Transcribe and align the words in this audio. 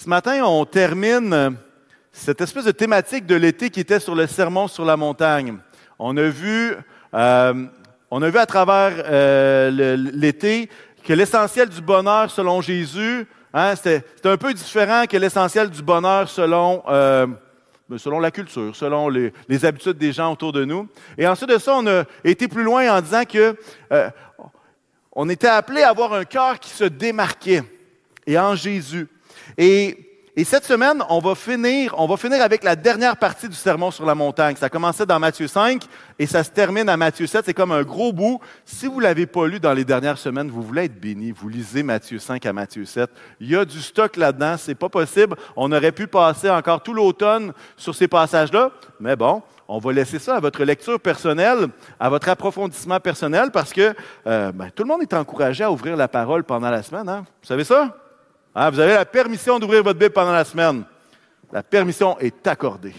Ce 0.00 0.08
matin, 0.08 0.44
on 0.44 0.64
termine 0.64 1.56
cette 2.12 2.40
espèce 2.40 2.66
de 2.66 2.70
thématique 2.70 3.26
de 3.26 3.34
l'été 3.34 3.68
qui 3.68 3.80
était 3.80 3.98
sur 3.98 4.14
le 4.14 4.28
sermon 4.28 4.68
sur 4.68 4.84
la 4.84 4.96
montagne. 4.96 5.56
On 5.98 6.16
a 6.16 6.28
vu, 6.28 6.76
euh, 7.14 7.66
on 8.08 8.22
a 8.22 8.30
vu 8.30 8.38
à 8.38 8.46
travers 8.46 8.92
euh, 9.06 9.96
l'été 9.96 10.70
que 11.02 11.12
l'essentiel 11.12 11.68
du 11.68 11.80
bonheur 11.80 12.30
selon 12.30 12.60
Jésus, 12.60 13.26
hein, 13.52 13.74
un 14.22 14.36
peu 14.36 14.54
différent 14.54 15.04
que 15.08 15.16
l'essentiel 15.16 15.68
du 15.68 15.82
bonheur 15.82 16.28
selon, 16.28 16.84
euh, 16.86 17.26
selon 17.96 18.20
la 18.20 18.30
culture, 18.30 18.76
selon 18.76 19.08
les, 19.08 19.64
habitudes 19.64 19.98
des 19.98 20.12
gens 20.12 20.30
autour 20.30 20.52
de 20.52 20.64
nous. 20.64 20.88
Et 21.18 21.26
ensuite 21.26 21.50
de 21.50 21.58
ça, 21.58 21.74
on 21.74 21.86
a 21.88 22.04
été 22.22 22.46
plus 22.46 22.62
loin 22.62 22.88
en 22.96 23.00
disant 23.00 23.24
que 23.24 23.56
euh, 23.90 24.10
on 25.10 25.28
était 25.28 25.48
appelé 25.48 25.82
à 25.82 25.88
avoir 25.88 26.12
un 26.12 26.24
cœur 26.24 26.60
qui 26.60 26.70
se 26.70 26.84
démarquait 26.84 27.64
et 28.28 28.38
en 28.38 28.54
Jésus. 28.54 29.08
Et, 29.56 30.04
cette 30.44 30.64
semaine, 30.64 31.02
on 31.08 31.18
va, 31.18 31.34
finir, 31.34 31.96
on 31.98 32.06
va 32.06 32.16
finir 32.16 32.40
avec 32.40 32.62
la 32.62 32.76
dernière 32.76 33.16
partie 33.16 33.48
du 33.48 33.56
sermon 33.56 33.90
sur 33.90 34.06
la 34.06 34.14
montagne. 34.14 34.54
Ça 34.54 34.68
commençait 34.68 35.04
dans 35.04 35.18
Matthieu 35.18 35.48
5 35.48 35.82
et 36.16 36.26
ça 36.26 36.44
se 36.44 36.50
termine 36.50 36.88
à 36.88 36.96
Matthieu 36.96 37.26
7. 37.26 37.44
C'est 37.44 37.54
comme 37.54 37.72
un 37.72 37.82
gros 37.82 38.12
bout. 38.12 38.38
Si 38.64 38.86
vous 38.86 38.98
ne 38.98 39.02
l'avez 39.02 39.26
pas 39.26 39.48
lu 39.48 39.58
dans 39.58 39.72
les 39.72 39.84
dernières 39.84 40.16
semaines, 40.16 40.48
vous 40.48 40.62
voulez 40.62 40.84
être 40.84 41.00
béni, 41.00 41.32
vous 41.32 41.48
lisez 41.48 41.82
Matthieu 41.82 42.20
5 42.20 42.46
à 42.46 42.52
Matthieu 42.52 42.84
7. 42.84 43.10
Il 43.40 43.50
y 43.50 43.56
a 43.56 43.64
du 43.64 43.80
stock 43.80 44.16
là-dedans. 44.16 44.54
C'est 44.56 44.76
pas 44.76 44.88
possible. 44.88 45.34
On 45.56 45.72
aurait 45.72 45.90
pu 45.90 46.06
passer 46.06 46.48
encore 46.48 46.84
tout 46.84 46.94
l'automne 46.94 47.52
sur 47.76 47.96
ces 47.96 48.06
passages-là. 48.06 48.70
Mais 49.00 49.16
bon, 49.16 49.42
on 49.70 49.78
va 49.78 49.92
laisser 49.92 50.18
ça 50.18 50.36
à 50.36 50.40
votre 50.40 50.64
lecture 50.64 50.98
personnelle, 50.98 51.68
à 52.00 52.08
votre 52.08 52.28
approfondissement 52.30 52.98
personnel, 53.00 53.50
parce 53.52 53.72
que 53.72 53.94
euh, 54.26 54.50
ben, 54.50 54.70
tout 54.74 54.82
le 54.82 54.88
monde 54.88 55.02
est 55.02 55.12
encouragé 55.12 55.62
à 55.62 55.70
ouvrir 55.70 55.94
la 55.94 56.08
parole 56.08 56.42
pendant 56.42 56.70
la 56.70 56.82
semaine. 56.82 57.08
Hein? 57.08 57.24
Vous 57.42 57.46
savez 57.46 57.64
ça? 57.64 57.94
Hein, 58.60 58.70
vous 58.70 58.80
avez 58.80 58.94
la 58.94 59.04
permission 59.04 59.60
d'ouvrir 59.60 59.84
votre 59.84 60.00
Bible 60.00 60.12
pendant 60.12 60.32
la 60.32 60.44
semaine. 60.44 60.82
La 61.52 61.62
permission 61.62 62.18
est 62.18 62.44
accordée. 62.44 62.92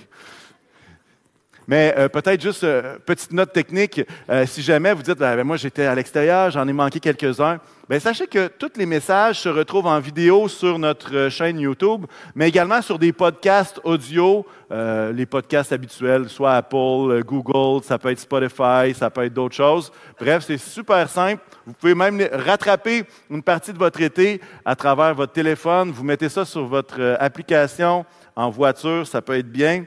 Mais 1.69 1.93
euh, 1.99 2.09
peut-être 2.09 2.41
juste 2.41 2.63
euh, 2.63 2.97
petite 3.05 3.31
note 3.31 3.53
technique, 3.53 4.01
euh, 4.27 4.47
si 4.47 4.63
jamais 4.63 4.91
vous 4.91 5.03
dites, 5.03 5.19
ben, 5.19 5.35
ben, 5.35 5.43
moi 5.43 5.55
j'étais 5.55 5.85
à 5.85 5.93
l'extérieur, 5.93 6.49
j'en 6.49 6.67
ai 6.67 6.73
manqué 6.73 6.99
quelques-uns, 6.99 7.59
ben, 7.87 7.99
sachez 7.99 8.25
que 8.25 8.47
tous 8.47 8.71
les 8.75 8.87
messages 8.87 9.41
se 9.41 9.49
retrouvent 9.49 9.85
en 9.85 9.99
vidéo 9.99 10.47
sur 10.47 10.79
notre 10.79 11.29
chaîne 11.29 11.59
YouTube, 11.59 12.07
mais 12.33 12.49
également 12.49 12.81
sur 12.81 12.97
des 12.97 13.13
podcasts 13.13 13.79
audio, 13.83 14.47
les 14.71 15.25
podcasts 15.27 15.71
habituels, 15.71 16.27
soit 16.29 16.53
Apple, 16.53 17.23
Google, 17.23 17.83
ça 17.83 17.99
peut 17.99 18.09
être 18.09 18.19
Spotify, 18.19 18.93
ça 18.95 19.11
peut 19.11 19.25
être 19.25 19.33
d'autres 19.33 19.55
choses. 19.55 19.91
Bref, 20.19 20.43
c'est 20.45 20.59
super 20.59 21.07
simple. 21.09 21.41
Vous 21.65 21.73
pouvez 21.73 21.95
même 21.95 22.19
rattraper 22.31 23.03
une 23.29 23.41
partie 23.41 23.73
de 23.73 23.79
votre 23.79 24.01
été 24.01 24.39
à 24.65 24.75
travers 24.75 25.15
votre 25.15 25.33
téléphone. 25.33 25.91
Vous 25.91 26.03
mettez 26.03 26.29
ça 26.29 26.45
sur 26.45 26.65
votre 26.65 27.17
application 27.19 28.05
en 28.35 28.49
voiture, 28.51 29.07
ça 29.07 29.21
peut 29.21 29.37
être 29.37 29.51
bien. 29.51 29.85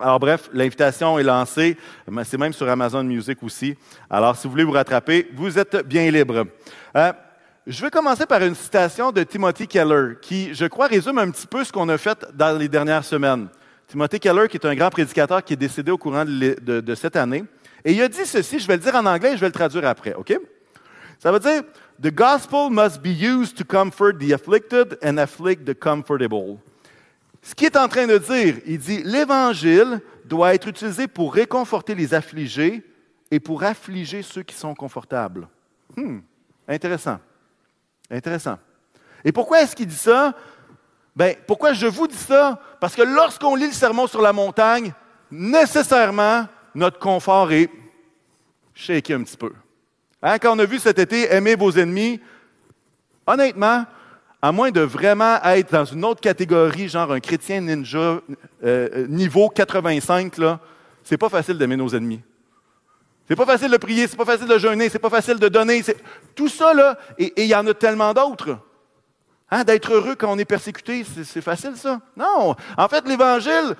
Alors 0.00 0.18
bref, 0.18 0.48
l'invitation 0.54 1.18
est 1.18 1.22
lancée. 1.22 1.76
C'est 2.24 2.38
même 2.38 2.54
sur 2.54 2.68
Amazon 2.68 3.04
Music 3.04 3.42
aussi. 3.42 3.76
Alors 4.08 4.34
si 4.34 4.46
vous 4.46 4.52
voulez 4.52 4.64
vous 4.64 4.72
rattraper, 4.72 5.28
vous 5.34 5.58
êtes 5.58 5.86
bien 5.86 6.10
libre. 6.10 6.46
Euh, 6.96 7.12
je 7.66 7.82
vais 7.82 7.90
commencer 7.90 8.24
par 8.24 8.42
une 8.42 8.54
citation 8.54 9.12
de 9.12 9.22
Timothy 9.22 9.68
Keller 9.68 10.14
qui, 10.22 10.54
je 10.54 10.64
crois, 10.64 10.86
résume 10.86 11.18
un 11.18 11.30
petit 11.30 11.46
peu 11.46 11.62
ce 11.64 11.70
qu'on 11.70 11.88
a 11.90 11.98
fait 11.98 12.26
dans 12.32 12.56
les 12.56 12.68
dernières 12.68 13.04
semaines. 13.04 13.48
Timothy 13.86 14.18
Keller, 14.18 14.48
qui 14.48 14.56
est 14.56 14.66
un 14.66 14.74
grand 14.74 14.88
prédicateur 14.88 15.44
qui 15.44 15.52
est 15.52 15.56
décédé 15.56 15.90
au 15.90 15.98
courant 15.98 16.24
de, 16.24 16.80
de 16.80 16.94
cette 16.94 17.16
année. 17.16 17.44
Et 17.84 17.92
il 17.92 18.02
a 18.02 18.08
dit 18.08 18.24
ceci, 18.24 18.58
je 18.58 18.66
vais 18.66 18.76
le 18.76 18.82
dire 18.82 18.94
en 18.94 19.04
anglais 19.04 19.32
et 19.32 19.36
je 19.36 19.40
vais 19.40 19.48
le 19.48 19.52
traduire 19.52 19.86
après, 19.86 20.14
OK? 20.14 20.34
Ça 21.18 21.30
veut 21.30 21.40
dire, 21.40 21.62
The 22.02 22.10
gospel 22.10 22.70
must 22.70 23.02
be 23.02 23.10
used 23.10 23.58
to 23.58 23.64
comfort 23.64 24.18
the 24.18 24.32
afflicted 24.32 24.96
and 25.02 25.18
afflict 25.18 25.66
the 25.66 25.74
comfortable. 25.74 26.58
Ce 27.42 27.54
qu'il 27.54 27.66
est 27.66 27.76
en 27.76 27.88
train 27.88 28.06
de 28.06 28.18
dire, 28.18 28.56
il 28.66 28.78
dit, 28.78 29.02
l'Évangile 29.02 30.00
doit 30.24 30.54
être 30.54 30.68
utilisé 30.68 31.08
pour 31.08 31.34
réconforter 31.34 31.94
les 31.94 32.14
affligés 32.14 32.82
et 33.30 33.40
pour 33.40 33.62
affliger 33.62 34.22
ceux 34.22 34.42
qui 34.42 34.54
sont 34.54 34.74
confortables. 34.74 35.48
Hmm, 35.96 36.18
intéressant. 36.68 37.18
Intéressant. 38.10 38.58
Et 39.24 39.32
pourquoi 39.32 39.62
est-ce 39.62 39.74
qu'il 39.74 39.86
dit 39.86 39.94
ça? 39.94 40.34
Ben, 41.14 41.34
pourquoi 41.46 41.72
je 41.72 41.86
vous 41.86 42.06
dis 42.06 42.16
ça? 42.16 42.60
Parce 42.80 42.94
que 42.94 43.02
lorsqu'on 43.02 43.54
lit 43.54 43.66
le 43.66 43.72
sermon 43.72 44.06
sur 44.06 44.22
la 44.22 44.32
montagne, 44.32 44.92
nécessairement, 45.30 46.46
notre 46.74 46.98
confort 46.98 47.52
est 47.52 47.70
shaké 48.74 49.14
un 49.14 49.22
petit 49.22 49.36
peu. 49.36 49.52
Hein, 50.22 50.38
quand 50.38 50.54
on 50.54 50.58
a 50.58 50.64
vu 50.64 50.78
cet 50.78 50.98
été 50.98 51.32
Aimez 51.32 51.54
vos 51.54 51.72
ennemis, 51.72 52.20
honnêtement, 53.26 53.84
à 54.42 54.52
moins 54.52 54.70
de 54.70 54.80
vraiment 54.80 55.42
être 55.44 55.72
dans 55.72 55.84
une 55.84 56.04
autre 56.04 56.20
catégorie, 56.20 56.88
genre 56.88 57.12
un 57.12 57.20
chrétien 57.20 57.60
ninja 57.60 57.98
euh, 57.98 58.20
euh, 58.64 59.06
niveau 59.06 59.48
85, 59.48 60.38
là, 60.38 60.60
c'est 61.04 61.18
pas 61.18 61.28
facile 61.28 61.58
d'aimer 61.58 61.76
nos 61.76 61.88
ennemis. 61.88 62.20
C'est 63.28 63.36
pas 63.36 63.46
facile 63.46 63.70
de 63.70 63.76
prier, 63.76 64.08
c'est 64.08 64.16
pas 64.16 64.24
facile 64.24 64.48
de 64.48 64.58
jeûner, 64.58 64.88
c'est 64.88 64.98
pas 64.98 65.10
facile 65.10 65.38
de 65.38 65.48
donner. 65.48 65.82
Tout 66.34 66.48
ça, 66.48 66.74
là, 66.74 66.98
et 67.18 67.44
il 67.44 67.46
y 67.46 67.54
en 67.54 67.66
a 67.66 67.74
tellement 67.74 68.12
d'autres. 68.12 68.58
Hein, 69.50 69.64
D'être 69.64 69.92
heureux 69.92 70.16
quand 70.16 70.32
on 70.32 70.38
est 70.38 70.44
persécuté, 70.44 71.04
c'est 71.24 71.40
facile, 71.40 71.76
ça? 71.76 72.00
Non. 72.16 72.56
En 72.76 72.88
fait, 72.88 73.06
l'Évangile 73.06 73.76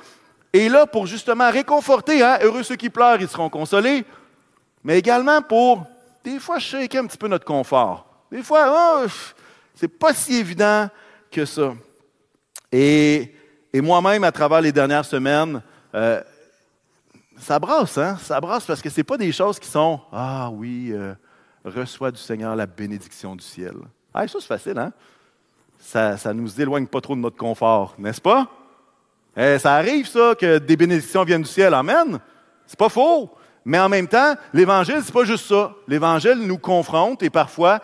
est 0.52 0.68
là 0.68 0.86
pour 0.86 1.06
justement 1.06 1.50
réconforter. 1.50 2.22
Hein? 2.22 2.38
Heureux 2.42 2.62
ceux 2.62 2.76
qui 2.76 2.90
pleurent, 2.90 3.20
ils 3.20 3.28
seront 3.28 3.48
consolés. 3.48 4.04
Mais 4.84 4.98
également 4.98 5.42
pour, 5.42 5.84
des 6.24 6.38
fois, 6.38 6.58
shaker 6.58 7.02
un 7.02 7.06
petit 7.06 7.18
peu 7.18 7.28
notre 7.28 7.44
confort. 7.44 8.06
Des 8.30 8.42
fois, 8.42 9.02
oh, 9.04 9.06
c'est 9.80 9.88
pas 9.88 10.12
si 10.12 10.36
évident 10.36 10.90
que 11.30 11.46
ça. 11.46 11.72
Et, 12.70 13.32
moi-même, 13.72 14.24
à 14.24 14.30
travers 14.30 14.60
les 14.60 14.72
dernières 14.72 15.06
semaines, 15.06 15.62
euh, 15.94 16.20
ça 17.38 17.58
brasse, 17.58 17.96
hein? 17.96 18.18
Ça 18.20 18.38
brasse 18.42 18.66
parce 18.66 18.82
que 18.82 18.90
ce 18.90 18.98
n'est 18.98 19.04
pas 19.04 19.16
des 19.16 19.32
choses 19.32 19.58
qui 19.58 19.68
sont 19.68 19.98
Ah 20.12 20.50
oui, 20.52 20.90
euh, 20.92 21.14
reçois 21.64 22.10
du 22.10 22.18
Seigneur 22.18 22.54
la 22.56 22.66
bénédiction 22.66 23.34
du 23.34 23.42
ciel. 23.42 23.72
Ah, 24.12 24.28
ça, 24.28 24.38
c'est 24.38 24.46
facile, 24.46 24.76
hein? 24.76 24.92
Ça 25.78 26.18
ne 26.26 26.42
nous 26.42 26.60
éloigne 26.60 26.86
pas 26.86 27.00
trop 27.00 27.14
de 27.14 27.20
notre 27.20 27.38
confort, 27.38 27.94
n'est-ce 27.96 28.20
pas? 28.20 28.48
Eh, 29.34 29.58
ça 29.58 29.76
arrive, 29.76 30.06
ça, 30.06 30.34
que 30.38 30.58
des 30.58 30.76
bénédictions 30.76 31.24
viennent 31.24 31.40
du 31.40 31.48
ciel. 31.48 31.72
Amen. 31.72 32.18
C'est 32.66 32.78
pas 32.78 32.90
faux. 32.90 33.30
Mais 33.64 33.78
en 33.78 33.88
même 33.88 34.08
temps, 34.08 34.34
l'Évangile, 34.52 35.00
c'est 35.02 35.12
pas 35.12 35.24
juste 35.24 35.46
ça. 35.46 35.72
L'Évangile 35.86 36.38
nous 36.38 36.58
confronte 36.58 37.22
et 37.22 37.30
parfois 37.30 37.80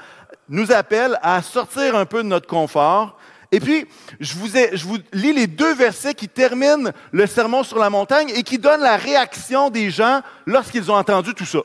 nous 0.49 0.73
appelle 0.73 1.19
à 1.23 1.43
sortir 1.43 1.97
un 1.97 2.07
peu 2.07 2.23
de 2.23 2.29
notre 2.29 2.47
confort. 2.47 3.19
Et 3.53 3.61
puis, 3.61 3.87
je 4.21 4.35
vous, 4.35 4.99
lis 5.13 5.33
les 5.33 5.47
deux 5.47 5.75
versets 5.75 6.15
qui 6.15 6.29
terminent 6.29 6.91
le 7.13 7.27
sermon 7.27 7.63
sur 7.63 7.79
la 7.79 7.91
montagne 7.91 8.31
et 8.35 8.43
qui 8.43 8.59
donnent 8.59 8.83
la 8.83 8.97
réaction 8.97 9.71
des 9.71 9.91
gens 9.91 10.21
lorsqu'ils 10.47 10.91
ont 10.91 10.97
entendu 10.97 11.35
tout 11.35 11.47
ça. 11.47 11.61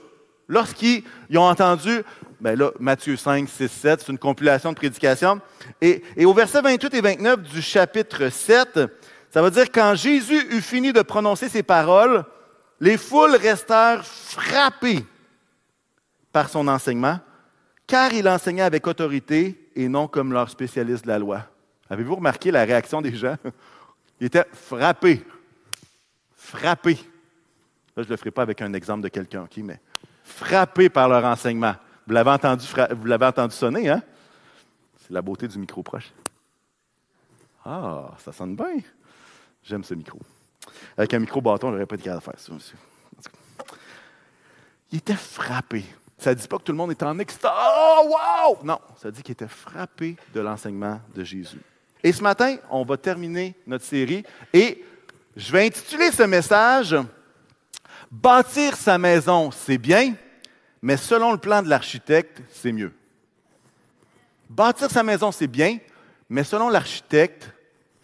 Lorsqu'ils 0.47 1.03
ont 1.35 1.49
entendu, 1.49 2.03
ben 2.39 2.57
là, 2.57 2.71
Matthieu 2.79 3.15
5, 3.15 3.47
6, 3.47 3.67
7, 3.67 4.01
c'est 4.01 4.11
une 4.11 4.17
compilation 4.17 4.71
de 4.71 4.75
prédications. 4.75 5.39
Et, 5.79 6.03
et 6.15 6.25
au 6.25 6.33
verset 6.33 6.61
28 6.61 6.93
et 6.93 7.01
29 7.01 7.41
du 7.41 7.61
chapitre 7.61 8.29
7, 8.29 8.79
ça 9.33 9.41
veut 9.41 9.51
dire 9.51 9.71
quand 9.71 9.95
Jésus 9.95 10.45
eut 10.51 10.61
fini 10.61 10.91
de 10.91 11.01
prononcer 11.01 11.49
ces 11.49 11.63
paroles, 11.63 12.25
les 12.79 12.97
foules 12.97 13.35
restèrent 13.35 14.05
frappées 14.05 15.05
par 16.31 16.49
son 16.49 16.67
enseignement 16.67 17.19
car 17.91 18.13
il 18.13 18.25
enseignait 18.29 18.61
avec 18.61 18.87
autorité 18.87 19.69
et 19.75 19.89
non 19.89 20.07
comme 20.07 20.31
leur 20.31 20.49
spécialiste 20.49 21.03
de 21.03 21.09
la 21.09 21.19
loi. 21.19 21.45
Avez-vous 21.89 22.15
remarqué 22.15 22.49
la 22.49 22.63
réaction 22.63 23.01
des 23.01 23.13
gens? 23.13 23.35
Ils 24.21 24.27
étaient 24.27 24.45
frappés. 24.53 25.21
Frappés. 26.33 26.99
Là, 27.97 28.03
je 28.03 28.03
ne 28.03 28.07
le 28.07 28.15
ferai 28.15 28.31
pas 28.31 28.43
avec 28.43 28.61
un 28.61 28.71
exemple 28.71 29.01
de 29.01 29.09
quelqu'un, 29.09 29.45
qui 29.45 29.61
mais 29.61 29.81
frappés 30.23 30.87
par 30.87 31.09
leur 31.09 31.25
enseignement. 31.25 31.75
Vous 32.07 32.13
l'avez 32.13 32.31
entendu, 32.31 33.53
sonner, 33.53 33.89
hein? 33.89 34.01
C'est 35.01 35.11
la 35.11 35.21
beauté 35.21 35.49
du 35.49 35.59
micro 35.59 35.83
proche. 35.83 36.13
Ah, 37.65 38.11
ça 38.23 38.31
sonne 38.31 38.55
bien. 38.55 38.77
J'aime 39.63 39.83
ce 39.83 39.95
micro. 39.95 40.19
Avec 40.95 41.13
un 41.13 41.19
micro 41.19 41.41
bâton, 41.41 41.67
je 41.67 41.73
n'aurais 41.73 41.85
pas 41.85 41.95
été 41.95 42.05
capable 42.05 42.37
de 42.37 42.41
faire 42.41 42.61
ça. 42.61 42.73
Il 44.93 44.99
était 44.99 45.13
frappé. 45.13 45.83
Ça 46.21 46.29
ne 46.29 46.35
dit 46.35 46.47
pas 46.47 46.59
que 46.59 46.63
tout 46.63 46.71
le 46.71 46.77
monde 46.77 46.91
est 46.91 47.01
en 47.01 47.17
extase. 47.17 47.51
Oh, 47.51 48.11
wow! 48.11 48.59
Non, 48.63 48.79
ça 48.95 49.09
dit 49.09 49.23
qu'il 49.23 49.31
était 49.31 49.47
frappé 49.47 50.15
de 50.31 50.39
l'enseignement 50.39 51.01
de 51.15 51.23
Jésus. 51.23 51.57
Et 52.03 52.11
ce 52.13 52.21
matin, 52.21 52.57
on 52.69 52.85
va 52.85 52.95
terminer 52.95 53.55
notre 53.65 53.85
série 53.85 54.23
et 54.53 54.85
je 55.35 55.51
vais 55.51 55.65
intituler 55.65 56.11
ce 56.11 56.21
message 56.23 56.95
Bâtir 58.11 58.75
sa 58.75 58.99
maison, 58.99 59.49
c'est 59.49 59.79
bien, 59.79 60.13
mais 60.81 60.97
selon 60.97 61.31
le 61.31 61.39
plan 61.39 61.63
de 61.63 61.69
l'architecte, 61.69 62.41
c'est 62.51 62.71
mieux. 62.71 62.93
Bâtir 64.47 64.91
sa 64.91 65.01
maison, 65.01 65.31
c'est 65.31 65.47
bien, 65.47 65.79
mais 66.29 66.43
selon 66.43 66.69
l'architecte, 66.69 67.49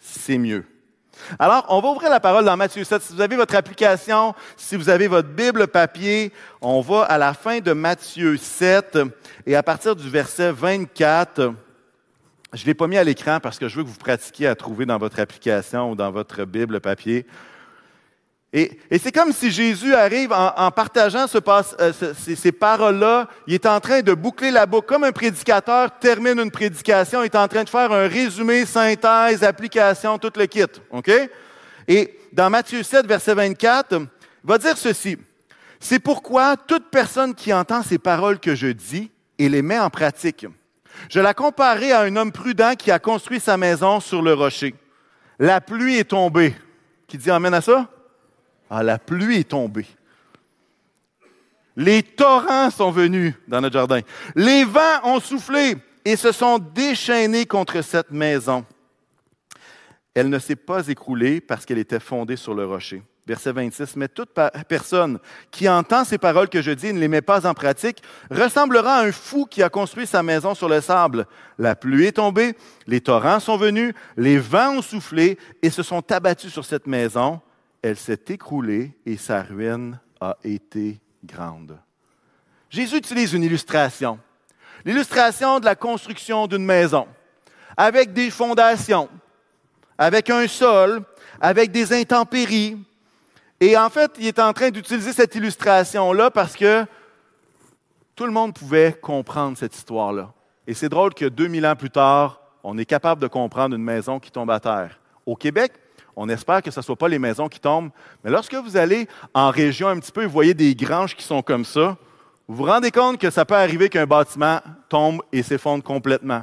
c'est 0.00 0.38
mieux. 0.38 0.64
Alors, 1.38 1.66
on 1.68 1.80
va 1.80 1.88
ouvrir 1.88 2.10
la 2.10 2.20
parole 2.20 2.44
dans 2.44 2.56
Matthieu 2.56 2.84
7. 2.84 3.02
Si 3.02 3.12
vous 3.14 3.20
avez 3.20 3.36
votre 3.36 3.54
application, 3.54 4.34
si 4.56 4.76
vous 4.76 4.88
avez 4.88 5.08
votre 5.08 5.28
Bible 5.28 5.66
papier, 5.68 6.32
on 6.60 6.80
va 6.80 7.02
à 7.02 7.18
la 7.18 7.34
fin 7.34 7.60
de 7.60 7.72
Matthieu 7.72 8.36
7 8.36 8.98
et 9.46 9.56
à 9.56 9.62
partir 9.62 9.94
du 9.94 10.08
verset 10.08 10.52
24, 10.52 11.54
Je 12.54 12.62
ne 12.62 12.66
l'ai 12.66 12.74
pas 12.74 12.86
mis 12.86 12.96
à 12.96 13.04
l'écran 13.04 13.40
parce 13.40 13.58
que 13.58 13.68
je 13.68 13.76
veux 13.76 13.84
que 13.84 13.88
vous 13.88 13.98
pratiquiez 13.98 14.46
à 14.46 14.54
trouver 14.54 14.86
dans 14.86 14.98
votre 14.98 15.20
application 15.20 15.90
ou 15.90 15.94
dans 15.94 16.10
votre 16.10 16.44
Bible 16.44 16.80
papier. 16.80 17.26
Et, 18.52 18.78
c'est 18.98 19.12
comme 19.12 19.32
si 19.32 19.50
Jésus 19.50 19.94
arrive 19.94 20.32
en, 20.32 20.70
partageant 20.70 21.26
euh, 21.34 21.92
ces, 22.16 22.52
paroles-là, 22.52 23.28
il 23.46 23.54
est 23.54 23.66
en 23.66 23.78
train 23.78 24.00
de 24.00 24.14
boucler 24.14 24.50
la 24.50 24.64
boucle, 24.64 24.86
comme 24.86 25.04
un 25.04 25.12
prédicateur 25.12 25.90
termine 25.98 26.40
une 26.40 26.50
prédication, 26.50 27.22
il 27.22 27.26
est 27.26 27.36
en 27.36 27.46
train 27.46 27.64
de 27.64 27.68
faire 27.68 27.92
un 27.92 28.08
résumé, 28.08 28.64
synthèse, 28.64 29.44
application, 29.44 30.16
tout 30.16 30.32
le 30.36 30.46
kit. 30.46 30.64
OK? 30.90 31.10
Et 31.86 32.18
dans 32.32 32.48
Matthieu 32.48 32.82
7, 32.82 33.06
verset 33.06 33.34
24, 33.34 33.96
il 34.00 34.06
va 34.44 34.56
dire 34.56 34.78
ceci. 34.78 35.18
C'est 35.78 35.98
pourquoi 35.98 36.56
toute 36.56 36.90
personne 36.90 37.34
qui 37.34 37.52
entend 37.52 37.82
ces 37.82 37.98
paroles 37.98 38.40
que 38.40 38.54
je 38.54 38.68
dis 38.68 39.10
et 39.38 39.48
les 39.50 39.62
met 39.62 39.78
en 39.78 39.90
pratique, 39.90 40.46
je 41.10 41.20
la 41.20 41.34
comparerai 41.34 41.92
à 41.92 42.00
un 42.00 42.16
homme 42.16 42.32
prudent 42.32 42.74
qui 42.76 42.90
a 42.90 42.98
construit 42.98 43.40
sa 43.40 43.56
maison 43.56 44.00
sur 44.00 44.22
le 44.22 44.32
rocher. 44.32 44.74
La 45.38 45.60
pluie 45.60 45.98
est 45.98 46.10
tombée. 46.10 46.56
Qui 47.06 47.18
dit 47.18 47.30
amène 47.30 47.54
à 47.54 47.60
ça? 47.60 47.88
Ah, 48.70 48.82
la 48.82 48.98
pluie 48.98 49.38
est 49.38 49.48
tombée. 49.48 49.86
Les 51.76 52.02
torrents 52.02 52.70
sont 52.70 52.90
venus 52.90 53.34
dans 53.46 53.60
notre 53.60 53.74
jardin. 53.74 54.00
Les 54.34 54.64
vents 54.64 55.00
ont 55.04 55.20
soufflé 55.20 55.76
et 56.04 56.16
se 56.16 56.32
sont 56.32 56.58
déchaînés 56.58 57.46
contre 57.46 57.82
cette 57.82 58.10
maison. 58.10 58.64
Elle 60.12 60.28
ne 60.28 60.40
s'est 60.40 60.56
pas 60.56 60.88
écroulée 60.88 61.40
parce 61.40 61.64
qu'elle 61.64 61.78
était 61.78 62.00
fondée 62.00 62.34
sur 62.34 62.52
le 62.52 62.66
rocher. 62.66 63.02
Verset 63.28 63.52
26, 63.52 63.94
mais 63.96 64.08
toute 64.08 64.30
personne 64.66 65.18
qui 65.50 65.68
entend 65.68 66.02
ces 66.04 66.16
paroles 66.16 66.48
que 66.48 66.62
je 66.62 66.70
dis 66.70 66.88
et 66.88 66.92
ne 66.94 66.98
les 66.98 67.08
met 67.08 67.20
pas 67.20 67.46
en 67.46 67.52
pratique 67.52 68.02
ressemblera 68.30 68.96
à 68.96 69.04
un 69.04 69.12
fou 69.12 69.44
qui 69.44 69.62
a 69.62 69.68
construit 69.68 70.06
sa 70.06 70.22
maison 70.22 70.54
sur 70.54 70.68
le 70.68 70.80
sable. 70.80 71.26
La 71.58 71.76
pluie 71.76 72.06
est 72.06 72.12
tombée, 72.12 72.56
les 72.86 73.02
torrents 73.02 73.38
sont 73.38 73.58
venus, 73.58 73.92
les 74.16 74.38
vents 74.38 74.78
ont 74.78 74.82
soufflé 74.82 75.38
et 75.62 75.68
se 75.68 75.82
sont 75.82 76.10
abattus 76.10 76.50
sur 76.50 76.64
cette 76.64 76.86
maison 76.86 77.40
elle 77.82 77.96
s'est 77.96 78.24
écroulée 78.28 78.96
et 79.06 79.16
sa 79.16 79.42
ruine 79.42 80.00
a 80.20 80.36
été 80.44 81.00
grande. 81.24 81.78
Jésus 82.70 82.96
utilise 82.96 83.32
une 83.32 83.42
illustration. 83.42 84.18
L'illustration 84.84 85.60
de 85.60 85.64
la 85.64 85.74
construction 85.74 86.46
d'une 86.46 86.64
maison, 86.64 87.08
avec 87.76 88.12
des 88.12 88.30
fondations, 88.30 89.08
avec 89.96 90.30
un 90.30 90.46
sol, 90.46 91.02
avec 91.40 91.70
des 91.70 91.92
intempéries. 91.92 92.76
Et 93.60 93.76
en 93.76 93.90
fait, 93.90 94.12
il 94.18 94.26
est 94.26 94.38
en 94.38 94.52
train 94.52 94.70
d'utiliser 94.70 95.12
cette 95.12 95.34
illustration-là 95.34 96.30
parce 96.30 96.56
que 96.56 96.84
tout 98.14 98.26
le 98.26 98.32
monde 98.32 98.54
pouvait 98.54 98.92
comprendre 98.92 99.56
cette 99.56 99.76
histoire-là. 99.76 100.32
Et 100.66 100.74
c'est 100.74 100.88
drôle 100.88 101.14
que 101.14 101.24
2000 101.24 101.66
ans 101.66 101.76
plus 101.76 101.90
tard, 101.90 102.40
on 102.62 102.76
est 102.78 102.84
capable 102.84 103.22
de 103.22 103.26
comprendre 103.26 103.74
une 103.74 103.82
maison 103.82 104.20
qui 104.20 104.30
tombe 104.30 104.50
à 104.50 104.60
terre. 104.60 105.00
Au 105.24 105.34
Québec, 105.34 105.72
on 106.20 106.28
espère 106.28 106.62
que 106.62 106.70
ce 106.72 106.80
ne 106.80 106.84
soit 106.84 106.96
pas 106.96 107.06
les 107.06 107.20
maisons 107.20 107.48
qui 107.48 107.60
tombent. 107.60 107.90
Mais 108.24 108.30
lorsque 108.30 108.54
vous 108.54 108.76
allez 108.76 109.06
en 109.32 109.50
région 109.50 109.86
un 109.86 110.00
petit 110.00 110.10
peu 110.10 110.22
et 110.22 110.26
vous 110.26 110.32
voyez 110.32 110.52
des 110.52 110.74
granges 110.74 111.14
qui 111.14 111.22
sont 111.22 111.42
comme 111.42 111.64
ça, 111.64 111.96
vous 112.48 112.56
vous 112.56 112.64
rendez 112.64 112.90
compte 112.90 113.18
que 113.18 113.30
ça 113.30 113.44
peut 113.44 113.54
arriver 113.54 113.88
qu'un 113.88 114.04
bâtiment 114.04 114.58
tombe 114.88 115.22
et 115.32 115.44
s'effondre 115.44 115.84
complètement. 115.84 116.42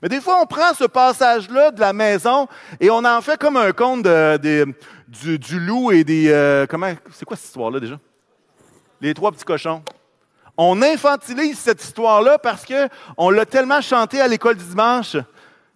Mais 0.00 0.08
des 0.08 0.20
fois, 0.20 0.40
on 0.40 0.46
prend 0.46 0.72
ce 0.74 0.84
passage-là 0.84 1.72
de 1.72 1.80
la 1.80 1.92
maison 1.92 2.46
et 2.78 2.88
on 2.88 3.04
en 3.04 3.20
fait 3.20 3.36
comme 3.36 3.56
un 3.56 3.72
conte 3.72 4.06
du, 4.06 5.58
loup 5.58 5.90
et 5.90 6.04
des... 6.04 6.28
Euh, 6.30 6.66
comment 6.68 6.92
C'est 7.10 7.24
quoi 7.24 7.36
cette 7.36 7.46
histoire-là 7.46 7.80
déjà? 7.80 7.98
Les 9.00 9.12
trois 9.12 9.32
petits 9.32 9.44
cochons. 9.44 9.82
On 10.56 10.80
infantilise 10.82 11.58
cette 11.58 11.82
histoire-là 11.82 12.38
parce 12.38 12.64
qu'on 12.64 13.30
l'a 13.30 13.44
tellement 13.44 13.80
chanté 13.80 14.20
à 14.20 14.28
l'école 14.28 14.56
du 14.56 14.64
dimanche. 14.64 15.16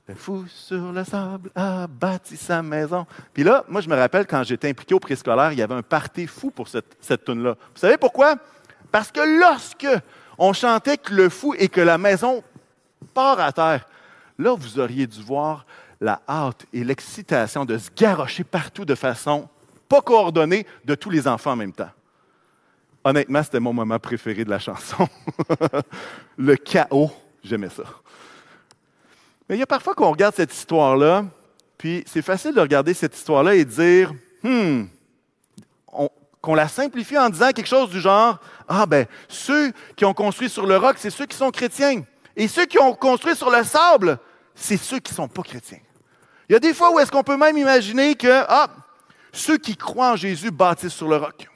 Le 0.07 0.15
fou 0.15 0.45
sur 0.49 0.93
le 0.93 1.03
sable 1.03 1.51
a 1.55 1.87
bâti 1.87 2.37
sa 2.37 2.63
maison. 2.63 3.07
Puis 3.33 3.43
là, 3.43 3.65
moi, 3.69 3.81
je 3.81 3.89
me 3.89 3.97
rappelle 3.97 4.27
quand 4.27 4.43
j'étais 4.43 4.69
impliqué 4.69 4.95
au 4.95 5.01
préscolaire, 5.01 5.53
il 5.53 5.59
y 5.59 5.63
avait 5.63 5.75
un 5.75 5.83
party 5.83 6.27
fou 6.27 6.51
pour 6.51 6.69
cette, 6.69 6.97
cette 7.01 7.25
tune-là. 7.25 7.53
Vous 7.53 7.81
savez 7.81 7.97
pourquoi? 7.97 8.37
Parce 8.93 9.11
que 9.11 9.41
lorsque 9.41 9.89
on 10.37 10.53
chantait 10.53 10.99
que 10.99 11.15
le 11.15 11.31
fou 11.31 11.55
et 11.59 11.69
que 11.69 11.81
la 11.81 11.97
maison 11.97 12.43
part 13.15 13.41
à 13.41 13.51
terre, 13.51 13.87
là, 14.39 14.55
vous 14.55 14.79
auriez 14.79 15.07
dû 15.07 15.23
voir 15.23 15.65
la 16.01 16.21
hâte 16.29 16.67
et 16.75 16.85
l'excitation 16.85 17.65
de 17.65 17.79
se 17.79 17.91
garrocher 17.97 18.45
partout 18.45 18.85
de 18.85 18.95
façon 18.95 19.49
pas 19.89 20.03
coordonnée 20.03 20.67
de 20.85 20.95
tous 20.95 21.11
les 21.11 21.27
enfants 21.27 21.53
en 21.53 21.57
même 21.57 21.73
temps. 21.73 21.91
Honnêtement, 23.05 23.43
c'était 23.43 23.61
mon 23.61 23.73
moment 23.73 23.99
préféré 23.99 24.45
de 24.45 24.51
la 24.51 24.59
chanson. 24.59 25.09
le 26.37 26.57
chaos, 26.57 27.11
j'aimais 27.43 27.71
ça. 27.71 27.85
Mais 29.49 29.57
il 29.57 29.59
y 29.59 29.63
a 29.63 29.67
parfois 29.67 29.95
qu'on 29.95 30.11
regarde 30.11 30.35
cette 30.35 30.55
histoire-là, 30.55 31.25
puis 31.77 32.03
c'est 32.07 32.23
facile 32.23 32.55
de 32.55 32.61
regarder 32.61 32.95
cette 32.95 33.17
histoire-là 33.17 33.55
et 33.55 33.65
de 33.65 33.71
dire, 33.71 34.15
hmm, 34.43 34.85
qu'on 36.41 36.55
la 36.55 36.69
simplifie 36.69 37.17
en 37.17 37.31
disant 37.31 37.51
quelque 37.53 37.67
chose 37.67 37.91
du 37.91 38.01
genre, 38.01 38.39
ah 38.69 38.85
ben, 38.87 39.07
ceux 39.29 39.73
qui 39.97 40.05
ont 40.05 40.15
construit 40.15 40.51
sur 40.51 40.67
le 40.67 40.77
roc, 40.77 40.97
c'est 40.99 41.11
ceux 41.11 41.27
qui 41.27 41.37
sont 41.37 41.51
chrétiens. 41.51 42.03
Et 42.37 42.49
ceux 42.49 42.67
qui 42.67 42.79
ont 42.79 42.95
construit 42.95 43.35
sur 43.35 43.51
le 43.51 43.65
sable, 43.65 44.19
c'est 44.55 44.77
ceux 44.77 44.99
qui 44.99 45.13
ne 45.13 45.17
sont 45.17 45.29
pas 45.29 45.43
chrétiens. 45.43 45.79
Il 46.49 46.53
y 46.53 46.57
a 46.57 46.59
des 46.59 46.75
fois 46.75 46.93
où 46.93 46.99
est-ce 46.99 47.11
qu'on 47.11 47.23
peut 47.23 47.37
même 47.37 47.57
imaginer 47.57 48.15
que, 48.15 48.45
ah, 48.49 48.69
ceux 49.33 49.57
qui 49.57 49.77
croient 49.77 50.13
en 50.13 50.17
Jésus 50.17 50.51
bâtissent 50.51 50.93
sur 50.93 51.09
le 51.09 51.17
roc. 51.17 51.49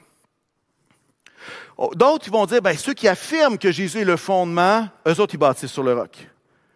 Oh, 1.77 1.91
d'autres, 1.95 2.29
vont 2.29 2.45
dire, 2.45 2.61
ben, 2.61 2.75
ceux 2.75 2.93
qui 2.93 3.07
affirment 3.07 3.57
que 3.57 3.71
Jésus 3.71 3.99
est 3.99 4.05
le 4.05 4.17
fondement, 4.17 4.87
eux 5.07 5.19
autres, 5.19 5.35
ils 5.35 5.39
bâtissent 5.39 5.71
sur 5.71 5.83
le 5.83 5.93
roc. 5.93 6.27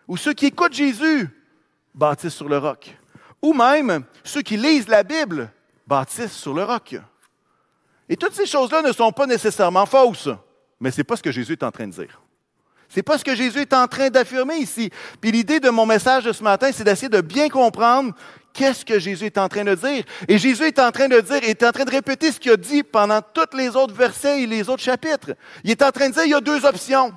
Ou 0.08 0.18
ceux 0.18 0.34
qui 0.34 0.48
écoutent 0.48 0.74
Jésus 0.74 1.30
bâtissent 1.94 2.36
sur 2.36 2.50
le 2.50 2.58
roc. 2.58 2.96
Ou 3.42 3.54
même 3.54 4.04
ceux 4.24 4.42
qui 4.42 4.58
lisent 4.58 4.88
la 4.88 5.04
Bible 5.04 5.52
bâtissent 5.86 6.38
sur 6.38 6.54
le 6.54 6.64
roc. 6.64 6.96
Et 8.10 8.18
toutes 8.18 8.34
ces 8.34 8.46
choses-là 8.46 8.82
ne 8.82 8.92
sont 8.92 9.12
pas 9.12 9.26
nécessairement 9.26 9.86
fausses, 9.86 10.30
mais 10.80 10.92
ce 10.92 10.98
n'est 10.98 11.04
pas 11.04 11.16
ce 11.16 11.24
que 11.24 11.32
Jésus 11.32 11.54
est 11.54 11.64
en 11.64 11.72
train 11.72 11.88
de 11.88 11.94
dire. 11.94 12.20
Ce 12.90 13.00
n'est 13.00 13.04
pas 13.04 13.18
ce 13.18 13.24
que 13.24 13.36
Jésus 13.36 13.62
est 13.62 13.74
en 13.74 13.88
train 13.88 14.10
d'affirmer 14.10 14.58
ici. 14.58 14.92
Puis 15.20 15.32
l'idée 15.32 15.60
de 15.60 15.70
mon 15.70 15.86
message 15.86 16.26
de 16.26 16.32
ce 16.32 16.44
matin, 16.44 16.70
c'est 16.72 16.84
d'essayer 16.84 17.10
de 17.10 17.22
bien 17.22 17.50
comprendre 17.50 18.14
qu'est-ce 18.54 18.86
que 18.86 19.00
Jésus 19.00 19.26
est 19.26 19.38
en 19.40 19.50
train 19.50 19.64
de 19.64 19.74
dire. 19.74 20.04
Et 20.28 20.38
Jésus 20.38 20.64
est 20.66 20.78
en 20.78 20.92
train 20.92 21.08
de 21.08 21.20
dire, 21.20 21.44
est 21.44 21.64
en 21.64 21.72
train 21.72 21.86
de 21.86 21.92
répéter 21.92 22.32
ce 22.32 22.40
qu'il 22.40 22.52
a 22.52 22.58
dit 22.58 22.84
pendant 22.84 23.20
tous 23.22 23.58
les 23.58 23.76
autres 23.76 23.96
versets 23.96 24.44
et 24.44 24.48
les 24.48 24.70
autres 24.70 24.84
chapitres. 24.84 25.34
Il 25.64 25.72
est 25.72 25.82
en 25.82 25.92
train 25.92 26.10
de 26.10 26.14
dire, 26.14 26.26
il 26.26 26.32
y 26.32 26.36
a 26.36 26.42
deux 26.42 26.64
options. 26.66 27.14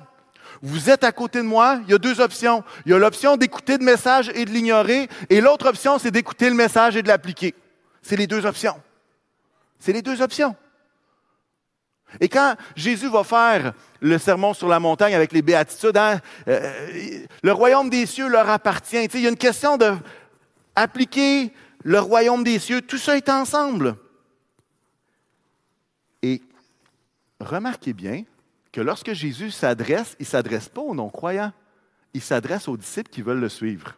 Vous 0.61 0.89
êtes 0.89 1.03
à 1.03 1.11
côté 1.11 1.39
de 1.39 1.43
moi, 1.43 1.79
il 1.83 1.91
y 1.91 1.93
a 1.93 1.97
deux 1.97 2.19
options. 2.21 2.63
Il 2.85 2.91
y 2.91 2.95
a 2.95 2.97
l'option 2.97 3.37
d'écouter 3.37 3.77
le 3.77 3.85
message 3.85 4.31
et 4.33 4.45
de 4.45 4.51
l'ignorer, 4.51 5.07
et 5.29 5.41
l'autre 5.41 5.69
option, 5.69 5.99
c'est 5.99 6.11
d'écouter 6.11 6.49
le 6.49 6.55
message 6.55 6.95
et 6.95 7.03
de 7.03 7.07
l'appliquer. 7.07 7.53
C'est 8.01 8.15
les 8.15 8.27
deux 8.27 8.45
options. 8.45 8.75
C'est 9.79 9.93
les 9.93 10.01
deux 10.01 10.21
options. 10.21 10.55
Et 12.19 12.29
quand 12.29 12.55
Jésus 12.75 13.09
va 13.09 13.23
faire 13.23 13.73
le 13.99 14.17
sermon 14.17 14.53
sur 14.53 14.67
la 14.67 14.79
montagne 14.79 15.13
avec 15.13 15.33
les 15.33 15.41
béatitudes, 15.41 15.97
hein, 15.97 16.19
euh, 16.47 17.25
le 17.43 17.51
royaume 17.51 17.89
des 17.89 18.05
cieux 18.05 18.27
leur 18.27 18.49
appartient. 18.49 19.03
il 19.13 19.19
y 19.19 19.25
a 19.25 19.29
une 19.29 19.35
question 19.35 19.77
de 19.77 19.93
appliquer 20.75 21.53
le 21.83 21.99
royaume 21.99 22.43
des 22.43 22.59
cieux. 22.59 22.81
Tout 22.81 22.97
ça 22.97 23.17
est 23.17 23.29
ensemble. 23.29 23.95
Et 26.21 26.41
remarquez 27.39 27.93
bien, 27.93 28.23
que 28.77 28.81
lorsque 28.83 29.13
Jésus 29.13 29.49
s'adresse, 29.49 30.15
il 30.19 30.23
ne 30.23 30.27
s'adresse 30.27 30.69
pas 30.69 30.81
aux 30.81 30.93
non-croyants, 30.93 31.51
il 32.13 32.21
s'adresse 32.21 32.67
aux 32.67 32.77
disciples 32.77 33.09
qui 33.09 33.23
veulent 33.23 33.39
le 33.39 33.49
suivre. 33.49 33.95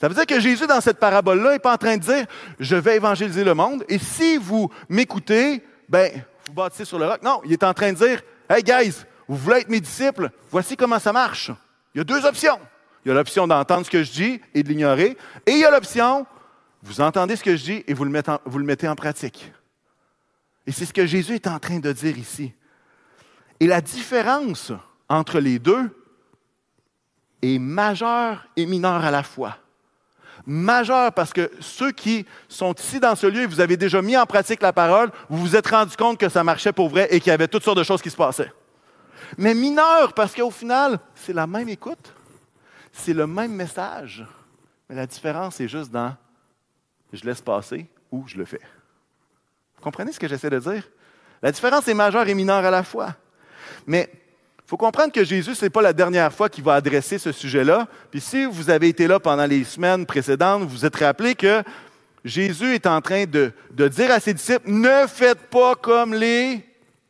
Ça 0.00 0.08
veut 0.08 0.16
dire 0.16 0.26
que 0.26 0.40
Jésus, 0.40 0.66
dans 0.66 0.80
cette 0.80 0.98
parabole-là, 0.98 1.52
n'est 1.52 1.58
pas 1.60 1.74
en 1.74 1.76
train 1.76 1.96
de 1.96 2.02
dire 2.02 2.26
Je 2.58 2.74
vais 2.74 2.96
évangéliser 2.96 3.44
le 3.44 3.54
monde, 3.54 3.84
et 3.88 4.00
si 4.00 4.36
vous 4.36 4.68
m'écoutez, 4.88 5.62
ben, 5.88 6.10
vous 6.48 6.54
bâtissez 6.54 6.86
sur 6.86 6.98
le 6.98 7.06
roc. 7.06 7.22
Non, 7.22 7.40
il 7.44 7.52
est 7.52 7.62
en 7.62 7.72
train 7.72 7.92
de 7.92 7.98
dire 7.98 8.20
Hey, 8.50 8.64
guys, 8.64 9.04
vous 9.28 9.36
voulez 9.36 9.58
être 9.58 9.68
mes 9.68 9.80
disciples, 9.80 10.28
voici 10.50 10.76
comment 10.76 10.98
ça 10.98 11.12
marche. 11.12 11.52
Il 11.94 11.98
y 11.98 12.00
a 12.00 12.04
deux 12.04 12.26
options. 12.26 12.58
Il 13.04 13.10
y 13.10 13.12
a 13.12 13.14
l'option 13.14 13.46
d'entendre 13.46 13.86
ce 13.86 13.90
que 13.92 14.02
je 14.02 14.10
dis 14.10 14.40
et 14.54 14.64
de 14.64 14.68
l'ignorer, 14.68 15.16
et 15.46 15.52
il 15.52 15.58
y 15.58 15.64
a 15.64 15.70
l'option 15.70 16.26
vous 16.82 17.00
entendez 17.00 17.36
ce 17.36 17.44
que 17.44 17.54
je 17.54 17.62
dis 17.62 17.84
et 17.86 17.94
vous 17.94 18.04
le 18.04 18.10
mettez 18.10 18.32
en, 18.32 18.40
vous 18.44 18.58
le 18.58 18.64
mettez 18.64 18.88
en 18.88 18.96
pratique. 18.96 19.52
Et 20.66 20.72
c'est 20.72 20.84
ce 20.84 20.92
que 20.92 21.06
Jésus 21.06 21.36
est 21.36 21.46
en 21.46 21.60
train 21.60 21.78
de 21.78 21.92
dire 21.92 22.18
ici. 22.18 22.54
Et 23.60 23.66
la 23.66 23.80
différence 23.80 24.72
entre 25.08 25.40
les 25.40 25.58
deux 25.58 25.90
est 27.42 27.58
majeure 27.58 28.46
et 28.56 28.66
mineure 28.66 29.04
à 29.04 29.10
la 29.10 29.22
fois. 29.22 29.56
Majeure 30.46 31.12
parce 31.12 31.32
que 31.32 31.50
ceux 31.60 31.92
qui 31.92 32.24
sont 32.48 32.72
ici 32.74 33.00
dans 33.00 33.14
ce 33.14 33.26
lieu 33.26 33.42
et 33.42 33.46
vous 33.46 33.60
avez 33.60 33.76
déjà 33.76 34.00
mis 34.00 34.16
en 34.16 34.26
pratique 34.26 34.62
la 34.62 34.72
parole, 34.72 35.10
vous 35.28 35.38
vous 35.38 35.56
êtes 35.56 35.66
rendu 35.66 35.96
compte 35.96 36.18
que 36.18 36.28
ça 36.28 36.44
marchait 36.44 36.72
pour 36.72 36.88
vrai 36.88 37.08
et 37.10 37.20
qu'il 37.20 37.30
y 37.30 37.34
avait 37.34 37.48
toutes 37.48 37.64
sortes 37.64 37.78
de 37.78 37.82
choses 37.82 38.00
qui 38.00 38.10
se 38.10 38.16
passaient. 38.16 38.52
Mais 39.36 39.54
mineure 39.54 40.14
parce 40.14 40.34
qu'au 40.34 40.50
final, 40.50 40.98
c'est 41.14 41.32
la 41.34 41.46
même 41.46 41.68
écoute, 41.68 42.14
c'est 42.92 43.12
le 43.12 43.26
même 43.26 43.52
message, 43.52 44.24
mais 44.88 44.96
la 44.96 45.06
différence 45.06 45.60
est 45.60 45.68
juste 45.68 45.90
dans 45.90 46.16
je 47.12 47.24
laisse 47.24 47.40
passer 47.40 47.86
ou 48.10 48.26
je 48.26 48.36
le 48.36 48.44
fais. 48.44 48.60
Vous 49.76 49.82
comprenez 49.82 50.12
ce 50.12 50.20
que 50.20 50.28
j'essaie 50.28 50.50
de 50.50 50.58
dire? 50.58 50.88
La 51.42 51.52
différence 51.52 51.86
est 51.88 51.94
majeure 51.94 52.26
et 52.26 52.34
mineure 52.34 52.64
à 52.64 52.70
la 52.70 52.82
fois. 52.82 53.14
Mais 53.86 54.10
faut 54.68 54.76
comprendre 54.76 55.12
que 55.12 55.24
Jésus, 55.24 55.54
ce 55.54 55.64
n'est 55.64 55.70
pas 55.70 55.80
la 55.80 55.94
dernière 55.94 56.30
fois 56.30 56.50
qu'il 56.50 56.62
va 56.62 56.74
adresser 56.74 57.16
ce 57.16 57.32
sujet-là. 57.32 57.88
Puis 58.10 58.20
si 58.20 58.44
vous 58.44 58.68
avez 58.68 58.88
été 58.88 59.06
là 59.06 59.18
pendant 59.18 59.46
les 59.46 59.64
semaines 59.64 60.04
précédentes, 60.04 60.60
vous 60.60 60.68
vous 60.68 60.84
êtes 60.84 60.96
rappelé 60.96 61.34
que 61.34 61.62
Jésus 62.22 62.74
est 62.74 62.86
en 62.86 63.00
train 63.00 63.24
de, 63.24 63.52
dire 63.70 64.10
à 64.10 64.20
ses 64.20 64.34
disciples, 64.34 64.70
ne 64.70 65.06
faites 65.06 65.48
pas 65.48 65.74
comme 65.74 66.12
les 66.12 66.62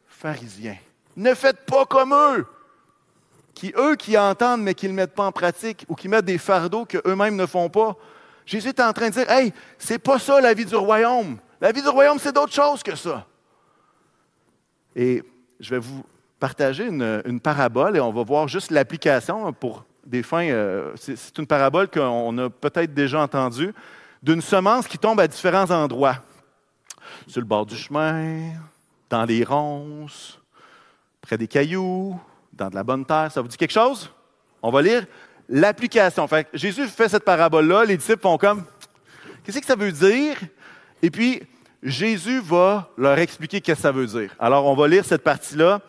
pharisiens. 0.06 0.76
Ne 1.16 1.34
faites 1.34 1.66
pas 1.66 1.84
comme 1.84 2.14
eux. 2.14 2.46
Qui, 3.54 3.72
eux, 3.76 3.96
qui 3.96 4.16
entendent, 4.16 4.62
mais 4.62 4.74
qui 4.74 4.86
ne 4.86 4.92
le 4.92 4.96
mettent 4.96 5.16
pas 5.16 5.24
en 5.24 5.32
pratique, 5.32 5.84
ou 5.88 5.96
qui 5.96 6.06
mettent 6.06 6.26
des 6.26 6.38
fardeaux 6.38 6.84
qu'eux-mêmes 6.84 7.34
ne 7.34 7.46
font 7.46 7.68
pas. 7.68 7.96
Jésus 8.46 8.68
est 8.68 8.78
en 8.78 8.92
train 8.92 9.08
de 9.08 9.14
dire, 9.14 9.28
hey, 9.28 9.52
c'est 9.78 9.98
pas 9.98 10.20
ça 10.20 10.40
la 10.40 10.54
vie 10.54 10.64
du 10.64 10.76
royaume. 10.76 11.38
La 11.60 11.72
vie 11.72 11.82
du 11.82 11.88
royaume, 11.88 12.20
c'est 12.20 12.32
d'autre 12.32 12.52
chose 12.52 12.84
que 12.84 12.94
ça. 12.94 13.26
Et 14.94 15.24
je 15.58 15.70
vais 15.70 15.80
vous 15.80 16.04
partager 16.38 16.86
une, 16.86 17.40
parabole 17.40 17.96
et 17.96 18.00
on 18.00 18.12
va 18.12 18.22
voir 18.22 18.48
juste 18.48 18.70
l'application 18.70 19.52
pour 19.52 19.84
des 20.04 20.22
fins. 20.22 20.48
Euh, 20.48 20.92
c'est 20.96 21.38
une 21.38 21.46
parabole 21.46 21.88
qu'on 21.88 22.36
a 22.38 22.50
peut-être 22.50 22.94
déjà 22.94 23.20
entendue 23.20 23.74
d'une 24.22 24.40
semence 24.40 24.86
qui 24.86 24.98
tombe 24.98 25.20
à 25.20 25.28
différents 25.28 25.70
endroits. 25.70 26.16
Sur 27.26 27.40
le 27.40 27.46
bord 27.46 27.66
du 27.66 27.76
chemin, 27.76 28.52
dans 29.08 29.24
les 29.24 29.44
ronces, 29.44 30.38
près 31.20 31.38
des 31.38 31.48
cailloux, 31.48 32.18
dans 32.52 32.68
de 32.68 32.74
la 32.74 32.84
bonne 32.84 33.04
terre. 33.04 33.30
Ça 33.32 33.40
vous 33.40 33.48
dit 33.48 33.56
quelque 33.56 33.72
chose? 33.72 34.10
On 34.62 34.70
va 34.70 34.82
lire 34.82 35.06
l'application. 35.48 36.28
Jésus 36.52 36.86
fait 36.88 37.08
cette 37.08 37.24
parabole-là, 37.24 37.84
les 37.84 37.96
disciples 37.96 38.22
font 38.22 38.36
comme 38.36 38.64
Qu'est-ce 39.44 39.60
que 39.60 39.66
ça 39.66 39.76
veut 39.76 39.92
dire? 39.92 40.36
Et 41.02 41.10
puis, 41.10 41.42
Jésus 41.82 42.40
va 42.40 42.90
leur 42.98 43.18
expliquer 43.18 43.58
ce 43.58 43.72
que 43.72 43.74
ça 43.74 43.92
veut 43.92 44.06
dire. 44.06 44.34
Alors, 44.38 44.66
on 44.66 44.74
va 44.74 44.88
lire 44.88 45.04
cette 45.06 45.22
partie-là. 45.22 45.80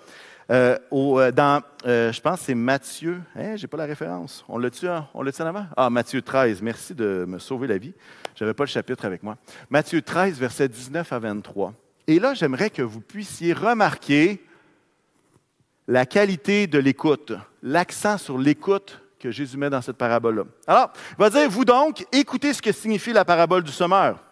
Euh, 0.52 0.78
euh, 0.92 1.32
dans, 1.32 1.62
euh, 1.86 2.12
je 2.12 2.22
pense 2.22 2.42
c'est 2.42 2.56
Matthieu. 2.56 3.22
Hein, 3.36 3.56
Je 3.56 3.62
n'ai 3.62 3.68
pas 3.68 3.78
la 3.78 3.86
référence. 3.86 4.44
On 4.50 4.58
l'a-tu 4.58 4.88
on 4.88 5.22
en 5.22 5.46
avant? 5.46 5.66
Ah, 5.78 5.90
Matthieu 5.90 6.22
13. 6.22 6.62
Merci 6.62 6.96
de 6.96 7.26
me 7.28 7.38
sauver 7.38 7.68
la 7.68 7.78
vie. 7.78 7.94
Je 8.36 8.44
n'avais 8.44 8.56
pas 8.56 8.64
le 8.64 8.70
chapitre 8.70 9.06
avec 9.06 9.22
moi. 9.22 9.38
Matthieu 9.70 10.02
13, 10.02 10.40
versets 10.40 10.68
19 10.68 11.14
à 11.14 11.20
23. 11.20 11.74
Et 12.08 12.20
là, 12.20 12.34
j'aimerais 12.34 12.72
que 12.72 12.82
vous 12.82 13.02
puissiez 13.02 13.54
remarquer 13.54 14.44
la 15.88 16.06
qualité 16.06 16.66
de 16.66 16.80
l'écoute, 16.80 17.34
l'accent 17.62 18.18
sur 18.18 18.38
l'écoute 18.38 19.02
que 19.20 19.30
Jésus 19.30 19.58
met 19.58 19.70
dans 19.70 19.82
cette 19.82 19.98
parabole-là. 19.98 20.44
Alors, 20.66 20.92
il 21.12 21.22
va 21.22 21.30
dire, 21.30 21.50
vous 21.50 21.66
donc, 21.66 22.06
écoutez 22.12 22.54
ce 22.54 22.62
que 22.62 22.72
signifie 22.72 23.14
la 23.14 23.26
parabole 23.26 23.64
du 23.64 23.72
sommeur. 23.72 24.24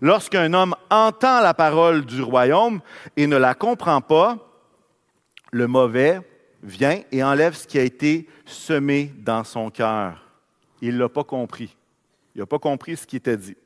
Lorsqu'un 0.00 0.52
homme 0.54 0.74
entend 0.90 1.40
la 1.40 1.54
parole 1.54 2.06
du 2.06 2.22
royaume 2.22 2.80
et 3.16 3.26
ne 3.26 3.36
la 3.36 3.54
comprend 3.54 4.00
pas, 4.00 4.51
le 5.52 5.66
mauvais 5.66 6.20
vient 6.62 7.00
et 7.12 7.22
enlève 7.22 7.54
ce 7.54 7.66
qui 7.66 7.78
a 7.78 7.82
été 7.82 8.26
semé 8.46 9.12
dans 9.18 9.44
son 9.44 9.70
cœur. 9.70 10.24
Il 10.80 10.94
ne 10.94 11.00
l'a 11.00 11.08
pas 11.08 11.24
compris. 11.24 11.76
Il 12.34 12.40
n'a 12.40 12.46
pas 12.46 12.58
compris 12.58 12.96
ce 12.96 13.06
qui 13.06 13.16
était 13.16 13.36
dit. 13.36 13.56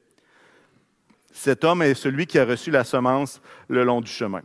Cet 1.33 1.65
homme 1.65 1.83
est 1.83 1.95
celui 1.95 2.27
qui 2.27 2.39
a 2.39 2.45
reçu 2.45 2.71
la 2.71 2.83
semence 2.83 3.41
le 3.69 3.85
long 3.85 4.01
du 4.01 4.11
chemin. 4.11 4.43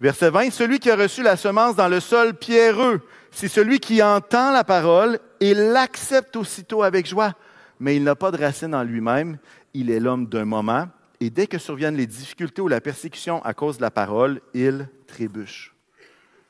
Verset 0.00 0.30
20, 0.30 0.50
celui 0.50 0.80
qui 0.80 0.90
a 0.90 0.96
reçu 0.96 1.22
la 1.22 1.36
semence 1.36 1.76
dans 1.76 1.88
le 1.88 2.00
sol 2.00 2.34
pierreux, 2.34 3.00
c'est 3.30 3.48
celui 3.48 3.78
qui 3.78 4.02
entend 4.02 4.50
la 4.50 4.64
parole 4.64 5.20
et 5.38 5.54
l'accepte 5.54 6.34
aussitôt 6.34 6.82
avec 6.82 7.06
joie, 7.06 7.34
mais 7.78 7.96
il 7.96 8.02
n'a 8.02 8.16
pas 8.16 8.32
de 8.32 8.38
racine 8.38 8.74
en 8.74 8.82
lui-même, 8.82 9.38
il 9.72 9.90
est 9.90 10.00
l'homme 10.00 10.26
d'un 10.26 10.44
moment, 10.44 10.88
et 11.20 11.30
dès 11.30 11.46
que 11.46 11.58
surviennent 11.58 11.96
les 11.96 12.06
difficultés 12.06 12.62
ou 12.62 12.68
la 12.68 12.80
persécution 12.80 13.42
à 13.44 13.54
cause 13.54 13.76
de 13.76 13.82
la 13.82 13.90
parole, 13.92 14.40
il 14.52 14.88
trébuche. 15.06 15.73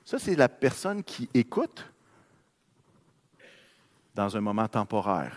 Ça, 0.04 0.18
c'est 0.18 0.36
la 0.36 0.48
personne 0.48 1.02
qui 1.02 1.28
écoute 1.32 1.86
dans 4.14 4.36
un 4.36 4.40
moment 4.40 4.68
temporaire. 4.68 5.36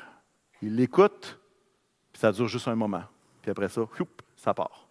Il 0.62 0.76
l'écoute, 0.76 1.40
puis 2.12 2.20
ça 2.20 2.32
dure 2.32 2.48
juste 2.48 2.68
un 2.68 2.76
moment. 2.76 3.04
Puis 3.42 3.52
après 3.52 3.70
ça, 3.70 3.82
ça 4.36 4.54
part. 4.54 4.88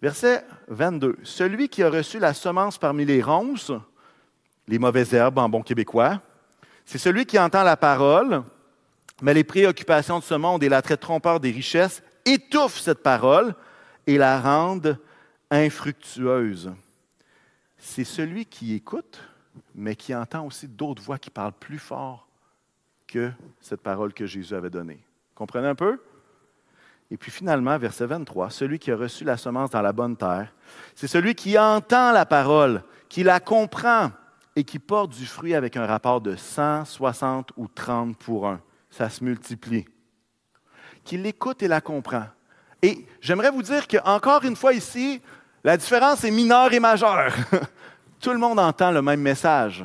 Verset 0.00 0.44
22. 0.68 1.18
Celui 1.22 1.68
qui 1.68 1.82
a 1.82 1.90
reçu 1.90 2.18
la 2.18 2.34
semence 2.34 2.78
parmi 2.78 3.04
les 3.04 3.22
ronces, 3.22 3.72
les 4.66 4.78
mauvaises 4.78 5.12
herbes 5.12 5.38
en 5.38 5.48
bon 5.48 5.62
québécois, 5.62 6.20
c'est 6.86 6.98
celui 6.98 7.26
qui 7.26 7.38
entend 7.38 7.62
la 7.62 7.76
parole, 7.76 8.42
mais 9.22 9.34
les 9.34 9.44
préoccupations 9.44 10.18
de 10.18 10.24
ce 10.24 10.34
monde 10.34 10.62
et 10.62 10.68
l'attrait 10.68 10.96
trompeur 10.96 11.38
des 11.38 11.50
richesses 11.50 12.02
étouffent 12.24 12.80
cette 12.80 13.02
parole 13.02 13.54
et 14.06 14.18
la 14.18 14.40
rendent 14.40 14.98
infructueuse 15.50 16.72
c'est 17.84 18.04
celui 18.04 18.46
qui 18.46 18.74
écoute, 18.74 19.20
mais 19.74 19.94
qui 19.94 20.14
entend 20.14 20.46
aussi 20.46 20.66
d'autres 20.66 21.02
voix 21.02 21.18
qui 21.18 21.28
parlent 21.28 21.52
plus 21.52 21.78
fort 21.78 22.26
que 23.06 23.30
cette 23.60 23.82
parole 23.82 24.14
que 24.14 24.24
Jésus 24.24 24.54
avait 24.54 24.70
donnée. 24.70 25.04
Comprenez 25.34 25.68
un 25.68 25.74
peu? 25.74 26.00
Et 27.10 27.18
puis 27.18 27.30
finalement, 27.30 27.76
verset 27.76 28.06
23, 28.06 28.48
celui 28.48 28.78
qui 28.78 28.90
a 28.90 28.96
reçu 28.96 29.22
la 29.24 29.36
semence 29.36 29.70
dans 29.70 29.82
la 29.82 29.92
bonne 29.92 30.16
terre, 30.16 30.52
c'est 30.94 31.06
celui 31.06 31.34
qui 31.34 31.58
entend 31.58 32.10
la 32.10 32.24
parole, 32.24 32.82
qui 33.10 33.22
la 33.22 33.38
comprend 33.38 34.10
et 34.56 34.64
qui 34.64 34.78
porte 34.78 35.10
du 35.10 35.26
fruit 35.26 35.54
avec 35.54 35.76
un 35.76 35.86
rapport 35.86 36.22
de 36.22 36.36
160 36.36 37.52
ou 37.58 37.68
30 37.68 38.16
pour 38.16 38.48
un. 38.48 38.62
Ça 38.88 39.10
se 39.10 39.22
multiplie. 39.22 39.84
Qui 41.04 41.18
l'écoute 41.18 41.62
et 41.62 41.68
la 41.68 41.82
comprend. 41.82 42.24
Et 42.80 43.06
j'aimerais 43.20 43.50
vous 43.50 43.62
dire 43.62 43.86
qu'encore 43.86 44.42
une 44.44 44.56
fois 44.56 44.72
ici, 44.72 45.20
la 45.62 45.76
différence 45.76 46.24
est 46.24 46.30
mineure 46.30 46.72
et 46.72 46.80
majeure. 46.80 47.34
Tout 48.24 48.32
le 48.32 48.38
monde 48.38 48.58
entend 48.58 48.90
le 48.90 49.02
même 49.02 49.20
message, 49.20 49.84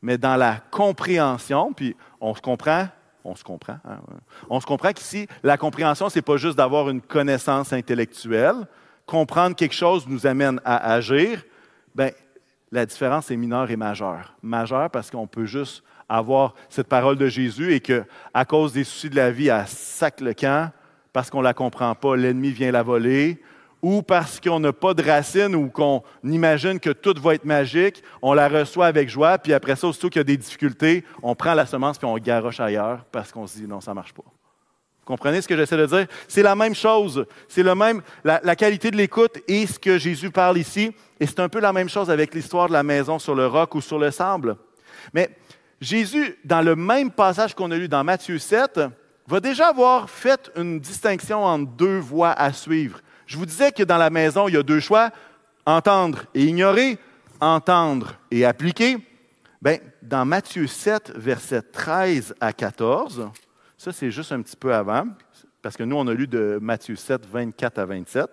mais 0.00 0.16
dans 0.16 0.36
la 0.36 0.62
compréhension, 0.70 1.74
puis 1.74 1.94
on 2.22 2.34
se 2.34 2.40
comprend, 2.40 2.88
on 3.22 3.34
se 3.34 3.44
comprend, 3.44 3.76
hein, 3.84 3.98
on 4.48 4.60
se 4.60 4.64
comprend 4.64 4.94
qu'ici, 4.94 5.28
la 5.42 5.58
compréhension, 5.58 6.08
ce 6.08 6.16
n'est 6.16 6.22
pas 6.22 6.38
juste 6.38 6.56
d'avoir 6.56 6.88
une 6.88 7.02
connaissance 7.02 7.74
intellectuelle. 7.74 8.66
Comprendre 9.04 9.54
quelque 9.54 9.74
chose 9.74 10.08
nous 10.08 10.26
amène 10.26 10.58
à 10.64 10.94
agir. 10.94 11.44
Bien, 11.94 12.12
la 12.72 12.86
différence 12.86 13.30
est 13.30 13.36
mineure 13.36 13.70
et 13.70 13.76
majeure. 13.76 14.34
Majeure 14.40 14.88
parce 14.88 15.10
qu'on 15.10 15.26
peut 15.26 15.44
juste 15.44 15.84
avoir 16.08 16.54
cette 16.70 16.88
parole 16.88 17.18
de 17.18 17.28
Jésus 17.28 17.74
et 17.74 17.80
que, 17.80 18.04
à 18.32 18.46
cause 18.46 18.72
des 18.72 18.84
soucis 18.84 19.10
de 19.10 19.16
la 19.16 19.30
vie, 19.30 19.50
à 19.50 19.66
sac 19.66 20.22
le 20.22 20.32
camp, 20.32 20.72
parce 21.12 21.28
qu'on 21.28 21.40
ne 21.40 21.44
la 21.44 21.52
comprend 21.52 21.94
pas, 21.94 22.16
l'ennemi 22.16 22.52
vient 22.52 22.72
la 22.72 22.82
voler, 22.82 23.38
ou 23.82 24.02
parce 24.02 24.40
qu'on 24.40 24.60
n'a 24.60 24.72
pas 24.72 24.94
de 24.94 25.02
racines 25.02 25.54
ou 25.54 25.68
qu'on 25.68 26.02
imagine 26.24 26.80
que 26.80 26.90
tout 26.90 27.14
va 27.20 27.34
être 27.34 27.44
magique, 27.44 28.02
on 28.22 28.32
la 28.32 28.48
reçoit 28.48 28.86
avec 28.86 29.08
joie, 29.08 29.38
puis 29.38 29.52
après 29.52 29.76
ça, 29.76 29.86
aussitôt 29.86 30.08
qu'il 30.08 30.20
y 30.20 30.20
a 30.20 30.24
des 30.24 30.36
difficultés, 30.36 31.04
on 31.22 31.34
prend 31.34 31.54
la 31.54 31.66
semence 31.66 31.98
puis 31.98 32.06
on 32.06 32.16
garoche 32.16 32.60
ailleurs 32.60 33.04
parce 33.12 33.32
qu'on 33.32 33.46
se 33.46 33.58
dit 33.58 33.66
non, 33.66 33.80
ça 33.80 33.92
ne 33.92 33.96
marche 33.96 34.12
pas. 34.12 34.24
Vous 35.06 35.12
comprenez 35.14 35.40
ce 35.40 35.46
que 35.46 35.56
j'essaie 35.56 35.76
de 35.76 35.86
dire? 35.86 36.06
C'est 36.26 36.42
la 36.42 36.56
même 36.56 36.74
chose. 36.74 37.26
C'est 37.46 37.62
le 37.62 37.76
même, 37.76 38.02
la, 38.24 38.56
qualité 38.56 38.90
de 38.90 38.96
l'écoute 38.96 39.38
et 39.46 39.64
ce 39.64 39.78
que 39.78 39.98
Jésus 39.98 40.32
parle 40.32 40.58
ici. 40.58 40.92
Et 41.20 41.26
c'est 41.26 41.38
un 41.38 41.48
peu 41.48 41.60
la 41.60 41.72
même 41.72 41.88
chose 41.88 42.10
avec 42.10 42.34
l'histoire 42.34 42.66
de 42.66 42.72
la 42.72 42.82
maison 42.82 43.20
sur 43.20 43.36
le 43.36 43.46
roc 43.46 43.76
ou 43.76 43.80
sur 43.80 44.00
le 44.00 44.10
sable. 44.10 44.56
Mais 45.14 45.30
Jésus, 45.80 46.36
dans 46.44 46.60
le 46.60 46.74
même 46.74 47.12
passage 47.12 47.54
qu'on 47.54 47.70
a 47.70 47.76
lu 47.76 47.86
dans 47.86 48.02
Matthieu 48.02 48.38
7, 48.40 48.80
va 49.28 49.40
déjà 49.40 49.68
avoir 49.68 50.10
fait 50.10 50.50
une 50.56 50.80
distinction 50.80 51.44
entre 51.44 51.70
deux 51.70 51.98
voies 51.98 52.32
à 52.32 52.52
suivre. 52.52 53.00
Je 53.26 53.36
vous 53.36 53.46
disais 53.46 53.72
que 53.72 53.82
dans 53.82 53.98
la 53.98 54.10
maison, 54.10 54.48
il 54.48 54.54
y 54.54 54.56
a 54.56 54.62
deux 54.62 54.80
choix, 54.80 55.10
entendre 55.64 56.24
et 56.32 56.44
ignorer, 56.44 56.98
entendre 57.40 58.14
et 58.30 58.44
appliquer. 58.44 58.98
Bien, 59.60 59.78
dans 60.00 60.24
Matthieu 60.24 60.68
7, 60.68 61.12
versets 61.16 61.62
13 61.62 62.36
à 62.40 62.52
14, 62.52 63.30
ça 63.76 63.92
c'est 63.92 64.10
juste 64.12 64.30
un 64.30 64.42
petit 64.42 64.56
peu 64.56 64.72
avant, 64.72 65.08
parce 65.60 65.76
que 65.76 65.82
nous 65.82 65.96
on 65.96 66.06
a 66.06 66.14
lu 66.14 66.28
de 66.28 66.58
Matthieu 66.62 66.94
7, 66.94 67.26
24 67.26 67.78
à 67.78 67.84
27, 67.86 68.30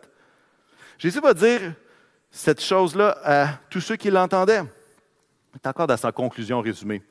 Jésus 0.99 1.19
va 1.21 1.33
dire 1.33 1.73
cette 2.29 2.61
chose-là 2.61 3.17
à 3.23 3.47
tous 3.69 3.81
ceux 3.81 3.95
qui 3.95 4.11
l'entendaient. 4.11 4.63
C'est 5.53 5.67
encore 5.67 5.87
dans 5.87 5.97
sa 5.97 6.11
conclusion 6.11 6.61
résumée. 6.61 7.01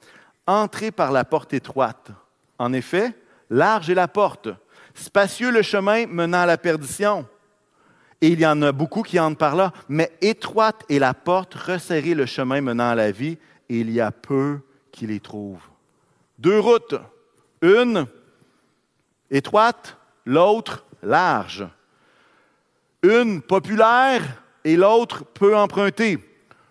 Entrez 0.47 0.91
par 0.91 1.12
la 1.12 1.25
porte 1.25 1.53
étroite. 1.53 2.11
En 2.59 2.73
effet, 2.73 3.12
large 3.51 3.91
est 3.91 3.95
la 3.95 4.09
porte, 4.09 4.49
spacieux 4.95 5.51
le 5.51 5.62
chemin 5.62 6.07
menant 6.07 6.43
à 6.43 6.47
la 6.47 6.59
perdition 6.59 7.27
et 8.23 8.29
il 8.29 8.41
y 8.41 8.47
en 8.47 8.62
a 8.62 8.71
beaucoup 8.71 9.02
qui 9.02 9.19
entrent 9.19 9.37
par 9.37 9.57
là, 9.57 9.73
mais 9.88 10.12
étroite 10.21 10.85
est 10.88 11.00
la 11.00 11.12
porte, 11.12 11.55
resserrée 11.55 12.14
le 12.14 12.25
chemin 12.25 12.61
menant 12.61 12.91
à 12.91 12.95
la 12.95 13.11
vie, 13.11 13.37
et 13.69 13.81
il 13.81 13.91
y 13.91 14.00
a 14.00 14.12
peu 14.12 14.61
qui 14.93 15.09
les 15.09 15.19
trouvent. 15.19 15.69
Deux 16.38 16.61
routes, 16.61 16.95
une 17.62 18.07
étroite, 19.29 19.97
l'autre 20.25 20.85
large. 21.02 21.67
Une 23.02 23.43
populaire 23.43 24.23
et 24.64 24.76
l'autre 24.76 25.25
peu 25.25 25.57
empruntée. 25.57 26.19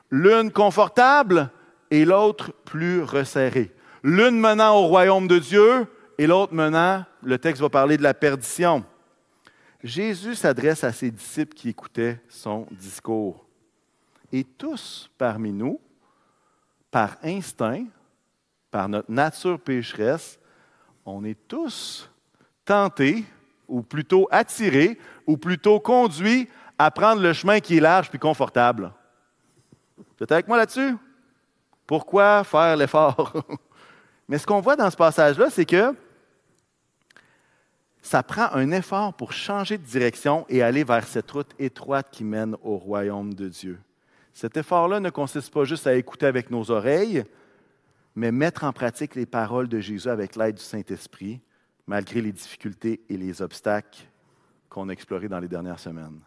L'une 0.10 0.51
confortable 0.51 1.50
et 1.89 2.05
l'autre 2.05 2.53
plus 2.63 3.03
resserrée. 3.03 3.72
L'une 4.03 4.39
menant 4.39 4.77
au 4.77 4.88
royaume 4.88 5.27
de 5.27 5.38
Dieu 5.38 5.86
et 6.17 6.27
l'autre 6.27 6.53
menant, 6.53 7.03
le 7.22 7.38
texte 7.38 7.62
va 7.62 7.70
parler 7.70 7.98
de 7.98 8.03
la 8.03 8.13
perdition. 8.13 8.86
Jésus 9.84 10.36
s'adresse 10.36 10.84
à 10.84 10.92
ses 10.92 11.10
disciples 11.10 11.56
qui 11.56 11.70
écoutaient 11.70 12.22
son 12.30 12.68
discours. 12.72 13.46
Et 14.32 14.44
tous 14.44 15.10
parmi 15.18 15.52
nous 15.52 15.80
par 16.90 17.18
instinct, 17.24 17.86
par 18.70 18.90
notre 18.90 19.10
nature 19.10 19.60
pécheresse, 19.60 20.38
on 21.06 21.24
est 21.24 21.38
tous 21.48 22.10
tentés, 22.66 23.24
ou 23.68 23.82
plutôt 23.82 24.28
attirés, 24.30 25.00
ou 25.26 25.38
plutôt 25.38 25.80
conduits 25.80 26.50
à 26.78 26.92
prendre 26.92 27.22
le 27.22 27.32
chemin 27.32 27.60
qui 27.60 27.78
est 27.78 27.82
large 27.82 28.10
puis 28.10 28.20
confortable. 28.20 28.92
Vous 29.98 30.24
êtes 30.24 30.32
avec 30.32 30.48
moi 30.48 30.58
là-dessus? 30.58 30.96
Pourquoi 31.88 32.44
faire 32.44 32.76
l'effort? 32.76 33.34
Mais 34.28 34.38
ce 34.38 34.46
qu'on 34.46 34.62
voit 34.62 34.76
dans 34.76 34.90
ce 34.90 34.98
passage-là, 34.98 35.50
c'est 35.50 35.66
que 35.66 35.96
ça 38.01 38.24
prend 38.24 38.51
un 38.53 38.72
effort 38.72 39.13
pour 39.13 39.31
changer 39.31 39.77
de 39.77 39.84
direction 39.84 40.46
et 40.50 40.62
aller 40.62 40.84
vers 40.84 41.08
cette 41.08 41.29
route 41.31 41.53
étroite 41.60 42.10
qui 42.12 42.24
mène 42.24 42.55
au 42.63 42.77
royaume 42.77 43.34
de 43.34 43.48
Dieu. 43.48 43.79
Cet 44.34 44.58
effort-là 44.58 45.00
ne 45.00 45.10
consiste 45.10 45.53
pas 45.53 45.65
juste 45.65 45.88
à 45.88 45.96
écouter 45.96 46.25
avec 46.25 46.50
nos 46.50 46.72
oreilles, 46.72 47.24
mais 48.15 48.31
mettre 48.31 48.63
en 48.63 48.74
pratique 48.74 49.15
les 49.15 49.25
paroles 49.25 49.67
de 49.67 49.79
Jésus 49.79 50.10
avec 50.10 50.36
l'aide 50.36 50.55
du 50.55 50.63
Saint-Esprit, 50.63 51.41
malgré 51.86 52.22
les 52.22 52.31
difficultés 52.31 53.01
et 53.10 53.17
les 53.17 53.41
obstacles 53.41 54.00
qu'on 54.70 54.89
a 54.89 54.93
explorés 54.93 55.27
dans 55.27 55.39
les 55.39 55.48
dernières 55.48 55.79
semaines. 55.79 56.20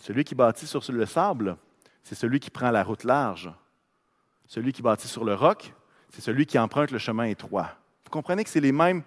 Celui 0.00 0.24
qui 0.24 0.34
bâtit 0.34 0.66
sur 0.66 0.82
le 0.90 1.06
sable, 1.06 1.56
c'est 2.02 2.14
celui 2.14 2.38
qui 2.38 2.50
prend 2.50 2.70
la 2.70 2.84
route 2.84 3.04
large. 3.04 3.50
Celui 4.46 4.72
qui 4.72 4.82
bâtit 4.82 5.08
sur 5.08 5.24
le 5.24 5.34
roc, 5.34 5.74
c'est 6.10 6.22
celui 6.22 6.46
qui 6.46 6.58
emprunte 6.58 6.90
le 6.90 6.98
chemin 6.98 7.24
étroit. 7.24 7.72
Vous 8.04 8.10
comprenez 8.10 8.44
que 8.44 8.50
c'est 8.50 8.60
les 8.60 8.72
mêmes, 8.72 9.02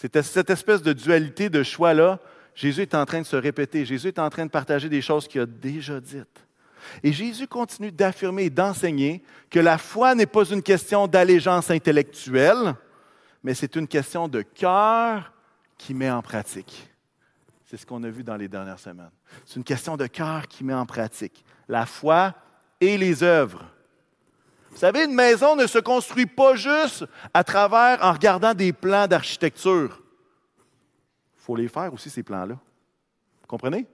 c'est 0.00 0.22
cette 0.22 0.48
espèce 0.48 0.80
de 0.80 0.94
dualité 0.94 1.50
de 1.50 1.62
choix-là. 1.62 2.20
Jésus 2.54 2.82
est 2.82 2.94
en 2.94 3.04
train 3.04 3.20
de 3.20 3.26
se 3.26 3.36
répéter, 3.36 3.84
Jésus 3.84 4.08
est 4.08 4.18
en 4.18 4.30
train 4.30 4.46
de 4.46 4.50
partager 4.50 4.88
des 4.88 5.02
choses 5.02 5.28
qu'il 5.28 5.42
a 5.42 5.46
déjà 5.46 6.00
dites. 6.00 6.46
Et 7.02 7.12
Jésus 7.12 7.46
continue 7.46 7.92
d'affirmer 7.92 8.44
et 8.44 8.50
d'enseigner 8.50 9.22
que 9.50 9.60
la 9.60 9.76
foi 9.76 10.14
n'est 10.14 10.24
pas 10.24 10.44
une 10.44 10.62
question 10.62 11.06
d'allégeance 11.06 11.70
intellectuelle, 11.70 12.74
mais 13.44 13.52
c'est 13.52 13.76
une 13.76 13.86
question 13.86 14.26
de 14.26 14.40
cœur 14.40 15.34
qui 15.76 15.92
met 15.92 16.10
en 16.10 16.22
pratique. 16.22 16.88
C'est 17.66 17.76
ce 17.76 17.84
qu'on 17.84 18.02
a 18.02 18.08
vu 18.08 18.24
dans 18.24 18.36
les 18.36 18.48
dernières 18.48 18.80
semaines. 18.80 19.10
C'est 19.44 19.56
une 19.56 19.64
question 19.64 19.98
de 19.98 20.06
cœur 20.06 20.48
qui 20.48 20.64
met 20.64 20.74
en 20.74 20.86
pratique 20.86 21.44
la 21.68 21.84
foi 21.84 22.34
et 22.80 22.96
les 22.96 23.22
œuvres. 23.22 23.66
Vous 24.70 24.78
savez, 24.78 25.04
une 25.04 25.14
maison 25.14 25.56
ne 25.56 25.66
se 25.66 25.78
construit 25.78 26.26
pas 26.26 26.54
juste 26.54 27.04
à 27.34 27.42
travers 27.42 27.98
en 28.02 28.12
regardant 28.12 28.54
des 28.54 28.72
plans 28.72 29.06
d'architecture. 29.06 30.00
Il 31.36 31.42
faut 31.44 31.56
les 31.56 31.68
faire 31.68 31.92
aussi, 31.92 32.08
ces 32.08 32.22
plans-là. 32.22 32.54
Vous 32.54 33.46
comprenez? 33.48 33.86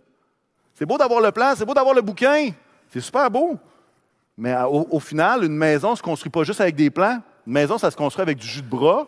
C'est 0.74 0.84
beau 0.84 0.98
d'avoir 0.98 1.20
le 1.20 1.32
plan, 1.32 1.54
c'est 1.56 1.64
beau 1.64 1.72
d'avoir 1.72 1.94
le 1.94 2.02
bouquin, 2.02 2.50
c'est 2.90 3.00
super 3.00 3.30
beau. 3.30 3.58
Mais 4.36 4.54
au, 4.68 5.00
final, 5.00 5.44
une 5.44 5.56
maison 5.56 5.92
ne 5.92 5.96
se 5.96 6.02
construit 6.02 6.30
pas 6.30 6.44
juste 6.44 6.60
avec 6.60 6.76
des 6.76 6.90
plans. 6.90 7.22
Une 7.46 7.54
maison, 7.54 7.78
ça 7.78 7.90
se 7.90 7.96
construit 7.96 8.20
avec 8.20 8.36
du 8.36 8.46
jus 8.46 8.60
de 8.60 8.68
bras, 8.68 9.06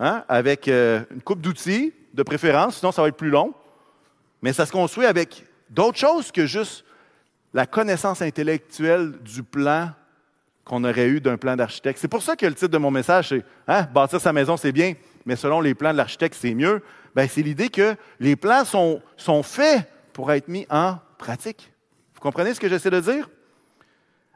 hein, 0.00 0.24
avec 0.28 0.66
euh, 0.66 1.04
une 1.12 1.22
coupe 1.22 1.40
d'outils, 1.40 1.92
de 2.12 2.22
préférence, 2.24 2.78
sinon 2.78 2.90
ça 2.90 3.00
va 3.02 3.08
être 3.08 3.16
plus 3.16 3.30
long. 3.30 3.54
Mais 4.42 4.52
ça 4.52 4.66
se 4.66 4.72
construit 4.72 5.06
avec 5.06 5.46
d'autres 5.70 5.98
choses 5.98 6.32
que 6.32 6.46
juste 6.46 6.84
la 7.52 7.66
connaissance 7.66 8.20
intellectuelle 8.20 9.12
du 9.22 9.44
plan 9.44 9.90
qu'on 10.64 10.82
aurait 10.84 11.08
eu 11.08 11.20
d'un 11.20 11.36
plan 11.36 11.56
d'architecte. 11.56 11.98
C'est 12.00 12.08
pour 12.08 12.22
ça 12.22 12.36
que 12.36 12.46
le 12.46 12.54
titre 12.54 12.68
de 12.68 12.78
mon 12.78 12.90
message, 12.90 13.28
c'est 13.28 13.44
hein, 13.68 13.86
Bâtir 13.92 14.20
sa 14.20 14.32
maison, 14.32 14.56
c'est 14.56 14.72
bien, 14.72 14.94
mais 15.26 15.36
selon 15.36 15.60
les 15.60 15.74
plans 15.74 15.92
de 15.92 15.98
l'architecte, 15.98 16.36
c'est 16.38 16.54
mieux. 16.54 16.82
Ben, 17.14 17.28
c'est 17.28 17.42
l'idée 17.42 17.68
que 17.68 17.96
les 18.18 18.34
plans 18.34 18.64
sont, 18.64 19.00
sont 19.16 19.42
faits 19.42 19.88
pour 20.12 20.32
être 20.32 20.48
mis 20.48 20.66
en 20.70 20.98
pratique. 21.18 21.70
Vous 22.14 22.20
comprenez 22.20 22.54
ce 22.54 22.60
que 22.60 22.68
j'essaie 22.68 22.90
de 22.90 23.00
dire? 23.00 23.28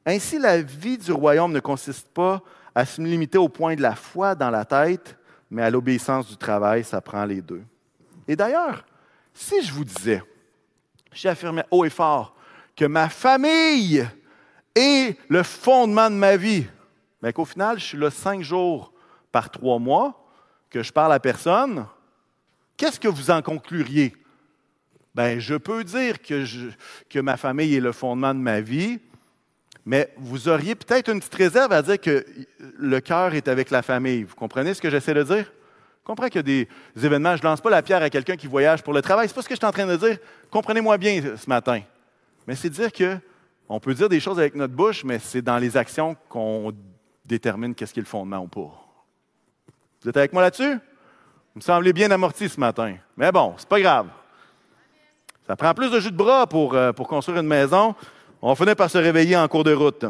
Ainsi, 0.04 0.38
la 0.38 0.60
vie 0.60 0.98
du 0.98 1.12
royaume 1.12 1.52
ne 1.52 1.60
consiste 1.60 2.08
pas 2.08 2.42
à 2.74 2.84
se 2.84 3.00
limiter 3.00 3.38
au 3.38 3.48
point 3.48 3.74
de 3.74 3.82
la 3.82 3.94
foi 3.94 4.34
dans 4.34 4.50
la 4.50 4.64
tête, 4.64 5.16
mais 5.50 5.62
à 5.62 5.70
l'obéissance 5.70 6.28
du 6.28 6.36
travail, 6.36 6.84
ça 6.84 7.00
prend 7.00 7.24
les 7.24 7.40
deux. 7.40 7.62
Et 8.26 8.36
d'ailleurs, 8.36 8.84
si 9.32 9.62
je 9.62 9.72
vous 9.72 9.84
disais, 9.84 10.22
j'affirmais 11.12 11.64
haut 11.70 11.84
et 11.84 11.90
fort, 11.90 12.34
que 12.76 12.84
ma 12.84 13.08
famille 13.08 14.06
est 14.78 15.16
le 15.28 15.42
fondement 15.42 16.10
de 16.10 16.14
ma 16.14 16.36
vie, 16.36 16.66
mais 17.22 17.32
qu'au 17.32 17.44
final, 17.44 17.78
je 17.78 17.84
suis 17.84 17.98
là 17.98 18.10
cinq 18.10 18.42
jours 18.42 18.92
par 19.32 19.50
trois 19.50 19.78
mois, 19.78 20.24
que 20.70 20.82
je 20.82 20.92
parle 20.92 21.12
à 21.12 21.20
personne, 21.20 21.86
qu'est-ce 22.76 23.00
que 23.00 23.08
vous 23.08 23.30
en 23.30 23.42
concluriez? 23.42 24.14
Ben, 25.14 25.40
je 25.40 25.54
peux 25.54 25.82
dire 25.84 26.22
que, 26.22 26.44
que 27.10 27.18
ma 27.18 27.36
famille 27.36 27.74
est 27.74 27.80
le 27.80 27.92
fondement 27.92 28.34
de 28.34 28.40
ma 28.40 28.60
vie, 28.60 29.00
mais 29.84 30.12
vous 30.18 30.48
auriez 30.48 30.74
peut-être 30.74 31.10
une 31.10 31.18
petite 31.18 31.34
réserve 31.34 31.72
à 31.72 31.82
dire 31.82 31.98
que 31.98 32.24
le 32.78 33.00
cœur 33.00 33.34
est 33.34 33.48
avec 33.48 33.70
la 33.70 33.82
famille. 33.82 34.22
Vous 34.22 34.34
comprenez 34.34 34.74
ce 34.74 34.82
que 34.82 34.90
j'essaie 34.90 35.14
de 35.14 35.22
dire? 35.22 35.44
Je 35.46 36.04
comprends 36.04 36.26
qu'il 36.26 36.36
y 36.36 36.38
a 36.38 36.42
des 36.42 36.68
événements. 37.06 37.36
Je 37.36 37.42
ne 37.42 37.48
lance 37.48 37.60
pas 37.60 37.70
la 37.70 37.82
pierre 37.82 38.02
à 38.02 38.10
quelqu'un 38.10 38.36
qui 38.36 38.46
voyage 38.46 38.82
pour 38.82 38.92
le 38.92 39.00
travail. 39.00 39.28
Ce 39.28 39.32
n'est 39.32 39.34
pas 39.34 39.42
ce 39.42 39.48
que 39.48 39.54
je 39.54 39.58
suis 39.58 39.66
en 39.66 39.72
train 39.72 39.86
de 39.86 39.96
dire. 39.96 40.18
Comprenez-moi 40.50 40.98
bien 40.98 41.22
ce 41.36 41.48
matin. 41.48 41.80
Mais 42.46 42.54
c'est 42.54 42.70
dire 42.70 42.92
que 42.92 43.16
on 43.68 43.80
peut 43.80 43.94
dire 43.94 44.08
des 44.08 44.20
choses 44.20 44.38
avec 44.38 44.54
notre 44.54 44.74
bouche, 44.74 45.04
mais 45.04 45.18
c'est 45.18 45.42
dans 45.42 45.58
les 45.58 45.76
actions 45.76 46.16
qu'on 46.28 46.72
détermine 47.24 47.74
qu'est-ce 47.74 47.92
qui 47.92 48.00
est 48.00 48.02
le 48.02 48.08
fondement 48.08 48.38
ou 48.38 48.48
pas. 48.48 48.70
Vous 50.02 50.08
êtes 50.08 50.16
avec 50.16 50.32
moi 50.32 50.42
là-dessus? 50.42 50.74
Vous 50.74 51.56
me 51.56 51.60
semblez 51.60 51.92
bien 51.92 52.10
amorti 52.10 52.48
ce 52.48 52.58
matin. 52.58 52.96
Mais 53.16 53.30
bon, 53.30 53.54
c'est 53.58 53.68
pas 53.68 53.80
grave. 53.80 54.08
Ça 55.46 55.56
prend 55.56 55.74
plus 55.74 55.90
de 55.90 56.00
jus 56.00 56.10
de 56.10 56.16
bras 56.16 56.46
pour, 56.46 56.74
euh, 56.74 56.92
construire 56.92 57.40
une 57.40 57.46
maison. 57.46 57.94
On 58.40 58.54
finit 58.54 58.74
par 58.74 58.90
se 58.90 58.98
réveiller 58.98 59.36
en 59.36 59.48
cours 59.48 59.64
de 59.64 59.72
route. 59.72 60.04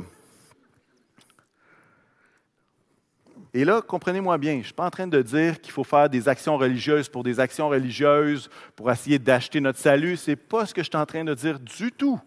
Et 3.54 3.64
là, 3.64 3.80
comprenez-moi 3.80 4.36
bien, 4.36 4.52
je 4.54 4.58
ne 4.58 4.62
suis 4.64 4.72
pas 4.74 4.84
en 4.84 4.90
train 4.90 5.06
de 5.06 5.22
dire 5.22 5.60
qu'il 5.60 5.72
faut 5.72 5.84
faire 5.84 6.08
des 6.08 6.28
actions 6.28 6.58
religieuses 6.58 7.08
pour 7.08 7.24
des 7.24 7.40
actions 7.40 7.68
religieuses, 7.68 8.50
pour 8.76 8.90
essayer 8.90 9.18
d'acheter 9.18 9.60
notre 9.60 9.78
salut. 9.78 10.16
Ce 10.16 10.30
n'est 10.30 10.36
pas 10.36 10.66
ce 10.66 10.74
que 10.74 10.82
je 10.82 10.88
suis 10.88 10.96
en 10.96 11.06
train 11.06 11.24
de 11.24 11.34
dire 11.34 11.58
du 11.58 11.90
tout. 11.90 12.20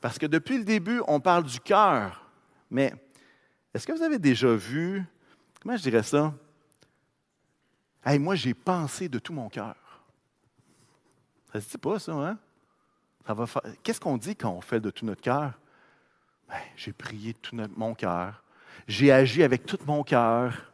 Parce 0.00 0.18
que 0.18 0.26
depuis 0.26 0.58
le 0.58 0.64
début, 0.64 1.02
on 1.06 1.20
parle 1.20 1.44
du 1.44 1.60
cœur. 1.60 2.24
Mais 2.70 2.92
est-ce 3.74 3.86
que 3.86 3.92
vous 3.92 4.02
avez 4.02 4.18
déjà 4.18 4.54
vu, 4.54 5.04
comment 5.60 5.76
je 5.76 5.82
dirais 5.82 6.02
ça? 6.02 6.32
Hey, 8.04 8.18
moi, 8.18 8.34
j'ai 8.34 8.54
pensé 8.54 9.08
de 9.08 9.18
tout 9.18 9.32
mon 9.32 9.48
cœur. 9.48 9.74
Ça 11.52 11.60
se 11.60 11.68
dit 11.70 11.78
pas, 11.78 11.98
ça, 11.98 12.12
hein? 12.12 12.38
Qu'est-ce 13.82 14.00
qu'on 14.00 14.16
dit 14.16 14.36
quand 14.36 14.50
on 14.50 14.60
fait 14.60 14.80
de 14.80 14.90
tout 14.90 15.04
notre 15.04 15.20
cœur? 15.20 15.52
Ben, 16.48 16.56
j'ai 16.76 16.92
prié 16.92 17.34
de 17.34 17.38
tout 17.38 17.56
mon 17.76 17.94
cœur. 17.94 18.42
J'ai 18.86 19.12
agi 19.12 19.42
avec 19.42 19.66
tout 19.66 19.78
mon 19.84 20.02
cœur. 20.02 20.72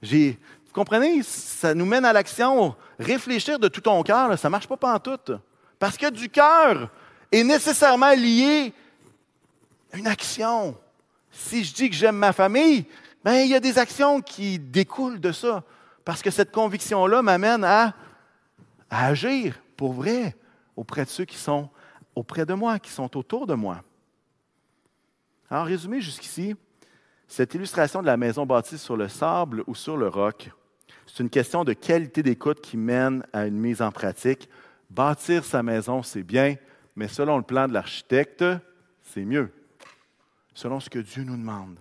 J'ai. 0.00 0.38
Vous 0.66 0.72
comprenez? 0.72 1.22
Ça 1.24 1.74
nous 1.74 1.86
mène 1.86 2.04
à 2.04 2.12
l'action. 2.12 2.76
Réfléchir 2.98 3.58
de 3.58 3.66
tout 3.66 3.80
ton 3.80 4.02
cœur, 4.04 4.38
ça 4.38 4.48
ne 4.48 4.52
marche 4.52 4.68
pas 4.68 4.76
pantoute. 4.76 5.32
Parce 5.80 5.96
que 5.96 6.10
du 6.10 6.28
cœur, 6.28 6.90
est 7.30 7.44
nécessairement 7.44 8.12
lié 8.12 8.72
à 9.92 9.98
une 9.98 10.06
action. 10.06 10.76
Si 11.30 11.64
je 11.64 11.74
dis 11.74 11.90
que 11.90 11.96
j'aime 11.96 12.16
ma 12.16 12.32
famille, 12.32 12.84
ben, 13.24 13.34
il 13.34 13.48
y 13.48 13.54
a 13.54 13.60
des 13.60 13.78
actions 13.78 14.20
qui 14.20 14.58
découlent 14.58 15.20
de 15.20 15.32
ça. 15.32 15.62
Parce 16.04 16.22
que 16.22 16.30
cette 16.30 16.50
conviction-là 16.50 17.22
m'amène 17.22 17.64
à, 17.64 17.94
à 18.88 19.06
agir 19.06 19.60
pour 19.76 19.92
vrai 19.92 20.36
auprès 20.76 21.04
de 21.04 21.10
ceux 21.10 21.24
qui 21.24 21.36
sont 21.36 21.68
auprès 22.14 22.46
de 22.46 22.54
moi, 22.54 22.78
qui 22.78 22.90
sont 22.90 23.16
autour 23.16 23.46
de 23.46 23.54
moi. 23.54 23.82
En 25.50 25.64
résumé, 25.64 26.00
jusqu'ici, 26.00 26.54
cette 27.28 27.54
illustration 27.54 28.00
de 28.00 28.06
la 28.06 28.16
maison 28.16 28.46
bâtie 28.46 28.78
sur 28.78 28.96
le 28.96 29.08
sable 29.08 29.62
ou 29.66 29.74
sur 29.74 29.96
le 29.96 30.08
roc, 30.08 30.50
c'est 31.06 31.22
une 31.22 31.30
question 31.30 31.64
de 31.64 31.72
qualité 31.72 32.22
d'écoute 32.22 32.60
qui 32.60 32.76
mène 32.76 33.24
à 33.32 33.46
une 33.46 33.58
mise 33.58 33.82
en 33.82 33.90
pratique. 33.90 34.48
Bâtir 34.90 35.44
sa 35.44 35.62
maison, 35.62 36.02
c'est 36.02 36.22
bien, 36.22 36.56
mais 36.96 37.08
selon 37.08 37.36
le 37.36 37.42
plan 37.42 37.68
de 37.68 37.72
l'architecte, 37.72 38.44
c'est 39.02 39.24
mieux, 39.24 39.50
selon 40.54 40.80
ce 40.80 40.90
que 40.90 40.98
Dieu 40.98 41.22
nous 41.24 41.36
demande. 41.36 41.78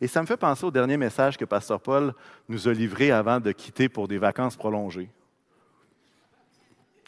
Et 0.00 0.08
ça 0.08 0.20
me 0.20 0.26
fait 0.26 0.36
penser 0.36 0.64
au 0.64 0.70
dernier 0.70 0.96
message 0.96 1.36
que 1.36 1.44
Pasteur 1.44 1.80
Paul 1.80 2.12
nous 2.48 2.66
a 2.66 2.72
livré 2.72 3.12
avant 3.12 3.38
de 3.38 3.52
quitter 3.52 3.88
pour 3.88 4.08
des 4.08 4.18
vacances 4.18 4.56
prolongées. 4.56 5.08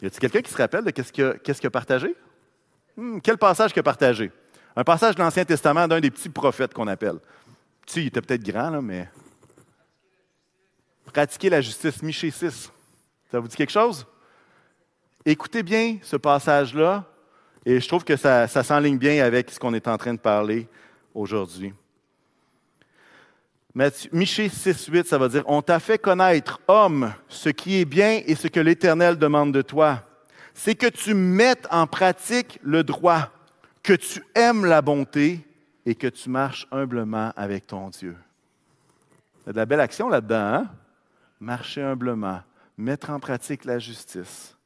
Y 0.00 0.06
a-t-il 0.06 0.20
quelqu'un 0.20 0.42
qui 0.42 0.52
se 0.52 0.56
rappelle 0.56 0.84
de 0.84 0.90
qu'est-ce 0.90 1.12
qu'il 1.12 1.66
a, 1.66 1.70
partagé? 1.70 2.14
Hmm, 2.96 3.18
quel 3.18 3.38
passage 3.38 3.72
qu'il 3.72 3.80
a 3.80 3.82
partagé? 3.82 4.30
Un 4.76 4.84
passage 4.84 5.14
de 5.14 5.20
l'Ancien 5.20 5.44
Testament 5.44 5.88
d'un 5.88 6.00
des 6.00 6.10
petits 6.10 6.28
prophètes 6.28 6.74
qu'on 6.74 6.86
appelle. 6.86 7.18
Tu 7.86 8.00
il 8.00 8.06
était 8.06 8.20
peut-être 8.20 8.44
grand, 8.44 8.70
là, 8.70 8.80
mais. 8.80 9.08
Pratiquer 11.12 11.50
la 11.50 11.60
justice, 11.60 12.02
Miché 12.02 12.30
6. 12.30 12.72
Ça 13.30 13.40
vous 13.40 13.48
dit 13.48 13.56
quelque 13.56 13.70
chose? 13.70 14.06
Écoutez 15.24 15.62
bien 15.62 15.98
ce 16.02 16.16
passage-là 16.16 17.04
et 17.66 17.80
je 17.80 17.88
trouve 17.88 18.04
que 18.04 18.16
ça, 18.16 18.46
s'enligne 18.46 18.98
bien 18.98 19.24
avec 19.24 19.50
ce 19.50 19.58
qu'on 19.58 19.74
est 19.74 19.88
en 19.88 19.96
train 19.96 20.14
de 20.14 20.18
parler 20.18 20.68
aujourd'hui. 21.14 21.72
Michée 24.12 24.48
6, 24.48 24.86
8, 24.86 25.06
ça 25.06 25.18
va 25.18 25.28
dire 25.28 25.42
On 25.46 25.62
t'a 25.62 25.80
fait 25.80 25.98
connaître, 25.98 26.60
homme, 26.68 27.12
ce 27.28 27.48
qui 27.48 27.80
est 27.80 27.84
bien 27.84 28.20
et 28.24 28.34
ce 28.34 28.46
que 28.46 28.60
l'Éternel 28.60 29.18
demande 29.18 29.52
de 29.52 29.62
toi. 29.62 30.02
C'est 30.52 30.76
que 30.76 30.86
tu 30.86 31.14
mettes 31.14 31.66
en 31.70 31.88
pratique 31.88 32.60
le 32.62 32.84
droit, 32.84 33.30
que 33.82 33.94
tu 33.94 34.22
aimes 34.36 34.64
la 34.64 34.80
bonté 34.80 35.44
et 35.84 35.96
que 35.96 36.06
tu 36.06 36.30
marches 36.30 36.68
humblement 36.70 37.32
avec 37.34 37.66
ton 37.66 37.88
Dieu. 37.88 38.16
Il 39.42 39.48
y 39.48 39.50
a 39.50 39.52
de 39.52 39.58
la 39.58 39.66
belle 39.66 39.80
action 39.80 40.08
là-dedans, 40.08 40.36
hein? 40.36 40.70
Marcher 41.40 41.82
humblement, 41.82 42.40
mettre 42.78 43.10
en 43.10 43.18
pratique 43.18 43.64
la 43.64 43.80
justice. 43.80 44.56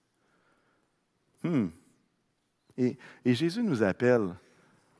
Hmm. 1.42 1.68
Et, 2.78 2.96
Jésus 3.26 3.62
nous 3.62 3.82
appelle 3.82 4.28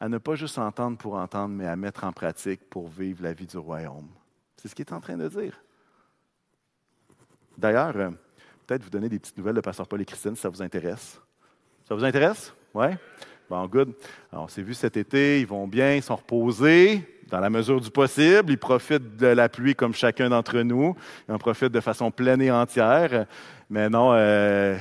à 0.01 0.09
ne 0.09 0.19
pas 0.19 0.35
juste 0.35 0.59
entendre 0.59 0.99
pour 0.99 1.15
entendre, 1.15 1.55
mais 1.55 1.67
à 1.67 1.77
mettre 1.77 2.05
en 2.05 2.13
pratique 2.13 2.61
pour 2.69 2.89
vivre 2.89 3.23
la 3.23 3.33
vie 3.33 3.47
du 3.47 3.57
royaume. 3.57 4.09
C'est 4.57 4.69
ce 4.69 4.75
qu'il 4.75 4.85
est 4.85 4.93
en 4.93 5.01
train 5.01 5.17
de 5.17 5.29
dire. 5.29 5.61
D'ailleurs, 7.57 7.97
euh, 7.97 8.11
peut-être 8.67 8.83
vous 8.83 8.91
donner 8.91 9.09
des 9.09 9.19
petites 9.19 9.39
nouvelles 9.39 9.55
de 9.55 9.61
Pasteur 9.61 9.87
Paul 9.87 10.01
et 10.01 10.05
Christine 10.05 10.35
si 10.35 10.43
ça 10.43 10.49
vous 10.49 10.63
intéresse. 10.63 11.21
Ça 11.89 11.95
vous 11.95 12.05
intéresse? 12.05 12.53
Oui? 12.75 12.89
Bon, 13.49 13.67
good. 13.67 13.95
Alors, 14.31 14.45
on 14.45 14.49
s'est 14.49 14.63
vu 14.63 14.75
cet 14.75 14.97
été, 14.97 15.41
ils 15.41 15.47
vont 15.47 15.67
bien, 15.67 15.95
ils 15.95 16.03
sont 16.03 16.17
reposés 16.17 17.03
dans 17.29 17.41
la 17.41 17.51
mesure 17.51 17.81
du 17.81 17.91
possible. 17.91 18.53
Ils 18.53 18.59
profitent 18.59 19.17
de 19.17 19.27
la 19.27 19.49
pluie 19.49 19.75
comme 19.75 19.95
chacun 19.95 20.29
d'entre 20.29 20.61
nous. 20.61 20.97
Ils 21.29 21.35
en 21.35 21.39
profitent 21.39 21.73
de 21.73 21.81
façon 21.81 22.11
pleine 22.11 22.43
et 22.43 22.51
entière. 22.51 23.27
Mais 23.71 23.89
non, 23.89 24.11
euh, 24.13 24.77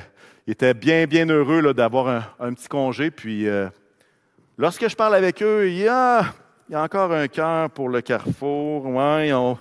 ils 0.48 0.52
étaient 0.52 0.72
bien, 0.72 1.04
bien 1.04 1.28
heureux 1.28 1.74
d'avoir 1.74 2.24
un, 2.40 2.54
petit 2.54 2.68
congé. 2.68 3.10
Puis, 3.10 3.46
euh, 3.46 3.68
lorsque 4.56 4.88
je 4.88 4.96
parle 4.96 5.14
avec 5.14 5.42
eux, 5.42 5.68
il 5.68 5.76
y 5.76 5.86
a, 5.86 6.24
encore 6.72 7.12
un 7.12 7.28
cœur 7.28 7.68
pour 7.68 7.90
le 7.90 8.00
carrefour. 8.00 8.86
Ouais, 8.86 9.28
ils, 9.28 9.56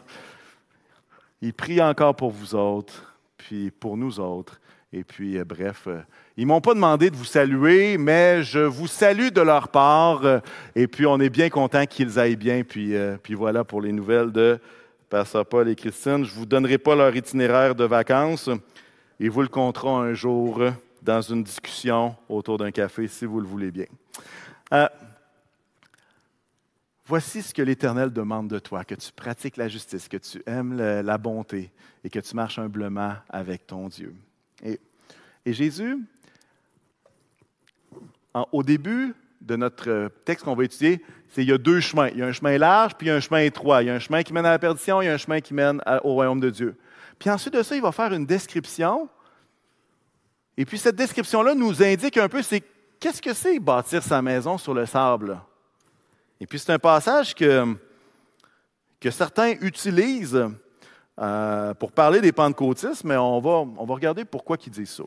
ils 1.41 1.53
prient 1.53 1.81
encore 1.81 2.15
pour 2.15 2.31
vous 2.31 2.55
autres, 2.55 3.13
puis 3.35 3.69
pour 3.69 3.97
nous 3.97 4.21
autres. 4.21 4.61
Et 4.93 5.03
puis, 5.03 5.37
euh, 5.37 5.43
bref, 5.43 5.87
euh, 5.87 5.99
ils 6.37 6.45
ne 6.45 6.53
m'ont 6.53 6.61
pas 6.61 6.73
demandé 6.73 7.09
de 7.09 7.17
vous 7.17 7.25
saluer, 7.25 7.97
mais 7.97 8.41
je 8.43 8.59
vous 8.59 8.87
salue 8.87 9.27
de 9.27 9.41
leur 9.41 9.67
part. 9.67 10.21
Et 10.73 10.87
puis, 10.87 11.05
on 11.05 11.19
est 11.19 11.29
bien 11.29 11.49
content 11.49 11.85
qu'ils 11.85 12.17
aillent 12.17 12.37
bien. 12.37 12.63
Puis, 12.63 12.95
puis 13.21 13.33
voilà 13.33 13.65
pour 13.65 13.81
les 13.81 13.91
nouvelles 13.91 14.31
de 14.31 14.57
Pasteur 15.09 15.45
Paul 15.45 15.67
et 15.67 15.75
Christine. 15.75 16.23
Je 16.23 16.31
ne 16.31 16.37
vous 16.37 16.45
donnerai 16.45 16.77
pas 16.77 16.95
leur 16.95 17.13
itinéraire 17.13 17.75
de 17.75 17.83
vacances. 17.83 18.49
Ils 19.19 19.31
vous 19.31 19.41
le 19.41 19.47
compteront 19.47 19.99
un 19.99 20.13
jour 20.13 20.61
dans 21.01 21.21
une 21.21 21.43
discussion 21.43 22.15
autour 22.29 22.57
d'un 22.57 22.71
café, 22.71 23.07
si 23.07 23.25
vous 23.25 23.39
le 23.39 23.47
voulez 23.47 23.71
bien. 23.71 23.87
Voici 27.07 27.41
ce 27.41 27.53
que 27.53 27.61
l'Éternel 27.61 28.11
demande 28.11 28.49
de 28.49 28.59
toi, 28.59 28.83
que 28.83 28.93
tu 28.93 29.13
pratiques 29.13 29.55
la 29.55 29.69
justice, 29.69 30.09
que 30.09 30.17
tu 30.17 30.43
aimes 30.45 30.75
la 30.75 31.17
bonté 31.17 31.71
et 32.03 32.09
que 32.09 32.19
tu 32.19 32.35
marches 32.35 32.59
humblement 32.59 33.13
avec 33.29 33.65
ton 33.65 33.87
Dieu. 33.87 34.13
Et, 34.61 34.77
Jésus, 35.45 35.97
au 38.51 38.61
début 38.61 39.15
de 39.39 39.55
notre 39.55 40.11
texte 40.25 40.43
qu'on 40.43 40.55
va 40.55 40.65
étudier, 40.65 41.01
c'est 41.29 41.43
il 41.43 41.49
y 41.49 41.53
a 41.53 41.57
deux 41.57 41.79
chemins. 41.79 42.09
Il 42.09 42.17
y 42.17 42.21
a 42.21 42.27
un 42.27 42.33
chemin 42.33 42.57
large, 42.57 42.95
puis 42.95 43.07
il 43.07 43.09
y 43.09 43.13
a 43.13 43.15
un 43.15 43.21
chemin 43.21 43.39
étroit. 43.39 43.83
Il 43.83 43.87
y 43.87 43.89
a 43.89 43.95
un 43.95 43.99
chemin 43.99 44.21
qui 44.21 44.33
mène 44.33 44.45
à 44.45 44.51
la 44.51 44.59
perdition, 44.59 45.01
il 45.01 45.05
y 45.05 45.07
a 45.07 45.13
un 45.13 45.17
chemin 45.17 45.39
qui 45.39 45.53
mène 45.53 45.81
au 46.03 46.13
royaume 46.13 46.41
de 46.41 46.49
Dieu. 46.49 46.75
Puis 47.19 47.29
ensuite 47.29 47.53
de 47.53 47.63
ça, 47.63 47.75
il 47.75 47.81
va 47.81 47.91
faire 47.91 48.13
une 48.13 48.25
description. 48.25 49.09
Et 50.57 50.65
puis 50.65 50.77
cette 50.77 50.95
description-là 50.95 51.55
nous 51.55 51.83
indique 51.83 52.17
un 52.17 52.29
peu, 52.29 52.41
c'est 52.41 52.63
qu'est-ce 52.99 53.21
que 53.21 53.33
c'est 53.33 53.59
bâtir 53.59 54.03
sa 54.03 54.21
maison 54.21 54.57
sur 54.57 54.73
le 54.73 54.85
sable? 54.85 55.39
Et 56.39 56.47
puis 56.47 56.59
c'est 56.59 56.71
un 56.71 56.79
passage 56.79 57.33
que, 57.33 57.75
certains 59.09 59.51
utilisent 59.61 60.47
euh, 61.19 61.73
pour 61.75 61.91
parler 61.91 62.21
des 62.21 62.31
pentecôtistes, 62.31 63.03
mais 63.03 63.15
on 63.15 63.39
va, 63.39 63.93
regarder 63.93 64.25
pourquoi 64.25 64.57
ils 64.65 64.71
disent 64.71 64.89
ça. 64.89 65.03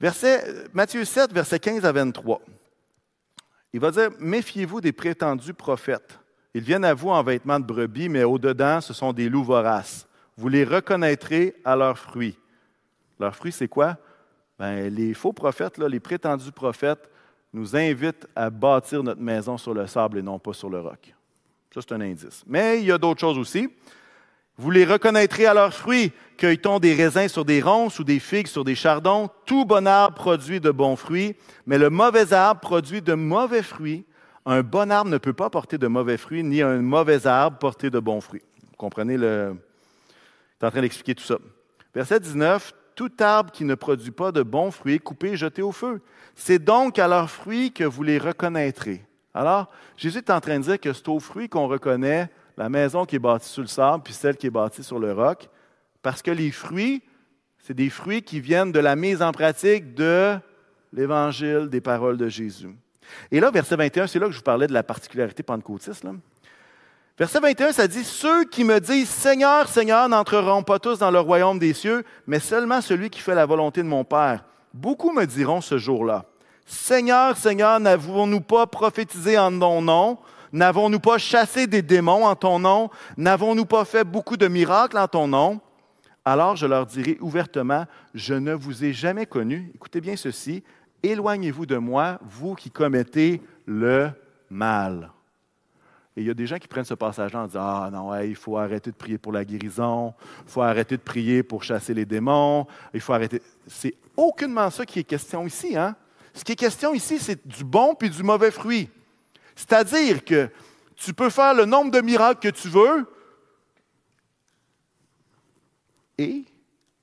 Verset, 0.00 0.68
Matthieu 0.72 1.04
7, 1.04 1.32
versets 1.32 1.60
15 1.60 1.84
à 1.84 1.92
23. 1.92 2.40
Il 3.72 3.80
va 3.80 3.90
dire 3.90 4.10
Méfiez-vous 4.18 4.80
des 4.80 4.92
prétendus 4.92 5.54
prophètes. 5.54 6.18
Ils 6.54 6.62
viennent 6.62 6.84
à 6.84 6.94
vous 6.94 7.08
en 7.08 7.22
vêtements 7.22 7.58
de 7.58 7.64
brebis, 7.64 8.08
mais 8.08 8.24
au-dedans, 8.24 8.80
ce 8.80 8.92
sont 8.92 9.12
des 9.12 9.28
loups 9.28 9.44
voraces. 9.44 10.06
Vous 10.36 10.48
les 10.48 10.64
reconnaîtrez 10.64 11.54
à 11.64 11.76
leurs 11.76 11.98
fruits. 11.98 12.36
Leurs 13.18 13.34
fruits, 13.34 13.52
c'est 13.52 13.68
quoi? 13.68 13.96
Ben, 14.58 14.94
les 14.94 15.14
faux 15.14 15.32
prophètes, 15.32 15.78
les 15.78 16.00
prétendus 16.00 16.52
prophètes, 16.52 17.08
nous 17.52 17.74
invitent 17.76 18.26
à 18.34 18.50
bâtir 18.50 19.02
notre 19.02 19.20
maison 19.20 19.58
sur 19.58 19.74
le 19.74 19.86
sable 19.86 20.18
et 20.18 20.22
non 20.22 20.38
pas 20.38 20.52
sur 20.52 20.70
le 20.70 20.80
roc. 20.80 21.14
Ça, 21.72 21.80
c'est 21.80 21.92
un 21.92 22.00
indice. 22.00 22.42
Mais 22.46 22.80
il 22.80 22.86
y 22.86 22.92
a 22.92 22.98
d'autres 22.98 23.20
choses 23.20 23.38
aussi. 23.38 23.68
Vous 24.58 24.70
les 24.70 24.84
reconnaîtrez 24.84 25.46
à 25.46 25.54
leurs 25.54 25.72
fruits. 25.72 26.12
Cueille-t-on 26.36 26.78
des 26.78 26.94
raisins 26.94 27.28
sur 27.28 27.44
des 27.44 27.62
ronces 27.62 27.98
ou 27.98 28.04
des 28.04 28.18
figues 28.18 28.46
sur 28.46 28.64
des 28.64 28.74
chardons? 28.74 29.30
Tout 29.46 29.64
bon 29.64 29.86
arbre 29.86 30.16
produit 30.16 30.60
de 30.60 30.70
bons 30.70 30.96
fruits, 30.96 31.34
mais 31.66 31.78
le 31.78 31.88
mauvais 31.88 32.32
arbre 32.32 32.60
produit 32.60 33.00
de 33.00 33.14
mauvais 33.14 33.62
fruits. 33.62 34.04
Un 34.44 34.62
bon 34.62 34.90
arbre 34.90 35.10
ne 35.10 35.18
peut 35.18 35.32
pas 35.32 35.50
porter 35.50 35.78
de 35.78 35.86
mauvais 35.86 36.16
fruits, 36.16 36.42
ni 36.42 36.62
un 36.62 36.82
mauvais 36.82 37.26
arbre 37.26 37.58
porter 37.58 37.90
de 37.90 38.00
bons 38.00 38.20
fruits. 38.20 38.42
Vous 38.70 38.76
comprenez 38.76 39.16
le. 39.16 39.54
Je 40.60 40.66
en 40.66 40.70
train 40.70 40.80
d'expliquer 40.80 41.14
tout 41.14 41.24
ça. 41.24 41.38
Verset 41.94 42.20
19. 42.20 42.74
Tout 42.94 43.10
arbre 43.20 43.50
qui 43.50 43.64
ne 43.64 43.74
produit 43.74 44.10
pas 44.10 44.32
de 44.32 44.42
bons 44.42 44.70
fruits 44.70 44.94
est 44.94 44.98
coupé 44.98 45.28
et 45.28 45.36
jeté 45.36 45.62
au 45.62 45.72
feu. 45.72 46.02
C'est 46.34 46.58
donc 46.58 46.98
à 46.98 47.08
leurs 47.08 47.30
fruits 47.30 47.72
que 47.72 47.84
vous 47.84 48.02
les 48.02 48.18
reconnaîtrez. 48.18 49.02
Alors, 49.32 49.70
Jésus 49.96 50.18
est 50.18 50.30
en 50.30 50.40
train 50.40 50.58
de 50.58 50.64
dire 50.64 50.78
que 50.78 50.92
c'est 50.92 51.08
aux 51.08 51.18
fruits 51.18 51.48
qu'on 51.48 51.68
reconnaît 51.68 52.28
la 52.56 52.68
maison 52.68 53.06
qui 53.06 53.16
est 53.16 53.18
bâtie 53.18 53.48
sur 53.48 53.62
le 53.62 53.68
sable 53.68 54.02
puis 54.02 54.12
celle 54.12 54.36
qui 54.36 54.48
est 54.48 54.50
bâtie 54.50 54.84
sur 54.84 54.98
le 54.98 55.12
roc, 55.12 55.48
parce 56.02 56.20
que 56.20 56.30
les 56.30 56.50
fruits, 56.50 57.02
c'est 57.58 57.74
des 57.74 57.88
fruits 57.88 58.22
qui 58.22 58.40
viennent 58.40 58.72
de 58.72 58.80
la 58.80 58.94
mise 58.94 59.22
en 59.22 59.32
pratique 59.32 59.94
de 59.94 60.36
l'évangile 60.92 61.68
des 61.70 61.80
paroles 61.80 62.18
de 62.18 62.28
Jésus. 62.28 62.76
Et 63.30 63.40
là, 63.40 63.50
verset 63.50 63.76
21, 63.76 64.06
c'est 64.06 64.18
là 64.18 64.26
que 64.26 64.32
je 64.32 64.38
vous 64.38 64.42
parlais 64.42 64.66
de 64.66 64.72
la 64.72 64.82
particularité 64.82 65.42
pentecôtiste. 65.42 66.04
Verset 67.18 67.40
21, 67.40 67.72
ça 67.72 67.86
dit 67.86 68.04
Ceux 68.04 68.44
qui 68.44 68.64
me 68.64 68.80
disent 68.80 69.08
Seigneur, 69.08 69.68
Seigneur 69.68 70.08
n'entreront 70.08 70.62
pas 70.62 70.78
tous 70.78 70.98
dans 70.98 71.10
le 71.10 71.20
royaume 71.20 71.58
des 71.58 71.74
cieux, 71.74 72.04
mais 72.26 72.38
seulement 72.38 72.80
celui 72.80 73.10
qui 73.10 73.20
fait 73.20 73.34
la 73.34 73.46
volonté 73.46 73.82
de 73.82 73.88
mon 73.88 74.04
Père. 74.04 74.44
Beaucoup 74.72 75.12
me 75.12 75.26
diront 75.26 75.60
ce 75.60 75.76
jour-là 75.76 76.24
Seigneur, 76.64 77.36
Seigneur, 77.36 77.80
n'avons-nous 77.80 78.40
pas 78.40 78.66
prophétisé 78.66 79.38
en 79.38 79.58
ton 79.58 79.82
nom? 79.82 80.18
N'avons-nous 80.52 81.00
pas 81.00 81.18
chassé 81.18 81.66
des 81.66 81.82
démons 81.82 82.26
en 82.26 82.34
ton 82.34 82.58
nom? 82.58 82.90
N'avons-nous 83.16 83.66
pas 83.66 83.84
fait 83.84 84.04
beaucoup 84.04 84.36
de 84.36 84.48
miracles 84.48 84.98
en 84.98 85.08
ton 85.08 85.26
nom? 85.26 85.60
Alors 86.24 86.56
je 86.56 86.66
leur 86.66 86.86
dirai 86.86 87.18
ouvertement, 87.20 87.86
je 88.14 88.34
ne 88.34 88.54
vous 88.54 88.84
ai 88.84 88.92
jamais 88.92 89.26
connu. 89.26 89.72
Écoutez 89.74 90.00
bien 90.00 90.16
ceci, 90.16 90.62
éloignez-vous 91.02 91.66
de 91.66 91.76
moi, 91.76 92.18
vous 92.22 92.54
qui 92.54 92.70
commettez 92.70 93.42
le 93.66 94.10
mal. 94.50 95.10
Et 96.16 96.20
il 96.20 96.26
y 96.26 96.30
a 96.30 96.34
des 96.34 96.46
gens 96.46 96.58
qui 96.58 96.68
prennent 96.68 96.84
ce 96.84 96.94
passage-là 96.94 97.40
en 97.40 97.46
disant 97.46 97.60
Ah 97.60 97.90
non, 97.90 98.14
il 98.20 98.36
faut 98.36 98.58
arrêter 98.58 98.90
de 98.90 98.96
prier 98.96 99.16
pour 99.16 99.32
la 99.32 99.44
guérison, 99.44 100.12
il 100.46 100.50
faut 100.50 100.60
arrêter 100.60 100.96
de 100.96 101.02
prier 101.02 101.42
pour 101.42 101.62
chasser 101.62 101.94
les 101.94 102.04
démons, 102.04 102.66
il 102.92 103.00
faut 103.00 103.14
arrêter. 103.14 103.40
C'est 103.66 103.94
aucunement 104.16 104.68
ça 104.70 104.84
qui 104.84 104.98
est 104.98 105.04
question 105.04 105.46
ici. 105.46 105.76
Hein? 105.76 105.96
Ce 106.34 106.44
qui 106.44 106.52
est 106.52 106.56
question 106.56 106.92
ici, 106.92 107.18
c'est 107.18 107.46
du 107.46 107.64
bon 107.64 107.94
puis 107.94 108.10
du 108.10 108.22
mauvais 108.22 108.50
fruit. 108.50 108.90
C'est-à-dire 109.56 110.24
que 110.24 110.50
tu 110.96 111.14
peux 111.14 111.30
faire 111.30 111.54
le 111.54 111.64
nombre 111.64 111.90
de 111.90 112.00
miracles 112.00 112.40
que 112.40 112.54
tu 112.54 112.68
veux 112.68 113.06
et 116.18 116.44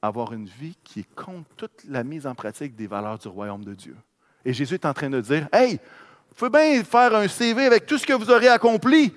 avoir 0.02 0.34
une 0.34 0.46
vie 0.46 0.78
qui 0.84 1.04
contre 1.04 1.50
toute 1.56 1.84
la 1.88 2.04
mise 2.04 2.26
en 2.26 2.36
pratique 2.36 2.76
des 2.76 2.88
valeurs 2.88 3.18
du 3.18 3.28
royaume 3.28 3.64
de 3.64 3.74
Dieu. 3.74 3.96
Et 4.46 4.54
Jésus 4.54 4.76
est 4.76 4.86
en 4.86 4.94
train 4.94 5.10
de 5.10 5.22
dire, 5.22 5.48
Hey, 5.52 5.80
vous 6.30 6.36
pouvez 6.36 6.50
bien 6.50 6.84
faire 6.84 7.16
un 7.16 7.28
CV 7.28 7.66
avec 7.66 7.86
tout 7.86 7.98
ce 7.98 8.06
que 8.06 8.14
vous 8.14 8.30
aurez 8.30 8.48
accompli, 8.48 9.14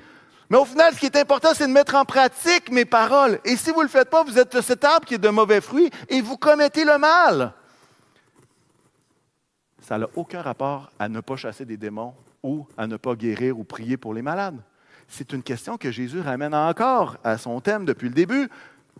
mais 0.53 0.59
au 0.59 0.67
final, 0.67 0.93
ce 0.93 0.99
qui 0.99 1.07
est 1.07 1.17
important, 1.17 1.55
c'est 1.55 1.67
de 1.67 1.73
mettre 1.73 1.95
en 1.95 2.05
pratique 2.05 2.71
mes 2.71 2.85
paroles. 2.85 3.41
Et 3.43 3.57
si 3.57 3.71
vous 3.71 3.79
ne 3.79 3.85
le 3.85 3.89
faites 3.89 4.11
pas, 4.11 4.23
vous 4.23 4.39
êtes 4.39 4.61
cet 4.61 4.85
arbre 4.85 5.07
qui 5.07 5.15
est 5.15 5.19
de 5.19 5.31
mauvais 5.31 5.63
fruits 5.63 5.89
et 6.11 6.21
vous 6.21 6.37
commettez 6.37 6.85
le 6.85 6.99
mal. 6.99 7.55
Ça 9.81 9.97
n'a 9.97 10.09
aucun 10.15 10.43
rapport 10.43 10.93
à 10.99 11.09
ne 11.09 11.21
pas 11.21 11.37
chasser 11.37 11.65
des 11.65 11.79
démons 11.79 12.13
ou 12.43 12.67
à 12.77 12.87
ne 12.87 12.99
pas 12.99 13.15
guérir 13.15 13.59
ou 13.59 13.65
prier 13.65 13.97
pour 13.97 14.13
les 14.13 14.21
malades. 14.21 14.61
C'est 15.09 15.33
une 15.33 15.43
question 15.43 15.79
que 15.79 15.91
Jésus 15.91 16.21
ramène 16.21 16.55
encore 16.55 17.17
à 17.25 17.39
son 17.39 17.59
thème 17.63 17.87
depuis 17.87 18.09
le 18.09 18.15
début. 18.15 18.51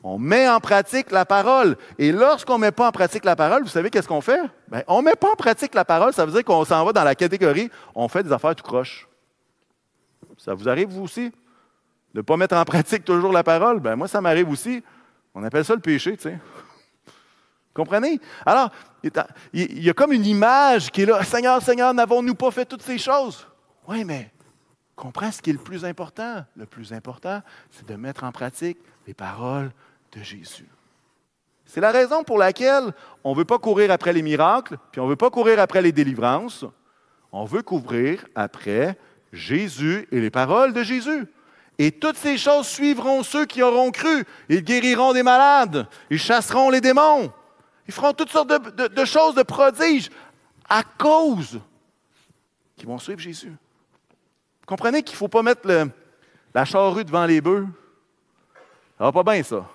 On 0.05 0.19
met 0.19 0.49
en 0.49 0.59
pratique 0.59 1.13
la 1.13 1.25
parole. 1.25 1.77
Et 1.99 2.11
lorsqu'on 2.11 2.55
ne 2.55 2.63
met 2.63 2.73
pas 2.73 2.89
en 2.89 2.93
pratique 2.93 3.25
la 3.25 3.37
parole, 3.37 3.63
vous 3.63 3.69
savez 3.69 3.89
qu'est-ce 3.89 4.09
qu'on 4.09 4.21
fait? 4.21 4.41
Ben, 4.69 4.83
on 4.89 5.01
ne 5.01 5.07
met 5.07 5.15
pas 5.15 5.31
en 5.31 5.37
pratique 5.37 5.75
la 5.75 5.85
parole, 5.85 6.13
ça 6.13 6.27
veut 6.27 6.33
dire 6.33 6.45
qu'on 6.45 6.65
s'en 6.65 6.85
va 6.85 6.93
dans 6.93 7.05
la 7.05 7.15
catégorie 7.15 7.71
on 7.95 8.09
fait 8.09 8.23
des 8.23 8.33
affaires 8.33 8.55
tout 8.57 8.65
croche. 8.65 9.09
Ça 10.39 10.55
vous 10.55 10.69
arrive, 10.69 10.89
vous 10.89 11.03
aussi? 11.03 11.31
De 12.13 12.19
ne 12.19 12.23
pas 12.23 12.37
mettre 12.37 12.57
en 12.57 12.65
pratique 12.65 13.05
toujours 13.05 13.33
la 13.33 13.45
parole? 13.45 13.81
Ben, 13.81 13.95
moi, 13.95 14.09
ça 14.09 14.21
m'arrive 14.21 14.51
aussi. 14.51 14.83
On 15.35 15.45
appelle 15.45 15.65
ça 15.65 15.75
le 15.75 15.81
péché, 15.81 16.17
tu 16.17 16.25
sais. 16.25 16.39
Comprenez? 17.73 18.21
Alors, 18.45 18.71
il 19.53 19.83
y 19.83 19.89
a 19.89 19.95
comme 19.95 20.13
une 20.13 20.27
image 20.27 20.91
qui 20.91 21.03
est 21.03 21.07
là. 21.07 21.23
Seigneur, 21.25 21.63
Seigneur, 21.63 21.95
n'avons-nous 21.95 22.35
pas 22.35 22.51
fait 22.51 22.67
toutes 22.67 22.83
ces 22.83 22.99
choses? 22.99 23.47
Oui, 23.89 24.05
mais 24.05 24.31
comprends 24.95 25.33
ce 25.33 25.41
qui 25.41 25.51
est 25.51 25.55
le 25.55 25.59
plus 25.59 25.85
important. 25.85 26.45
Le 26.57 26.67
plus 26.67 26.93
important, 26.93 27.41
c'est 27.71 27.89
de 27.89 27.95
mettre 27.95 28.25
en 28.25 28.33
pratique 28.33 28.79
les 29.07 29.15
paroles 29.15 29.71
de 30.13 30.23
Jésus. 30.23 30.69
C'est 31.65 31.81
la 31.81 31.91
raison 31.91 32.23
pour 32.23 32.39
laquelle 32.39 32.93
on 33.25 33.33
ne 33.33 33.37
veut 33.37 33.45
pas 33.45 33.59
courir 33.59 33.91
après 33.91 34.13
les 34.13 34.23
miracles, 34.23 34.77
puis 34.91 35.01
on 35.01 35.05
ne 35.05 35.11
veut 35.11 35.17
pas 35.17 35.31
courir 35.31 35.59
après 35.59 35.81
les 35.81 35.93
délivrances. 35.93 36.65
On 37.33 37.45
veut 37.45 37.63
couvrir 37.63 38.27
après 38.35 38.99
Jésus 39.33 40.07
et 40.13 40.21
les 40.21 40.31
paroles 40.31 40.75
de 40.75 40.83
Jésus. 40.83 41.27
Et 41.79 41.91
toutes 41.91 42.17
ces 42.17 42.37
choses 42.37 42.67
suivront 42.67 43.23
ceux 43.23 43.47
qui 43.47 43.63
auront 43.63 43.91
cru. 43.91 44.25
Ils 44.51 44.63
guériront 44.63 45.15
des 45.15 45.23
malades, 45.23 45.89
ils 46.11 46.19
chasseront 46.19 46.69
les 46.69 46.83
démons, 46.83 47.33
ils 47.89 47.95
feront 47.95 48.13
toutes 48.13 48.31
sortes 48.31 48.51
de, 48.51 49.05
choses, 49.07 49.35
de 49.35 49.43
prodiges, 49.43 50.11
à 50.69 50.83
cause 50.83 51.59
qu'ils 52.77 52.87
vont 52.87 52.99
suivre 52.99 53.21
Jésus. 53.21 53.53
comprenez 54.67 55.03
qu'il 55.03 55.15
ne 55.15 55.19
faut 55.19 55.29
pas 55.29 55.43
mettre 55.43 55.67
la 56.55 56.65
charrue 56.67 57.05
devant 57.05 57.25
les 57.25 57.41
bœufs? 57.41 57.67
Ça 58.99 59.05
va 59.05 59.13
pas 59.13 59.23
bien, 59.23 59.43
ça. 59.43 59.67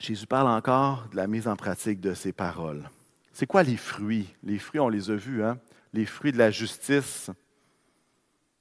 Jésus 0.00 0.26
parle 0.26 0.48
encore 0.48 1.06
de 1.10 1.16
la 1.16 1.26
mise 1.26 1.46
en 1.46 1.56
pratique 1.56 2.00
de 2.00 2.14
ces 2.14 2.32
paroles. 2.32 2.88
C'est 3.34 3.46
quoi 3.46 3.62
les 3.62 3.76
fruits? 3.76 4.34
Les 4.42 4.58
fruits, 4.58 4.80
on 4.80 4.88
les 4.88 5.10
a 5.10 5.14
vus, 5.14 5.44
hein? 5.44 5.58
Les 5.92 6.06
fruits 6.06 6.32
de 6.32 6.38
la 6.38 6.50
justice. 6.50 7.30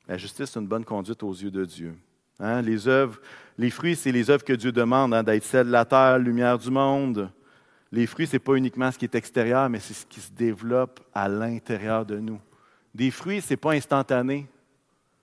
La 0.05 0.17
justice, 0.17 0.51
c'est 0.51 0.59
une 0.59 0.67
bonne 0.67 0.83
conduite 0.83 1.23
aux 1.23 1.31
yeux 1.31 1.49
de 1.49 1.63
Dieu. 1.63 1.95
Hein? 2.39 2.61
Les 2.61 2.89
œuvres, 2.89 3.21
les 3.57 3.69
fruits, 3.69 3.95
c'est 3.95 4.11
les 4.11 4.29
œuvres 4.29 4.43
que 4.43 4.51
Dieu 4.51 4.73
demande, 4.73 5.13
hein, 5.13 5.23
d'être 5.23 5.45
celle 5.45 5.67
de 5.67 5.71
la 5.71 5.85
terre, 5.85 6.19
lumière 6.19 6.57
du 6.57 6.71
monde. 6.71 7.31
Les 7.89 8.05
fruits, 8.05 8.27
ce 8.27 8.33
n'est 8.33 8.39
pas 8.39 8.55
uniquement 8.55 8.91
ce 8.91 8.97
qui 8.97 9.05
est 9.05 9.15
extérieur, 9.15 9.69
mais 9.69 9.79
c'est 9.79 9.93
ce 9.93 10.05
qui 10.05 10.19
se 10.19 10.31
développe 10.31 10.99
à 11.13 11.29
l'intérieur 11.29 12.05
de 12.05 12.17
nous. 12.19 12.41
Des 12.93 13.11
fruits, 13.11 13.41
ce 13.41 13.53
n'est 13.53 13.57
pas 13.57 13.71
instantané. 13.71 14.45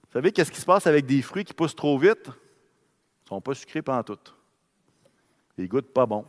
Vous 0.05 0.13
savez 0.15 0.33
qu'est-ce 0.33 0.51
qui 0.51 0.61
se 0.61 0.67
passe 0.67 0.87
avec 0.87 1.05
des 1.05 1.21
fruits 1.21 1.45
qui 1.45 1.53
poussent 1.53 1.77
trop 1.77 1.99
vite? 1.99 2.25
Ils 2.27 3.25
ne 3.25 3.29
sont 3.29 3.41
pas 3.43 3.55
sucrés 3.55 3.83
pendant 3.83 4.03
tout. 4.03 4.36
Ils 5.59 5.69
goûtent 5.69 5.93
pas 5.93 6.07
bon. 6.07 6.25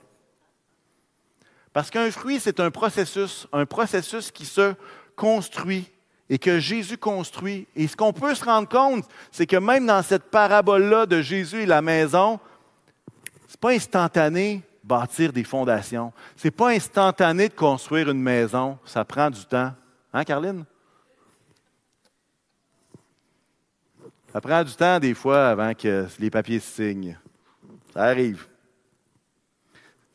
Parce 1.74 1.90
qu'un 1.90 2.10
fruit, 2.12 2.40
c'est 2.40 2.60
un 2.60 2.72
processus, 2.72 3.48
un 3.52 3.66
processus 3.66 4.32
qui 4.32 4.46
se 4.46 4.74
construit 5.16 5.90
et 6.30 6.40
que 6.40 6.60
Jésus 6.60 6.98
construit. 6.98 7.68
Et 7.76 7.88
ce 7.88 7.96
qu'on 7.96 8.13
peut 8.13 8.36
se 8.36 8.44
rendre 8.44 8.68
compte, 8.68 9.06
c'est 9.32 9.46
que 9.46 9.58
même 9.58 9.86
dans 9.86 10.02
cette 10.02 10.32
parabole-là 10.32 11.06
de 11.06 11.22
Jésus 11.22 11.63
et 11.63 11.66
la 11.66 11.82
maison, 11.82 12.40
ce 13.48 13.54
n'est 13.54 13.60
pas 13.60 13.72
instantané 13.72 14.63
bâtir 14.84 15.34
des 15.34 15.44
fondations. 15.44 16.13
Ce 16.36 16.48
n'est 16.48 16.52
pas 16.52 16.70
instantané 16.70 17.50
de 17.50 17.54
construire 17.54 18.10
une 18.10 18.22
maison. 18.22 18.78
Ça 18.86 19.04
prend 19.04 19.30
du 19.30 19.46
temps. 19.46 19.74
Hein, 20.13 20.24
Carline? 20.24 20.63
Ça 24.32 24.42
prend 24.42 24.63
du 24.63 24.74
temps 24.74 25.00
des 25.00 25.13
fois 25.13 25.50
avant 25.50 25.74
que 25.74 26.08
les 26.20 26.30
papiers 26.30 26.60
se 26.60 26.84
signent. 26.84 27.18
Ça 27.94 28.04
arrive. 28.04 28.48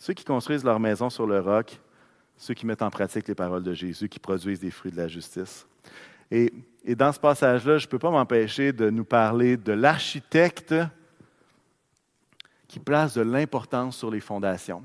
Ceux 0.02 0.14
qui 0.14 0.24
construisent 0.24 0.64
leur 0.64 0.80
maison 0.80 1.10
sur 1.10 1.28
le 1.28 1.38
roc, 1.38 1.78
ceux 2.36 2.54
qui 2.54 2.66
mettent 2.66 2.82
en 2.82 2.90
pratique 2.90 3.28
les 3.28 3.36
paroles 3.36 3.62
de 3.62 3.72
Jésus, 3.72 4.08
qui 4.08 4.18
produisent 4.18 4.58
des 4.58 4.72
fruits 4.72 4.90
de 4.90 4.96
la 4.96 5.06
justice. 5.06 5.64
Et, 6.28 6.52
dans 6.96 7.12
ce 7.12 7.20
passage-là, 7.20 7.78
je 7.78 7.86
ne 7.86 7.88
peux 7.88 8.00
pas 8.00 8.10
m'empêcher 8.10 8.72
de 8.72 8.90
nous 8.90 9.04
parler 9.04 9.56
de 9.56 9.70
l'architecte 9.70 10.74
qui 12.66 12.80
place 12.80 13.14
de 13.14 13.22
l'importance 13.22 13.96
sur 13.96 14.10
les 14.10 14.18
fondations. 14.18 14.82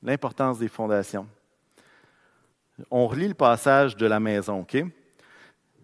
L'importance 0.00 0.60
des 0.60 0.68
fondations. 0.68 1.26
On 2.88 3.08
relit 3.08 3.26
le 3.26 3.34
passage 3.34 3.96
de 3.96 4.06
la 4.06 4.20
maison, 4.20 4.60
OK? 4.60 4.76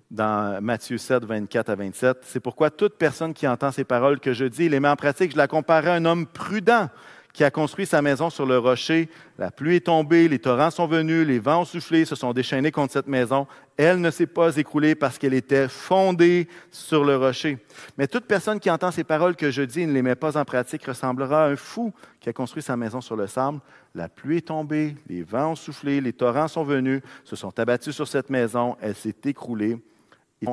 Dans 0.09 0.62
Matthieu 0.62 0.99
7, 0.99 1.25
24 1.25 1.71
à 1.71 1.75
27. 1.75 2.19
C'est 2.23 2.38
pourquoi 2.38 2.71
toute 2.71 2.95
personne 2.95 3.35
qui 3.35 3.49
entend 3.49 3.73
ces 3.73 3.83
paroles 3.83 4.21
que 4.21 4.33
je 4.33 4.45
dis 4.45 4.69
les 4.69 4.79
met 4.79 4.88
en 4.88 4.95
pratique, 4.95 5.33
je 5.33 5.37
la 5.37 5.49
compare 5.49 5.88
à 5.88 5.95
un 5.95 6.05
homme 6.05 6.29
prudent 6.29 6.88
qui 7.33 7.45
a 7.45 7.51
construit 7.51 7.87
sa 7.87 8.03
maison 8.03 8.31
sur 8.31 8.47
le 8.47 8.59
rocher. 8.59 9.09
La 9.38 9.51
pluie 9.51 9.77
est 9.77 9.87
tombée, 9.87 10.29
les 10.29 10.38
torrents 10.38 10.71
sont 10.71 10.87
venus, 10.87 11.27
les 11.27 11.38
vents 11.38 11.61
ont 11.61 11.64
soufflé, 11.64 12.05
se 12.05 12.17
sont 12.17 12.33
déchaînés 12.33 12.73
contre 12.73 12.93
cette 12.93 13.07
maison. 13.07 13.47
Elle 13.77 14.01
ne 14.01 14.11
s'est 14.11 14.27
pas 14.27 14.57
écroulée 14.57 14.95
parce 14.95 15.19
qu'elle 15.19 15.35
était 15.35 15.69
fondée 15.69 16.49
sur 16.71 17.05
le 17.05 17.17
rocher. 17.17 17.59
Mais 17.97 18.09
toute 18.09 18.25
personne 18.25 18.59
qui 18.59 18.71
entend 18.71 18.91
ces 18.91 19.05
paroles 19.05 19.37
que 19.37 19.51
je 19.51 19.62
dis 19.62 19.83
et 19.83 19.87
ne 19.87 19.93
les 19.93 20.03
met 20.03 20.17
pas 20.17 20.37
en 20.37 20.45
pratique 20.45 20.85
ressemblera 20.85 21.45
à 21.45 21.49
un 21.49 21.57
fou 21.57 21.93
qui 22.19 22.29
a 22.29 22.33
construit 22.33 22.62
sa 22.62 22.77
maison 22.77 23.01
sur 23.01 23.14
le 23.14 23.27
sable. 23.27 23.61
La 23.95 24.09
pluie 24.09 24.38
est 24.38 24.49
tombée, 24.49 24.97
les 25.09 25.23
vents 25.23 25.53
ont 25.53 25.57
soufflé, 25.57 26.01
les 26.01 26.12
torrents 26.12 26.49
sont 26.49 26.64
venus, 26.64 27.03
se 27.25 27.37
sont 27.37 27.57
abattus 27.59 27.95
sur 27.95 28.09
cette 28.09 28.31
maison, 28.31 28.77
elle 28.81 28.95
s'est 28.95 29.14
écroulée. 29.25 29.79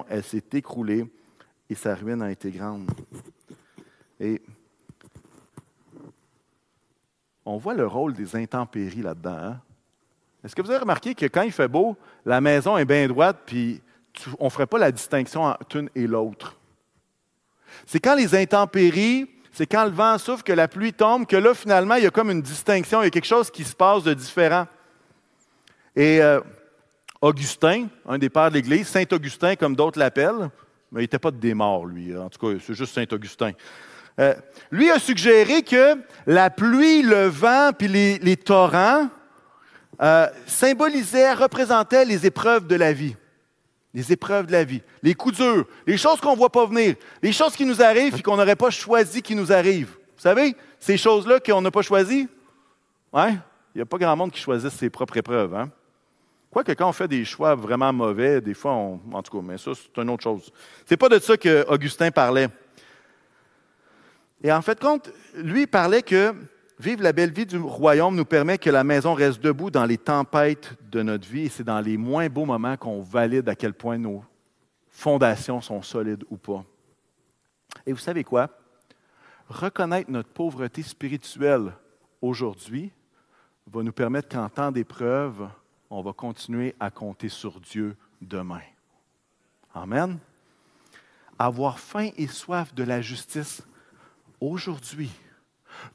Elle 0.10 0.24
s'est 0.24 0.44
écroulée 0.54 1.06
et 1.70 1.76
sa 1.76 1.96
ruine 1.96 2.22
a 2.22 2.32
été 2.32 2.52
grande. 2.52 2.90
Et 4.20 4.42
on 7.46 7.58
voit 7.58 7.76
le 7.76 7.86
rôle 7.86 8.14
des 8.14 8.36
intempéries 8.36 9.04
là-dedans. 9.04 9.38
Hein? 9.38 9.62
Est-ce 10.44 10.56
que 10.56 10.62
vous 10.62 10.70
avez 10.70 10.80
remarqué 10.80 11.16
que 11.16 11.26
quand 11.28 11.44
il 11.44 11.52
fait 11.52 11.68
beau, 11.68 11.96
la 12.26 12.42
maison 12.42 12.78
est 12.78 12.86
bien 12.86 13.08
droite, 13.08 13.38
puis 13.46 13.82
on 14.40 14.46
ne 14.46 14.50
ferait 14.50 14.68
pas 14.68 14.80
la 14.80 14.92
distinction 14.92 15.44
entre 15.44 15.76
une 15.78 15.90
et 15.96 16.08
l'autre? 16.08 16.56
C'est 17.86 18.00
quand 18.00 18.16
les 18.16 18.36
intempéries, 18.36 19.30
c'est 19.52 19.68
quand 19.68 19.86
le 19.86 19.92
vent 19.92 20.18
souffle, 20.18 20.44
que 20.44 20.54
la 20.54 20.68
pluie 20.68 20.94
tombe, 20.94 21.26
que 21.26 21.36
là, 21.36 21.54
finalement, 21.54 21.96
il 21.96 22.04
y 22.04 22.08
a 22.08 22.12
comme 22.12 22.32
une 22.32 22.42
distinction, 22.42 23.02
il 23.02 23.06
y 23.06 23.08
a 23.08 23.12
quelque 23.12 23.26
chose 23.26 23.52
qui 23.52 23.64
se 23.64 23.76
passe 23.76 24.04
de 24.04 24.14
différent. 24.14 24.68
Et 25.96 26.22
euh, 26.22 26.42
Augustin, 27.22 27.88
un 28.08 28.18
des 28.18 28.30
pères 28.30 28.50
de 28.50 28.56
l'Église, 28.56 28.88
Saint-Augustin, 28.88 29.56
comme 29.56 29.76
d'autres 29.76 30.00
l'appellent, 30.00 30.50
mais 30.92 31.02
il 31.02 31.04
n'était 31.04 31.20
pas 31.20 31.32
de 31.32 31.38
démort, 31.38 31.86
lui. 31.86 32.16
En 32.16 32.30
tout 32.30 32.40
cas, 32.40 32.60
c'est 32.66 32.74
juste 32.74 32.94
Saint-Augustin. 32.94 33.52
Euh, 34.20 34.34
lui 34.72 34.90
a 34.90 35.00
suggéré 35.00 35.62
que 35.62 35.98
la 36.26 36.50
pluie, 36.50 37.02
le 37.02 37.28
vent, 37.28 37.72
puis 37.78 37.88
les, 37.88 38.38
torrents 38.38 39.10
euh, 40.02 40.28
symbolisaient, 40.46 41.34
représentaient 41.34 42.06
les 42.06 42.26
épreuves 42.26 42.68
de 42.68 42.76
la 42.76 42.94
vie. 42.94 43.16
Les 43.94 44.12
épreuves 44.12 44.48
de 44.48 44.52
la 44.52 44.66
vie, 44.66 44.82
les 45.04 45.14
coups 45.14 45.38
durs, 45.38 45.66
les 45.88 45.98
choses 45.98 46.20
qu'on 46.20 46.34
ne 46.34 46.38
voit 46.38 46.52
pas 46.52 46.66
venir, 46.66 46.96
les 47.22 47.32
choses 47.32 47.56
qui 47.56 47.66
nous 47.66 47.82
arrivent 47.82 48.16
et 48.18 48.22
qu'on 48.22 48.36
n'aurait 48.36 48.58
pas 48.58 48.70
choisi 48.70 49.22
qui 49.22 49.36
nous 49.36 49.54
arrivent. 49.54 49.96
Vous 50.18 50.22
savez, 50.22 50.54
ces 50.80 50.98
choses-là 50.98 51.40
qu'on 51.40 51.62
n'a 51.62 51.72
pas 51.72 51.82
choisies, 51.82 52.28
ouais, 53.14 53.32
il 53.74 53.78
n'y 53.78 53.82
a 53.82 53.86
pas 53.86 53.98
grand 53.98 54.16
monde 54.18 54.32
qui 54.32 54.42
choisisse 54.42 54.74
ses 54.74 54.90
propres 54.90 55.16
épreuves. 55.16 55.56
Hein? 55.56 55.70
Quoique 56.52 56.72
quand 56.74 56.90
on 56.90 56.94
fait 56.94 57.08
des 57.08 57.24
choix 57.26 57.56
vraiment 57.56 57.92
mauvais, 57.92 58.40
des 58.40 58.54
fois, 58.54 58.74
on, 58.74 59.00
en 59.12 59.22
tout 59.22 59.38
cas, 59.38 59.46
mais 59.46 59.58
ça, 59.58 59.72
c'est 59.76 60.02
une 60.02 60.10
autre 60.10 60.24
chose. 60.24 60.52
C'est 60.86 60.96
pas 60.98 61.10
de 61.10 61.20
ça 61.20 61.36
que 61.36 61.66
Augustin 61.70 62.12
parlait. 62.12 62.48
Et 64.46 64.52
en 64.52 64.62
fait, 64.62 64.80
compte, 64.80 65.12
lui 65.34 65.66
parlait 65.66 66.04
que 66.04 66.36
vivre 66.78 67.02
la 67.02 67.14
belle 67.14 67.32
vie 67.32 67.48
du 67.48 67.58
royaume 67.58 68.16
nous 68.16 68.26
permet 68.26 68.60
que 68.60 68.70
la 68.70 68.84
maison 68.84 69.16
reste 69.16 69.42
debout 69.42 69.72
dans 69.72 69.86
les 69.86 69.98
tempêtes 69.98 70.76
de 70.92 71.02
notre 71.02 71.28
vie. 71.28 71.46
Et 71.46 71.50
c'est 71.50 71.64
dans 71.64 71.80
les 71.80 71.98
moins 71.98 72.30
beaux 72.30 72.46
moments 72.46 72.78
qu'on 72.78 73.02
valide 73.02 73.50
à 73.50 73.56
quel 73.56 73.74
point 73.74 73.98
nos 73.98 74.24
fondations 74.92 75.62
sont 75.62 75.82
solides 75.82 76.24
ou 76.30 76.38
pas. 76.38 76.64
Et 77.88 77.92
vous 77.92 77.98
savez 77.98 78.24
quoi? 78.24 78.52
Reconnaître 79.50 80.12
notre 80.12 80.30
pauvreté 80.30 80.84
spirituelle 80.84 81.72
aujourd'hui 82.22 82.92
va 83.66 83.82
nous 83.82 83.94
permettre 83.94 84.30
qu'en 84.30 84.48
temps 84.48 84.72
d'épreuve, 84.72 85.50
on 85.90 86.04
va 86.04 86.14
continuer 86.14 86.76
à 86.80 86.92
compter 86.92 87.30
sur 87.30 87.60
Dieu 87.60 87.98
demain. 88.22 88.62
Amen. 89.74 90.20
Avoir 91.40 91.80
faim 91.80 92.10
et 92.16 92.28
soif 92.28 92.76
de 92.76 92.84
la 92.84 93.02
justice 93.02 93.64
aujourd'hui 94.40 95.12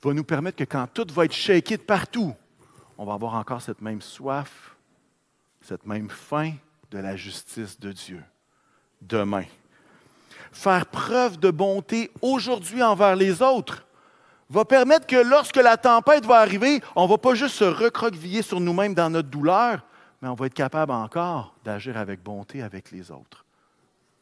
va 0.02 0.12
nous 0.12 0.24
permettre 0.24 0.58
que 0.58 0.64
quand 0.64 0.86
tout 0.92 1.06
va 1.12 1.24
être 1.24 1.34
shaké 1.34 1.76
de 1.76 1.82
partout, 1.82 2.34
on 2.98 3.04
va 3.04 3.14
avoir 3.14 3.34
encore 3.34 3.62
cette 3.62 3.80
même 3.80 4.02
soif, 4.02 4.76
cette 5.62 5.86
même 5.86 6.10
faim 6.10 6.52
de 6.90 6.98
la 6.98 7.16
justice 7.16 7.78
de 7.78 7.92
Dieu 7.92 8.22
demain. 9.00 9.44
Faire 10.52 10.86
preuve 10.86 11.38
de 11.38 11.50
bonté 11.50 12.10
aujourd'hui 12.22 12.82
envers 12.82 13.16
les 13.16 13.40
autres 13.42 13.86
va 14.48 14.64
permettre 14.64 15.06
que 15.06 15.16
lorsque 15.16 15.56
la 15.56 15.76
tempête 15.76 16.26
va 16.26 16.40
arriver, 16.40 16.82
on 16.96 17.04
ne 17.04 17.08
va 17.08 17.18
pas 17.18 17.34
juste 17.34 17.54
se 17.54 17.64
recroqueviller 17.64 18.42
sur 18.42 18.60
nous-mêmes 18.60 18.94
dans 18.94 19.08
notre 19.08 19.28
douleur, 19.28 19.80
mais 20.20 20.28
on 20.28 20.34
va 20.34 20.46
être 20.46 20.54
capable 20.54 20.92
encore 20.92 21.54
d'agir 21.64 21.96
avec 21.96 22.22
bonté 22.22 22.62
avec 22.62 22.90
les 22.90 23.10
autres. 23.12 23.44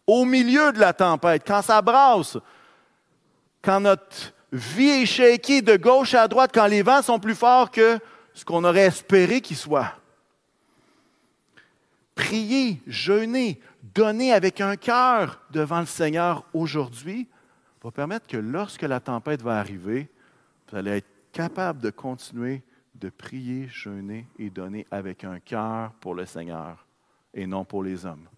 Au 0.07 0.25
milieu 0.25 0.73
de 0.73 0.79
la 0.79 0.93
tempête, 0.93 1.43
quand 1.47 1.63
ça 1.63 1.81
brasse, 1.81 2.37
quand 3.69 3.81
notre 3.81 4.33
vie 4.51 5.05
est 5.05 5.61
de 5.61 5.77
gauche 5.77 6.15
à 6.15 6.27
droite, 6.27 6.53
quand 6.55 6.69
les 6.69 6.81
vents 6.81 7.03
sont 7.03 7.19
plus 7.19 7.35
forts 7.35 7.71
que 7.71 7.99
ce 8.33 8.43
qu'on 8.43 8.65
aurait 8.65 8.87
espéré 8.87 9.43
qu'ils 9.43 9.59
soient. 9.59 9.93
Prier, 12.15 12.81
jeûner, 12.87 13.61
donner 13.83 14.33
avec 14.33 14.63
un 14.63 14.77
cœur 14.77 15.43
devant 15.51 15.81
le 15.81 15.87
Seigneur 15.87 16.47
aujourd'hui 16.55 17.29
va 17.83 17.91
permettre 17.91 18.27
que 18.27 18.39
lorsque 18.39 18.85
la 18.85 19.01
tempête 19.01 19.43
va 19.43 19.59
arriver, 19.59 20.09
vous 20.71 20.79
allez 20.79 20.93
être 20.93 21.09
capable 21.31 21.83
de 21.83 21.91
continuer 21.91 22.63
de 22.95 23.11
prier, 23.11 23.69
jeûner 23.69 24.27
et 24.39 24.49
donner 24.49 24.87
avec 24.91 25.25
un 25.25 25.41
cœur 25.41 25.93
pour 26.01 26.15
le 26.15 26.25
Seigneur 26.25 26.87
et 27.35 27.47
non 27.47 27.67
pour 27.67 27.83
les 27.83 28.07
hommes. 28.07 28.29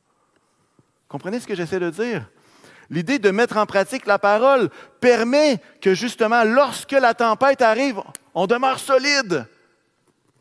Comprenez 1.07 1.39
ce 1.39 1.47
que 1.47 1.55
j'essaie 1.55 1.79
de 1.79 1.91
dire? 1.91 2.29
L'idée 2.91 3.21
de 3.21 3.31
mettre 3.31 3.57
en 3.57 3.67
pratique 3.67 4.07
la 4.07 4.19
parole 4.19 4.69
permet 5.01 5.61
que 5.81 5.95
justement, 5.95 6.43
lorsque 6.45 6.93
la 6.93 7.15
tempête 7.15 7.63
arrive, 7.63 8.03
on 8.35 8.47
demeure 8.47 8.81
solide. 8.81 9.47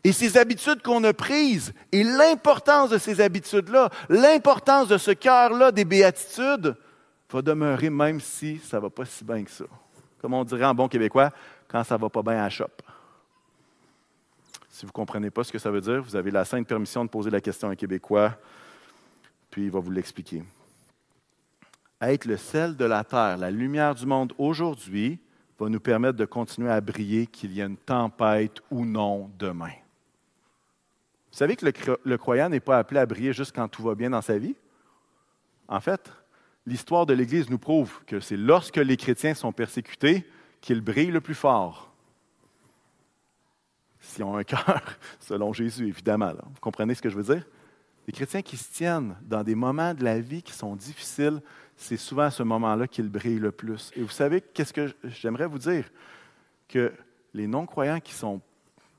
Et 0.03 0.11
ces 0.11 0.37
habitudes 0.37 0.81
qu'on 0.81 1.03
a 1.03 1.13
prises 1.13 1.73
et 1.91 2.03
l'importance 2.03 2.89
de 2.89 2.97
ces 2.97 3.21
habitudes-là, 3.21 3.89
l'importance 4.09 4.87
de 4.87 4.97
ce 4.97 5.11
cœur-là 5.11 5.71
des 5.71 5.85
béatitudes 5.85 6.75
va 7.29 7.41
demeurer 7.41 7.89
même 7.89 8.19
si 8.19 8.59
ça 8.59 8.77
ne 8.77 8.83
va 8.83 8.89
pas 8.89 9.05
si 9.05 9.23
bien 9.23 9.43
que 9.43 9.51
ça. 9.51 9.65
Comme 10.21 10.33
on 10.33 10.43
dirait 10.43 10.65
en 10.65 10.73
bon 10.73 10.87
québécois, 10.87 11.31
quand 11.67 11.83
ça 11.83 11.95
ne 11.95 12.01
va 12.01 12.09
pas 12.09 12.23
bien 12.23 12.39
à 12.39 12.43
la 12.43 12.49
shop. 12.49 12.71
Si 14.69 14.85
vous 14.85 14.89
ne 14.89 14.93
comprenez 14.93 15.29
pas 15.29 15.43
ce 15.43 15.51
que 15.51 15.59
ça 15.59 15.69
veut 15.69 15.81
dire, 15.81 16.01
vous 16.01 16.15
avez 16.15 16.31
la 16.31 16.45
sainte 16.45 16.65
permission 16.65 17.03
de 17.03 17.09
poser 17.09 17.29
la 17.29 17.41
question 17.41 17.67
à 17.67 17.71
un 17.71 17.75
Québécois, 17.75 18.33
puis 19.51 19.65
il 19.65 19.71
va 19.71 19.79
vous 19.79 19.91
l'expliquer. 19.91 20.41
Être 22.01 22.25
le 22.25 22.37
sel 22.37 22.75
de 22.77 22.85
la 22.85 23.03
terre, 23.03 23.37
la 23.37 23.51
lumière 23.51 23.93
du 23.93 24.05
monde 24.05 24.33
aujourd'hui, 24.37 25.19
va 25.59 25.67
nous 25.67 25.79
permettre 25.79 26.17
de 26.17 26.25
continuer 26.25 26.71
à 26.71 26.79
briller, 26.79 27.27
qu'il 27.27 27.51
y 27.51 27.59
ait 27.59 27.65
une 27.65 27.77
tempête 27.77 28.61
ou 28.71 28.85
non 28.85 29.29
demain. 29.37 29.73
Vous 31.31 31.37
savez 31.37 31.55
que 31.55 31.65
le, 32.03 32.17
croyant 32.17 32.49
n'est 32.49 32.59
pas 32.59 32.79
appelé 32.79 32.99
à 32.99 33.05
briller 33.05 33.33
juste 33.33 33.53
quand 33.53 33.67
tout 33.67 33.83
va 33.83 33.95
bien 33.95 34.09
dans 34.09 34.21
sa 34.21 34.37
vie? 34.37 34.55
En 35.67 35.79
fait, 35.79 36.11
l'histoire 36.65 37.05
de 37.05 37.13
l'Église 37.13 37.49
nous 37.49 37.59
prouve 37.59 38.03
que 38.05 38.19
c'est 38.19 38.37
lorsque 38.37 38.77
les 38.77 38.97
chrétiens 38.97 39.33
sont 39.33 39.51
persécutés 39.51 40.25
qu'ils 40.61 40.81
brillent 40.81 41.11
le 41.11 41.21
plus 41.21 41.35
fort. 41.35 41.93
S'ils 43.99 44.23
ont 44.23 44.37
un 44.37 44.43
cœur, 44.43 44.81
selon 45.19 45.53
Jésus, 45.53 45.87
évidemment. 45.87 46.31
Vous 46.31 46.61
comprenez 46.61 46.95
ce 46.95 47.01
que 47.01 47.09
je 47.09 47.17
veux 47.17 47.35
dire? 47.35 47.45
Les 48.07 48.13
chrétiens 48.13 48.41
qui 48.41 48.57
se 48.57 48.71
tiennent 48.73 49.15
dans 49.21 49.43
des 49.43 49.53
moments 49.53 49.93
de 49.93 50.03
la 50.03 50.19
vie 50.19 50.41
qui 50.41 50.53
sont 50.53 50.75
difficiles, 50.75 51.41
c'est 51.79 51.97
souvent 51.97 52.23
à 52.23 52.31
ce 52.31 52.43
moment-là 52.43 52.87
qu'ils 52.87 53.09
brillent 53.09 53.39
le 53.39 53.53
plus. 53.53 53.91
Et 53.95 54.01
vous 54.01 54.09
savez, 54.09 54.41
qu'est-ce 54.41 54.73
que 54.73 54.93
j'aimerais 55.05 55.47
vous 55.47 55.57
dire? 55.57 55.89
Que 56.67 56.91
les 57.33 57.47
non-croyants 57.47 58.01
qui 58.01 58.13
sont 58.13 58.41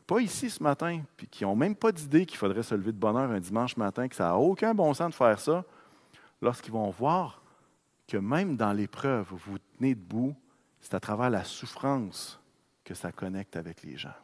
pas 0.07 0.21
ici 0.21 0.49
ce 0.49 0.63
matin, 0.63 1.03
puis 1.17 1.29
qui 1.29 1.45
n'ont 1.45 1.55
même 1.55 1.77
pas 1.77 1.93
d'idée 1.93 2.25
qu'il 2.25 2.39
faudrait 2.39 2.63
se 2.63 2.75
lever 2.75 2.93
de 2.93 2.97
bonne 2.97 3.17
heure 3.17 3.31
un 3.31 3.39
dimanche 3.39 3.77
matin, 3.77 4.09
que 4.09 4.17
ça 4.17 4.25
n'a 4.25 4.37
aucun 4.37 4.75
bon 4.75 4.95
sens 4.95 5.11
de 5.11 5.15
faire 5.15 5.39
ça, 5.39 5.63
lorsqu'ils 6.41 6.73
vont 6.73 6.89
voir 6.89 7.43
que 8.09 8.17
même 8.17 8.57
dans 8.57 8.73
l'épreuve, 8.73 9.27
vous 9.29 9.37
vous 9.37 9.59
tenez 9.79 9.95
debout, 9.95 10.35
c'est 10.81 10.95
à 10.95 11.01
travers 11.01 11.29
la 11.29 11.45
souffrance 11.45 12.41
que 12.83 12.95
ça 12.95 13.13
connecte 13.13 13.57
avec 13.57 13.83
les 13.83 13.99
gens. 13.99 14.17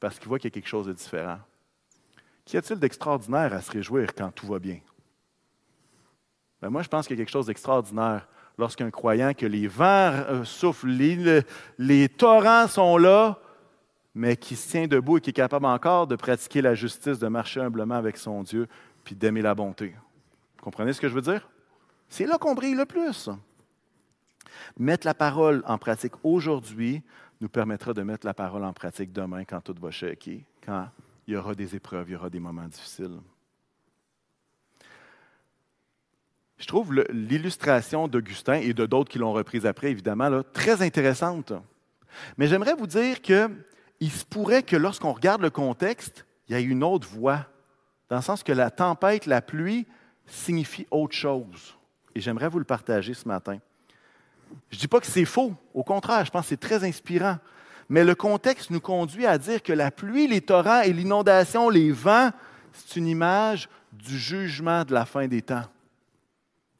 Parce 0.00 0.18
qu'ils 0.18 0.28
voient 0.28 0.40
qu'il 0.40 0.50
y 0.50 0.52
a 0.52 0.54
quelque 0.54 0.68
chose 0.68 0.86
de 0.86 0.92
différent. 0.92 1.38
Qu'y 2.44 2.56
a-t-il 2.56 2.80
d'extraordinaire 2.80 3.54
à 3.54 3.62
se 3.62 3.70
réjouir 3.70 4.12
quand 4.12 4.32
tout 4.32 4.48
va 4.48 4.58
bien? 4.58 4.80
Ben 6.62 6.70
moi, 6.70 6.82
je 6.82 6.88
pense 6.88 7.08
qu'il 7.08 7.18
y 7.18 7.20
a 7.20 7.24
quelque 7.24 7.32
chose 7.32 7.46
d'extraordinaire 7.46 8.28
lorsqu'un 8.56 8.90
croyant, 8.90 9.34
que 9.34 9.46
les 9.46 9.66
vents 9.66 9.84
euh, 10.12 10.44
soufflent, 10.44 11.44
les 11.78 12.08
torrents 12.08 12.68
sont 12.68 12.96
là, 12.96 13.38
mais 14.14 14.36
qui 14.36 14.54
se 14.54 14.70
tient 14.70 14.86
debout 14.86 15.18
et 15.18 15.20
qui 15.20 15.30
est 15.30 15.34
capable 15.34 15.66
encore 15.66 16.06
de 16.06 16.14
pratiquer 16.14 16.62
la 16.62 16.74
justice, 16.74 17.18
de 17.18 17.26
marcher 17.26 17.60
humblement 17.60 17.96
avec 17.96 18.16
son 18.16 18.44
Dieu, 18.44 18.68
puis 19.02 19.16
d'aimer 19.16 19.42
la 19.42 19.56
bonté. 19.56 19.96
Vous 20.56 20.62
comprenez 20.62 20.92
ce 20.92 21.00
que 21.00 21.08
je 21.08 21.14
veux 21.14 21.22
dire? 21.22 21.48
C'est 22.08 22.26
là 22.26 22.38
qu'on 22.38 22.54
brille 22.54 22.76
le 22.76 22.86
plus. 22.86 23.28
Mettre 24.78 25.06
la 25.06 25.14
parole 25.14 25.64
en 25.66 25.78
pratique 25.78 26.12
aujourd'hui 26.22 27.02
nous 27.40 27.48
permettra 27.48 27.92
de 27.92 28.02
mettre 28.02 28.24
la 28.24 28.34
parole 28.34 28.64
en 28.64 28.72
pratique 28.72 29.12
demain 29.12 29.44
quand 29.44 29.60
tout 29.60 29.74
va 29.80 29.90
shaker, 29.90 30.40
quand 30.64 30.88
il 31.26 31.34
y 31.34 31.36
aura 31.36 31.56
des 31.56 31.74
épreuves, 31.74 32.10
il 32.10 32.12
y 32.12 32.16
aura 32.16 32.30
des 32.30 32.38
moments 32.38 32.68
difficiles. 32.68 33.18
Je 36.62 36.68
trouve 36.68 36.94
l'illustration 37.10 38.06
d'Augustin 38.06 38.54
et 38.54 38.72
de 38.72 38.86
d'autres 38.86 39.10
qui 39.10 39.18
l'ont 39.18 39.32
reprise 39.32 39.66
après, 39.66 39.90
évidemment, 39.90 40.30
très 40.52 40.80
intéressante. 40.80 41.52
Mais 42.38 42.46
j'aimerais 42.46 42.74
vous 42.74 42.86
dire 42.86 43.20
que 43.20 43.50
il 43.98 44.12
se 44.12 44.24
pourrait 44.24 44.62
que 44.62 44.76
lorsqu'on 44.76 45.12
regarde 45.12 45.42
le 45.42 45.50
contexte, 45.50 46.24
il 46.46 46.54
y 46.54 46.58
ait 46.60 46.62
une 46.62 46.84
autre 46.84 47.08
voix, 47.08 47.46
dans 48.08 48.14
le 48.14 48.22
sens 48.22 48.44
que 48.44 48.52
la 48.52 48.70
tempête, 48.70 49.26
la 49.26 49.42
pluie, 49.42 49.88
signifie 50.24 50.86
autre 50.92 51.16
chose. 51.16 51.76
Et 52.14 52.20
j'aimerais 52.20 52.48
vous 52.48 52.60
le 52.60 52.64
partager 52.64 53.12
ce 53.12 53.26
matin. 53.26 53.58
Je 54.70 54.76
ne 54.76 54.80
dis 54.82 54.88
pas 54.88 55.00
que 55.00 55.06
c'est 55.08 55.24
faux, 55.24 55.54
au 55.74 55.82
contraire, 55.82 56.24
je 56.24 56.30
pense 56.30 56.42
que 56.42 56.50
c'est 56.50 56.60
très 56.60 56.84
inspirant. 56.84 57.38
Mais 57.88 58.04
le 58.04 58.14
contexte 58.14 58.70
nous 58.70 58.80
conduit 58.80 59.26
à 59.26 59.36
dire 59.36 59.64
que 59.64 59.72
la 59.72 59.90
pluie, 59.90 60.28
les 60.28 60.42
torrents 60.42 60.82
et 60.82 60.92
l'inondation, 60.92 61.68
les 61.70 61.90
vents, 61.90 62.30
c'est 62.72 63.00
une 63.00 63.08
image 63.08 63.68
du 63.92 64.16
jugement 64.16 64.84
de 64.84 64.94
la 64.94 65.04
fin 65.04 65.26
des 65.26 65.42
temps. 65.42 65.64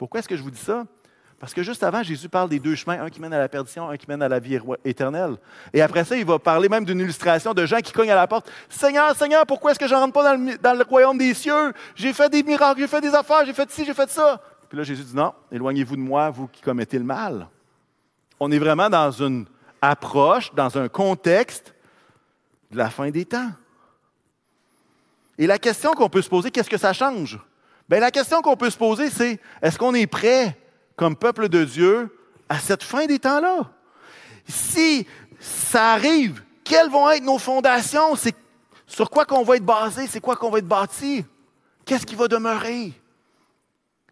Pourquoi 0.02 0.18
est-ce 0.18 0.26
que 0.26 0.36
je 0.36 0.42
vous 0.42 0.50
dis 0.50 0.58
ça? 0.58 0.84
Parce 1.38 1.54
que 1.54 1.62
juste 1.62 1.84
avant, 1.84 2.02
Jésus 2.02 2.28
parle 2.28 2.48
des 2.48 2.58
deux 2.58 2.74
chemins, 2.74 3.00
un 3.00 3.08
qui 3.08 3.20
mène 3.20 3.32
à 3.32 3.38
la 3.38 3.48
perdition, 3.48 3.88
un 3.88 3.96
qui 3.96 4.06
mène 4.08 4.20
à 4.20 4.28
la 4.28 4.40
vie 4.40 4.58
éternelle. 4.84 5.36
Et 5.72 5.80
après 5.80 6.02
ça, 6.02 6.16
il 6.16 6.24
va 6.24 6.40
parler 6.40 6.68
même 6.68 6.84
d'une 6.84 6.98
illustration 6.98 7.54
de 7.54 7.64
gens 7.66 7.78
qui 7.78 7.92
cognent 7.92 8.10
à 8.10 8.16
la 8.16 8.26
porte. 8.26 8.50
Seigneur, 8.68 9.14
Seigneur, 9.14 9.46
pourquoi 9.46 9.70
est-ce 9.70 9.78
que 9.78 9.86
je 9.86 9.94
ne 9.94 10.00
rentre 10.00 10.12
pas 10.12 10.36
dans 10.36 10.76
le, 10.76 10.82
royaume 10.82 11.18
des 11.18 11.32
cieux? 11.34 11.72
J'ai 11.94 12.12
fait 12.12 12.28
des 12.30 12.42
miracles, 12.42 12.80
j'ai 12.80 12.88
fait 12.88 13.00
des 13.00 13.14
affaires, 13.14 13.46
j'ai 13.46 13.52
fait 13.52 13.70
ci, 13.70 13.84
j'ai 13.84 13.94
fait 13.94 14.10
ça. 14.10 14.42
Puis 14.68 14.76
là, 14.76 14.82
Jésus 14.82 15.04
dit 15.04 15.14
non, 15.14 15.34
éloignez-vous 15.52 15.94
de 15.94 16.00
moi, 16.00 16.30
vous 16.30 16.48
qui 16.48 16.62
commettez 16.62 16.98
le 16.98 17.04
mal. 17.04 17.46
On 18.40 18.50
est 18.50 18.58
vraiment 18.58 18.90
dans 18.90 19.12
une 19.12 19.46
approche, 19.80 20.52
dans 20.52 20.76
un 20.78 20.88
contexte 20.88 21.72
de 22.72 22.76
la 22.76 22.90
fin 22.90 23.08
des 23.08 23.24
temps. 23.24 23.52
Et 25.38 25.46
la 25.46 25.60
question 25.60 25.92
qu'on 25.92 26.08
peut 26.08 26.22
se 26.22 26.28
poser, 26.28 26.50
qu'est-ce 26.50 26.70
que 26.70 26.76
ça 26.76 26.92
change? 26.92 27.38
Bien, 27.88 28.00
la 28.00 28.10
question 28.10 28.40
qu'on 28.42 28.56
peut 28.56 28.70
se 28.70 28.78
poser, 28.78 29.10
c'est 29.10 29.40
est-ce 29.60 29.78
qu'on 29.78 29.94
est 29.94 30.06
prêt 30.06 30.56
comme 30.96 31.16
peuple 31.16 31.48
de 31.48 31.64
Dieu 31.64 32.16
à 32.48 32.58
cette 32.58 32.82
fin 32.82 33.06
des 33.06 33.18
temps-là? 33.18 33.70
Si 34.46 35.06
ça 35.40 35.92
arrive, 35.92 36.42
quelles 36.64 36.90
vont 36.90 37.10
être 37.10 37.24
nos 37.24 37.38
fondations? 37.38 38.14
C'est 38.16 38.34
sur 38.86 39.10
quoi 39.10 39.24
qu'on 39.24 39.42
va 39.42 39.56
être 39.56 39.64
basé? 39.64 40.06
C'est 40.06 40.20
quoi 40.20 40.36
qu'on 40.36 40.50
va 40.50 40.58
être 40.58 40.68
bâti? 40.68 41.24
Qu'est-ce 41.84 42.06
qui 42.06 42.14
va 42.14 42.28
demeurer? 42.28 42.92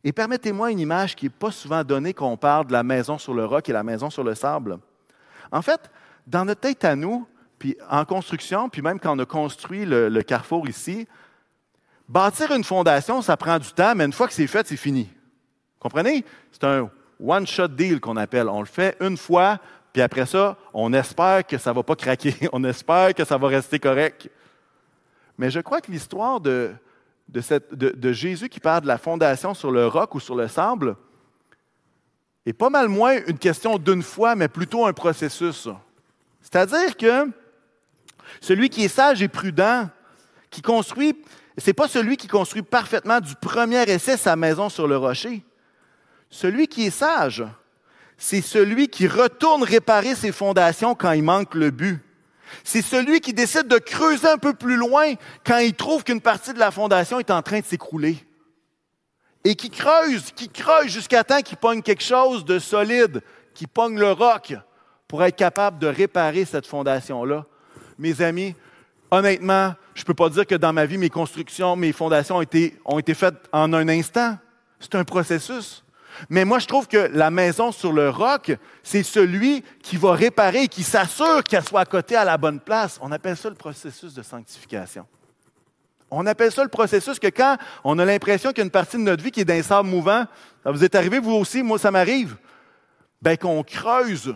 Et 0.02 0.12
permettez-moi 0.12 0.70
une 0.70 0.80
image 0.80 1.14
qui 1.14 1.26
n'est 1.26 1.30
pas 1.30 1.50
souvent 1.50 1.85
donnée 1.85 2.14
quand 2.14 2.28
on 2.28 2.37
parle 2.37 2.66
de 2.66 2.72
la 2.72 2.83
maison 2.83 3.18
sur 3.18 3.35
le 3.35 3.44
roc 3.44 3.68
et 3.68 3.72
la 3.72 3.83
maison 3.83 4.09
sur 4.09 4.24
le 4.24 4.35
sable. 4.35 4.78
En 5.52 5.62
fait, 5.62 5.90
dans 6.26 6.44
notre 6.44 6.62
tête 6.62 6.85
à 6.85 6.96
nous, 6.96 7.26
puis 7.59 7.76
en 7.90 8.04
construction, 8.06 8.70
puis 8.70 8.80
même 8.80 8.98
quand 8.98 9.14
on 9.14 9.18
a 9.18 9.26
construit 9.26 9.85
le, 9.85 10.09
le 10.09 10.22
carrefour 10.22 10.68
ici, 10.68 11.06
bâtir 12.11 12.51
une 12.51 12.64
fondation, 12.64 13.23
ça 13.23 13.37
prend 13.37 13.59
du 13.59 13.70
temps, 13.70 13.94
mais 13.94 14.05
une 14.05 14.12
fois 14.12 14.27
que 14.27 14.35
c'est 14.35 14.49
fait, 14.49 14.66
c'est 14.66 14.77
fini. 14.77 15.09
Comprenez? 15.79 16.25
C'est 16.51 16.64
un 16.64 16.90
one-shot 17.25 17.68
deal 17.68 18.01
qu'on 18.01 18.16
appelle. 18.16 18.49
On 18.49 18.61
le 18.61 18.66
fait 18.66 18.96
une 19.01 19.16
fois, 19.16 19.61
puis 19.92 20.03
après 20.03 20.27
ça, 20.27 20.57
on 20.75 20.92
espère 20.92 21.46
que 21.46 21.57
ça 21.57 21.70
ne 21.70 21.77
va 21.77 21.83
pas 21.85 21.94
craquer. 21.94 22.35
On 22.53 22.62
espère 22.64 23.14
que 23.14 23.25
ça 23.25 23.37
va 23.38 23.49
rester 23.49 23.79
correct. 23.79 24.29
Mais 25.38 25.51
je 25.51 25.61
crois 25.61 25.81
que 25.81 25.90
l'histoire 25.90 26.40
de, 26.40 26.73
de, 27.29 28.12
Jésus 28.12 28.49
qui 28.49 28.61
parle 28.61 28.83
de 28.83 28.87
la 28.87 28.99
fondation 28.99 29.55
sur 29.55 29.70
le 29.70 29.87
roc 29.87 30.14
ou 30.14 30.20
sur 30.20 30.35
le 30.35 30.49
sable 30.49 30.96
est 32.44 32.53
pas 32.53 32.70
mal 32.70 32.88
moins 32.88 33.18
une 33.27 33.38
question 33.38 33.79
d'une 33.79 34.03
fois, 34.03 34.35
mais 34.35 34.49
plutôt 34.49 34.85
un 34.85 34.92
processus. 34.92 35.68
C'est-à-dire 36.40 36.96
que 36.96 37.31
celui 38.40 38.68
qui 38.68 38.85
est 38.85 38.88
sage 38.88 39.23
et 39.23 39.29
prudent, 39.29 39.88
qui 40.51 40.62
construit, 40.62 41.16
n'est 41.66 41.73
pas 41.73 41.88
celui 41.88 42.16
qui 42.16 42.29
construit 42.29 42.62
parfaitement 42.62 43.20
du 43.20 43.35
premier 43.35 43.83
essai 43.83 44.16
sa 44.16 44.37
maison 44.37 44.68
sur 44.68 44.87
le 44.87 44.96
rocher. 44.96 45.44
Celui 46.31 46.68
qui 46.68 46.87
est 46.87 46.90
sage, 46.90 47.44
c'est 48.16 48.40
celui 48.40 48.88
qui 48.88 49.09
retourne 49.09 49.62
réparer 49.62 50.14
ses 50.14 50.31
fondations 50.31 50.94
quand 50.94 51.12
il 51.12 51.23
manque 51.23 51.55
le 51.55 51.70
but. 51.70 52.01
C'est 52.64 52.83
celui 52.83 53.20
qui 53.20 53.33
décide 53.33 53.66
de 53.68 53.79
creuser 53.79 54.29
un 54.29 54.38
peu 54.38 54.55
plus 54.55 54.77
loin 54.77 55.14
quand 55.44 55.59
il 55.59 55.75
trouve 55.75 56.05
qu'une 56.05 56.20
partie 56.20 56.53
de 56.53 56.59
la 56.59 56.70
fondation 56.70 57.18
est 57.18 57.31
en 57.31 57.42
train 57.42 57.61
de 57.61 57.64
s'écrouler. 57.64 58.16
Et 59.44 59.55
qui 59.55 59.70
creuse, 59.70 60.33
qui 60.33 60.49
creuse 60.49 60.88
jusqu'à 60.88 61.25
temps 61.25 61.40
qu'il 61.40 61.57
pogne 61.57 61.83
quelque 61.83 62.03
chose 62.03 62.44
de 62.44 62.59
solide, 62.59 63.23
qui 63.55 63.66
pogne 63.66 63.99
le 63.99 64.12
roc 64.12 64.55
pour 65.09 65.25
être 65.25 65.37
capable 65.37 65.79
de 65.79 65.87
réparer 65.87 66.44
cette 66.44 66.66
fondation-là. 66.66 67.44
Mes 67.99 68.20
amis, 68.20 68.55
honnêtement, 69.11 69.75
je 69.94 70.03
ne 70.03 70.07
peux 70.07 70.14
pas 70.14 70.29
dire 70.29 70.46
que 70.46 70.55
dans 70.55 70.73
ma 70.73 70.87
vie, 70.87 70.99
mes 70.99 71.11
constructions, 71.11 71.77
mes 71.77 71.92
fondations 71.92 72.37
ont 72.37 72.42
été, 72.99 73.14
faites 73.14 73.49
en 73.53 73.72
un 73.72 73.89
instant. 73.89 74.39
C'est 74.78 74.95
un 74.95 75.05
processus. 75.05 75.84
Mais 76.28 76.45
moi, 76.45 76.59
je 76.59 76.66
trouve 76.66 76.89
que 76.89 77.11
la 77.12 77.30
maison 77.30 77.72
sur 77.72 77.93
le 77.93 78.11
roc, 78.11 78.57
c'est 78.82 79.03
celui 79.03 79.62
qui 79.82 79.97
va 79.97 80.12
réparer, 80.12 80.68
qui 80.68 80.82
s'assure 80.82 81.43
qu'elle 81.45 81.64
soit 81.64 81.80
à 81.80 81.84
côté 81.84 82.16
à 82.16 82.24
la 82.24 82.37
bonne 82.37 82.61
place. 82.61 82.99
On 83.03 83.12
appelle 83.12 83.37
ça 83.37 83.49
le 83.49 83.55
processus 83.55 84.14
de 84.14 84.22
sanctification. 84.22 85.07
On 86.11 86.26
appelle 86.26 86.51
ça 86.51 86.62
le 86.62 86.68
processus 86.68 87.18
que 87.18 87.28
quand 87.28 87.57
on 87.84 87.99
a 87.99 88.05
l'impression 88.05 88.51
qu'il 88.51 88.59
y 88.59 88.62
a 88.62 88.64
une 88.64 88.70
partie 88.70 88.97
de 88.97 89.03
notre 89.03 89.22
vie 89.22 89.30
qui 89.30 89.41
est 89.41 89.45
d'un 89.45 89.62
sable 89.62 89.89
mouvant, 89.89 90.24
ça 90.64 90.72
vous 90.72 90.82
est 90.82 90.95
arrivé, 90.95 91.20
vous 91.20 91.32
aussi, 91.32 91.62
moi 91.62 91.78
ça 91.78 91.93
m'arrive, 91.93 92.37
bien 93.22 93.37
qu'on 93.37 93.62
creuse 93.62 94.34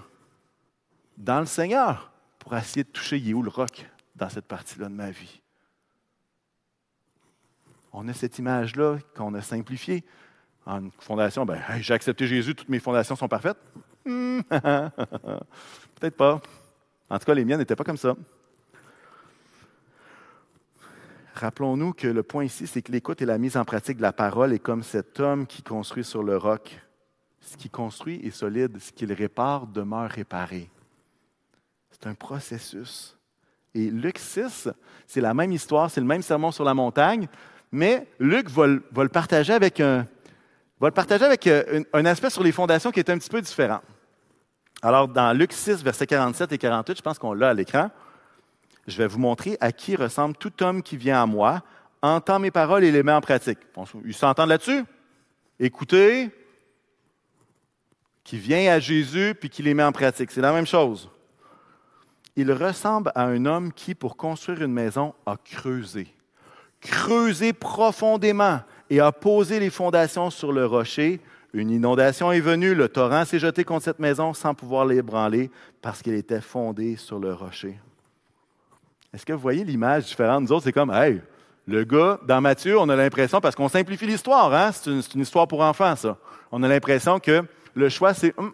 dans 1.17 1.41
le 1.41 1.47
Seigneur 1.47 2.13
pour 2.39 2.57
essayer 2.57 2.85
de 2.85 2.89
toucher, 2.89 3.17
il 3.17 3.33
le 3.33 3.49
roc 3.49 3.87
dans 4.15 4.29
cette 4.29 4.47
partie-là 4.47 4.89
de 4.89 4.95
ma 4.95 5.11
vie. 5.11 5.43
On 7.93 8.09
a 8.09 8.13
cette 8.13 8.39
image-là 8.39 8.99
qu'on 9.15 9.35
a 9.35 9.43
simplifiée 9.43 10.05
en 10.67 10.89
fondation, 10.99 11.45
ben, 11.45 11.61
j'ai 11.81 11.95
accepté 11.95 12.27
Jésus, 12.27 12.55
toutes 12.55 12.69
mes 12.69 12.79
fondations 12.79 13.17
sont 13.17 13.29
parfaites. 13.29 13.59
Hmm. 14.05 14.41
Peut-être 14.51 16.17
pas. 16.17 16.41
En 17.11 17.19
tout 17.19 17.25
cas, 17.27 17.35
les 17.35 17.45
miennes 17.45 17.59
n'étaient 17.59 17.77
pas 17.77 17.85
comme 17.85 17.97
ça. 17.97 18.15
rappelons-nous 21.35 21.93
que 21.93 22.07
le 22.07 22.23
point 22.23 22.45
ici, 22.45 22.67
c'est 22.67 22.81
que 22.81 22.93
l'écoute 22.93 23.21
et 23.21 23.27
la 23.27 23.39
mise 23.39 23.57
en 23.57 23.65
pratique 23.65 23.99
de 23.99 24.03
la 24.03 24.13
parole 24.13 24.53
est 24.53 24.59
comme 24.59 24.83
cet 24.83 25.21
homme 25.21 25.47
qui 25.47 25.63
construit 25.63 26.05
sur 26.05 26.23
le 26.23 26.37
roc. 26.37 26.81
Ce 27.41 27.57
qui 27.57 27.69
construit 27.69 28.21
est 28.25 28.31
solide, 28.31 28.79
ce 28.79 28.91
qu'il 28.93 29.13
répare 29.13 29.67
demeure 29.67 30.09
réparé. 30.09 30.71
C'est 31.91 32.07
un 32.07 32.15
processus. 32.15 33.19
Et 33.75 33.91
Luc 33.91 34.19
6, 34.19 34.69
c'est 35.07 35.21
la 35.21 35.35
même 35.35 35.53
histoire, 35.53 35.91
c'est 35.91 36.01
le 36.01 36.07
même 36.07 36.23
sermon 36.23 36.53
sur 36.53 36.65
la 36.65 36.75
montagne, 36.75 37.27
mais 37.73 38.07
Luc 38.21 38.49
va, 38.49 38.67
le 38.67 39.09
partager 39.09 39.53
avec, 39.53 39.81
un, 39.81 40.07
va 40.81 40.89
le 40.89 40.95
partager 40.95 41.25
avec 41.25 41.47
euh, 41.47 41.83
un, 41.93 42.07
aspect 42.07 42.31
sur 42.31 42.45
les 42.45 42.53
fondations 42.53 42.93
qui 42.93 43.01
est 43.01 43.11
un 43.11 43.19
petit 43.19 43.31
peu 43.31 43.41
différent. 43.41 43.81
Alors, 44.81 45.09
dans 45.09 45.33
Luc 45.37 45.53
6, 45.53 45.83
versets 45.83 46.07
47 46.07 46.53
et 46.53 46.59
48, 46.59 46.99
je 46.99 47.03
pense 47.03 47.19
qu'on 47.19 47.33
l'a 47.33 47.49
à 47.49 47.55
l'écran, 47.55 47.91
je 48.87 48.97
vais 48.97 49.09
vous 49.09 49.19
montrer 49.19 49.57
à 49.61 49.73
qui 49.73 49.97
ressemble 49.97 50.37
tout 50.37 50.63
homme 50.63 50.83
qui 50.83 50.97
vient 50.97 51.23
à 51.23 51.27
moi, 51.27 51.63
entend 52.01 52.39
mes 52.39 52.51
paroles 52.51 52.85
et 52.85 52.93
les 52.93 53.03
met 53.03 53.13
en 53.13 53.21
pratique. 53.21 53.59
Ils 54.05 54.15
s'entendent 54.15 54.51
là-dessus? 54.51 54.85
Écoutez, 55.59 56.31
qui 58.23 58.39
vient 58.39 58.73
à 58.73 58.79
Jésus 58.79 59.35
puis 59.39 59.51
qui 59.51 59.63
les 59.63 59.75
met 59.75 59.83
en 59.83 59.93
pratique. 59.93 60.31
C'est 60.31 60.41
la 60.41 60.53
même 60.53 60.67
chose. 60.67 61.11
Il 62.37 62.53
ressemble 62.53 63.13
à 63.15 63.25
un 63.25 63.47
homme 63.47 63.73
qui, 63.73 63.95
pour 63.95 64.17
construire 64.17 64.63
une 64.63 64.73
maison, 64.73 65.15
a 65.27 65.37
creusé. 65.37 66.09
Creusé 66.81 67.53
profondément 67.53 68.61
et 68.91 69.01
a 69.01 69.13
posé 69.13 69.61
les 69.61 69.71
fondations 69.71 70.31
sur 70.31 70.53
le 70.53 70.67
rocher. 70.67 71.21
Une 71.53 71.71
inondation 71.71 72.33
est 72.33 72.41
venue, 72.41 72.75
le 72.75 72.89
torrent 72.89 73.25
s'est 73.25 73.39
jeté 73.39 73.63
contre 73.63 73.85
cette 73.85 74.01
maison 74.01 74.35
sans 74.35 74.55
pouvoir 74.55 74.85
l'ébranler 74.85 75.51
parce 75.81 76.03
qu'elle 76.03 76.15
était 76.15 76.41
fondée 76.41 76.97
sur 76.97 77.21
le 77.21 77.33
rocher. 77.33 77.79
Est-ce 79.13 79.25
que 79.25 79.33
vous 79.33 79.39
voyez 79.39 79.63
l'image 79.63 80.07
différente? 80.07 80.43
Nous 80.43 80.53
autres, 80.53 80.65
c'est 80.65 80.73
comme, 80.73 80.91
hey, 80.91 81.23
le 81.67 81.85
gars, 81.85 82.19
dans 82.27 82.41
Matthieu, 82.41 82.79
on 82.79 82.89
a 82.89 82.97
l'impression, 82.97 83.41
parce 83.41 83.55
qu'on 83.55 83.69
simplifie 83.69 84.07
l'histoire, 84.07 84.53
hein? 84.53 84.73
c'est 84.73 84.91
une, 84.91 85.21
histoire 85.21 85.47
pour 85.47 85.61
enfants, 85.61 85.95
ça. 85.95 86.19
On 86.51 86.63
a 86.65 86.69
l'impression 86.69 87.21
que 87.21 87.45
le 87.75 87.89
choix, 87.89 88.13
c'est, 88.13 88.37
hum, 88.37 88.53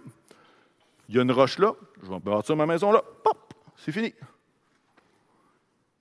il 1.08 1.16
y 1.16 1.18
a 1.18 1.22
une 1.22 1.32
roche 1.32 1.58
là, 1.58 1.72
je 2.02 2.08
vais 2.08 2.20
bâtir 2.20 2.54
ma 2.54 2.66
maison 2.66 2.92
là, 2.92 3.02
pop, 3.24 3.36
c'est 3.84 3.92
fini. 3.92 4.14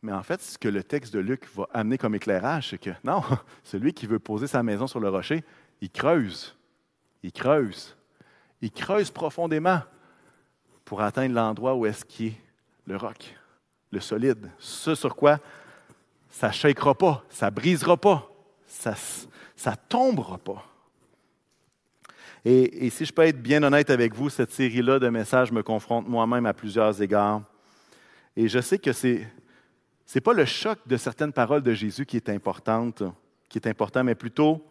Mais 0.01 0.13
en 0.13 0.23
fait, 0.23 0.41
ce 0.41 0.57
que 0.57 0.69
le 0.69 0.83
texte 0.83 1.13
de 1.13 1.19
Luc 1.19 1.45
va 1.55 1.67
amener 1.73 1.97
comme 1.97 2.15
éclairage, 2.15 2.69
c'est 2.69 2.77
que 2.77 2.91
non, 3.03 3.21
celui 3.63 3.93
qui 3.93 4.07
veut 4.07 4.19
poser 4.19 4.47
sa 4.47 4.63
maison 4.63 4.87
sur 4.87 4.99
le 4.99 5.09
rocher, 5.09 5.43
il 5.81 5.89
creuse, 5.89 6.55
il 7.23 7.31
creuse, 7.31 7.97
il 8.61 8.71
creuse 8.71 9.11
profondément 9.11 9.81
pour 10.85 11.01
atteindre 11.01 11.35
l'endroit 11.35 11.75
où 11.75 11.85
est-ce 11.85 12.05
qui 12.05 12.27
est 12.27 12.41
le 12.85 12.97
roc 12.97 13.35
le 13.91 13.99
solide, 13.99 14.51
ce 14.59 14.93
sur 14.93 15.15
quoi 15.15 15.39
ça 16.29 16.49
ne 16.49 16.53
shakera 16.53 16.93
pas, 16.93 17.23
ça 17.29 17.49
ne 17.49 17.55
brisera 17.55 17.97
pas, 17.97 18.29
ça 18.67 18.93
ne 19.65 19.75
tombera 19.89 20.37
pas. 20.37 20.63
Et, 22.45 22.85
et, 22.85 22.89
si 22.91 23.03
je 23.03 23.11
peux 23.11 23.23
être 23.23 23.41
bien 23.41 23.63
honnête 23.63 23.89
avec 23.89 24.13
vous, 24.13 24.29
cette 24.29 24.51
série-là 24.51 24.99
de 24.99 25.09
messages 25.09 25.51
me 25.51 25.63
confronte 25.63 26.07
moi-même 26.07 26.45
à 26.45 26.53
plusieurs 26.53 27.01
égards. 27.01 27.41
Et 28.35 28.47
je 28.47 28.59
sais 28.59 28.79
que 28.79 28.93
ce 28.93 29.07
n'est 29.07 30.21
pas 30.21 30.33
le 30.33 30.45
choc 30.45 30.79
de 30.85 30.97
certaines 30.97 31.33
paroles 31.33 31.63
de 31.63 31.73
Jésus 31.73 32.05
qui 32.05 32.17
est 32.17 32.29
importante, 32.29 33.03
qui 33.47 33.57
est 33.57 33.67
important, 33.67 34.03
mais 34.03 34.15
plutôt 34.15 34.65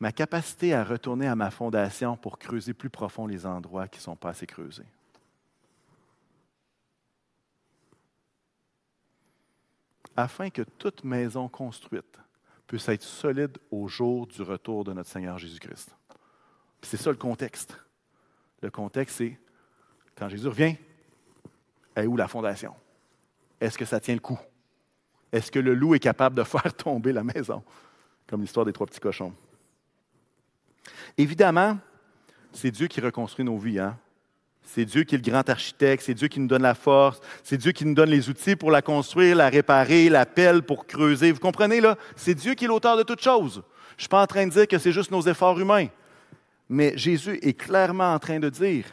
ma 0.00 0.12
capacité 0.12 0.74
à 0.74 0.84
retourner 0.84 1.28
à 1.28 1.36
ma 1.36 1.50
fondation 1.50 2.16
pour 2.16 2.38
creuser 2.38 2.74
plus 2.74 2.90
profond 2.90 3.26
les 3.26 3.46
endroits 3.46 3.88
qui 3.88 3.98
ne 3.98 4.02
sont 4.02 4.16
pas 4.16 4.30
assez 4.30 4.46
creusés. 4.46 4.86
afin 10.16 10.50
que 10.50 10.62
toute 10.62 11.04
maison 11.04 11.48
construite 11.48 12.18
puisse 12.66 12.88
être 12.88 13.02
solide 13.02 13.58
au 13.70 13.88
jour 13.88 14.26
du 14.26 14.42
retour 14.42 14.84
de 14.84 14.92
notre 14.92 15.10
Seigneur 15.10 15.38
Jésus-Christ. 15.38 15.94
C'est 16.82 16.96
ça 16.96 17.10
le 17.10 17.16
contexte. 17.16 17.76
Le 18.60 18.70
contexte, 18.70 19.18
c'est 19.18 19.38
quand 20.16 20.28
Jésus 20.28 20.48
revient, 20.48 20.76
est 21.96 22.06
où 22.06 22.16
la 22.16 22.28
fondation? 22.28 22.74
Est-ce 23.60 23.78
que 23.78 23.84
ça 23.84 24.00
tient 24.00 24.14
le 24.14 24.20
coup? 24.20 24.38
Est-ce 25.32 25.50
que 25.50 25.58
le 25.58 25.74
loup 25.74 25.94
est 25.94 26.00
capable 26.00 26.36
de 26.36 26.44
faire 26.44 26.74
tomber 26.74 27.12
la 27.12 27.24
maison? 27.24 27.62
Comme 28.26 28.40
l'histoire 28.40 28.66
des 28.66 28.72
trois 28.72 28.86
petits 28.86 29.00
cochons. 29.00 29.32
Évidemment, 31.16 31.78
c'est 32.52 32.70
Dieu 32.70 32.86
qui 32.86 33.00
reconstruit 33.00 33.44
nos 33.44 33.58
vies. 33.58 33.78
Hein? 33.78 33.96
C'est 34.64 34.84
Dieu 34.84 35.02
qui 35.02 35.14
est 35.14 35.18
le 35.18 35.30
grand 35.30 35.48
architecte, 35.48 36.04
c'est 36.04 36.14
Dieu 36.14 36.28
qui 36.28 36.40
nous 36.40 36.46
donne 36.46 36.62
la 36.62 36.74
force, 36.74 37.20
c'est 37.42 37.56
Dieu 37.56 37.72
qui 37.72 37.84
nous 37.84 37.94
donne 37.94 38.10
les 38.10 38.28
outils 38.28 38.56
pour 38.56 38.70
la 38.70 38.80
construire, 38.80 39.36
la 39.36 39.48
réparer, 39.48 40.08
la 40.08 40.24
pelle 40.24 40.62
pour 40.62 40.86
creuser. 40.86 41.32
Vous 41.32 41.40
comprenez 41.40 41.80
là? 41.80 41.96
C'est 42.16 42.34
Dieu 42.34 42.54
qui 42.54 42.64
est 42.64 42.68
l'auteur 42.68 42.96
de 42.96 43.02
toutes 43.02 43.22
choses. 43.22 43.62
Je 43.90 43.96
ne 43.96 44.00
suis 44.02 44.08
pas 44.08 44.22
en 44.22 44.26
train 44.26 44.46
de 44.46 44.52
dire 44.52 44.68
que 44.68 44.78
c'est 44.78 44.92
juste 44.92 45.10
nos 45.10 45.22
efforts 45.22 45.58
humains. 45.58 45.88
Mais 46.68 46.96
Jésus 46.96 47.38
est 47.42 47.52
clairement 47.52 48.14
en 48.14 48.18
train 48.18 48.38
de 48.38 48.48
dire 48.48 48.86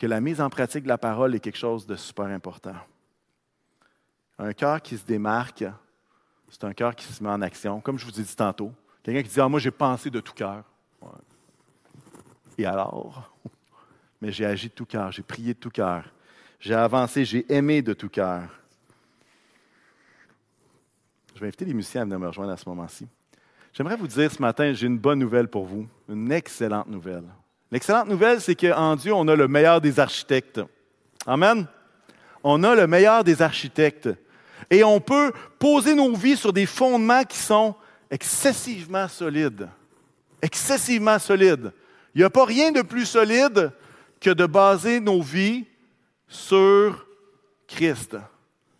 que 0.00 0.06
la 0.06 0.22
mise 0.22 0.40
en 0.40 0.48
pratique 0.48 0.84
de 0.84 0.88
la 0.88 0.96
parole 0.96 1.34
est 1.34 1.40
quelque 1.40 1.58
chose 1.58 1.86
de 1.86 1.94
super 1.94 2.24
important. 2.24 2.74
Un 4.38 4.54
cœur 4.54 4.80
qui 4.80 4.96
se 4.96 5.04
démarque, 5.04 5.62
c'est 6.48 6.64
un 6.64 6.72
cœur 6.72 6.96
qui 6.96 7.04
se 7.04 7.22
met 7.22 7.28
en 7.28 7.42
action, 7.42 7.82
comme 7.82 7.98
je 7.98 8.06
vous 8.06 8.18
ai 8.18 8.22
dit 8.22 8.34
tantôt. 8.34 8.72
Quelqu'un 9.02 9.22
qui 9.22 9.28
dit 9.28 9.40
Ah, 9.42 9.48
moi, 9.50 9.60
j'ai 9.60 9.70
pensé 9.70 10.08
de 10.08 10.20
tout 10.20 10.32
cœur. 10.32 10.64
Et 12.56 12.64
alors? 12.64 13.30
Mais 14.22 14.32
j'ai 14.32 14.46
agi 14.46 14.68
de 14.68 14.72
tout 14.72 14.86
cœur, 14.86 15.12
j'ai 15.12 15.22
prié 15.22 15.52
de 15.52 15.58
tout 15.58 15.70
cœur, 15.70 16.10
j'ai 16.58 16.74
avancé, 16.74 17.26
j'ai 17.26 17.44
aimé 17.52 17.82
de 17.82 17.92
tout 17.92 18.08
cœur. 18.08 18.48
Je 21.34 21.40
vais 21.40 21.48
inviter 21.48 21.66
les 21.66 21.74
musiciens 21.74 22.02
à 22.02 22.04
venir 22.04 22.18
me 22.18 22.28
rejoindre 22.28 22.52
à 22.52 22.56
ce 22.56 22.66
moment-ci. 22.70 23.06
J'aimerais 23.74 23.96
vous 23.96 24.06
dire 24.06 24.32
ce 24.32 24.40
matin, 24.40 24.72
j'ai 24.72 24.86
une 24.86 24.98
bonne 24.98 25.18
nouvelle 25.18 25.48
pour 25.48 25.66
vous, 25.66 25.86
une 26.08 26.32
excellente 26.32 26.86
nouvelle. 26.86 27.24
L'excellente 27.72 28.08
nouvelle, 28.08 28.40
c'est 28.40 28.56
qu'en 28.56 28.96
Dieu, 28.96 29.12
on 29.12 29.28
a 29.28 29.36
le 29.36 29.46
meilleur 29.46 29.80
des 29.80 30.00
architectes. 30.00 30.60
Amen. 31.26 31.66
On 32.42 32.64
a 32.64 32.74
le 32.74 32.86
meilleur 32.86 33.22
des 33.22 33.42
architectes. 33.42 34.08
Et 34.70 34.82
on 34.82 35.00
peut 35.00 35.32
poser 35.58 35.94
nos 35.94 36.14
vies 36.14 36.36
sur 36.36 36.52
des 36.52 36.66
fondements 36.66 37.24
qui 37.24 37.38
sont 37.38 37.74
excessivement 38.10 39.08
solides. 39.08 39.68
Excessivement 40.42 41.18
solides. 41.18 41.72
Il 42.14 42.18
n'y 42.18 42.24
a 42.24 42.30
pas 42.30 42.44
rien 42.44 42.72
de 42.72 42.82
plus 42.82 43.06
solide 43.06 43.72
que 44.20 44.30
de 44.30 44.46
baser 44.46 45.00
nos 45.00 45.22
vies 45.22 45.64
sur 46.26 47.06
Christ. 47.68 48.16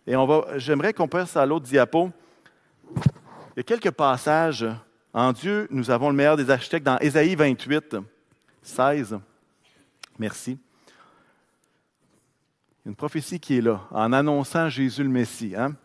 Et 0.05 0.15
on 0.15 0.25
va, 0.25 0.57
j'aimerais 0.57 0.93
qu'on 0.93 1.07
passe 1.07 1.37
à 1.37 1.45
l'autre 1.45 1.65
diapo. 1.65 2.11
Il 2.95 3.57
y 3.57 3.59
a 3.61 3.63
quelques 3.63 3.91
passages. 3.91 4.65
En 5.13 5.33
Dieu, 5.33 5.67
nous 5.71 5.91
avons 5.91 6.09
le 6.09 6.15
meilleur 6.15 6.37
des 6.37 6.49
architectes 6.49 6.85
dans 6.85 6.97
Ésaïe 6.99 7.35
28, 7.35 7.97
16. 8.61 9.19
Merci. 10.17 10.57
Une 12.85 12.95
prophétie 12.95 13.39
qui 13.39 13.57
est 13.57 13.61
là, 13.61 13.81
en 13.91 14.11
annonçant 14.11 14.69
Jésus 14.69 15.03
le 15.03 15.09
Messie. 15.09 15.53
Hein. 15.55 15.75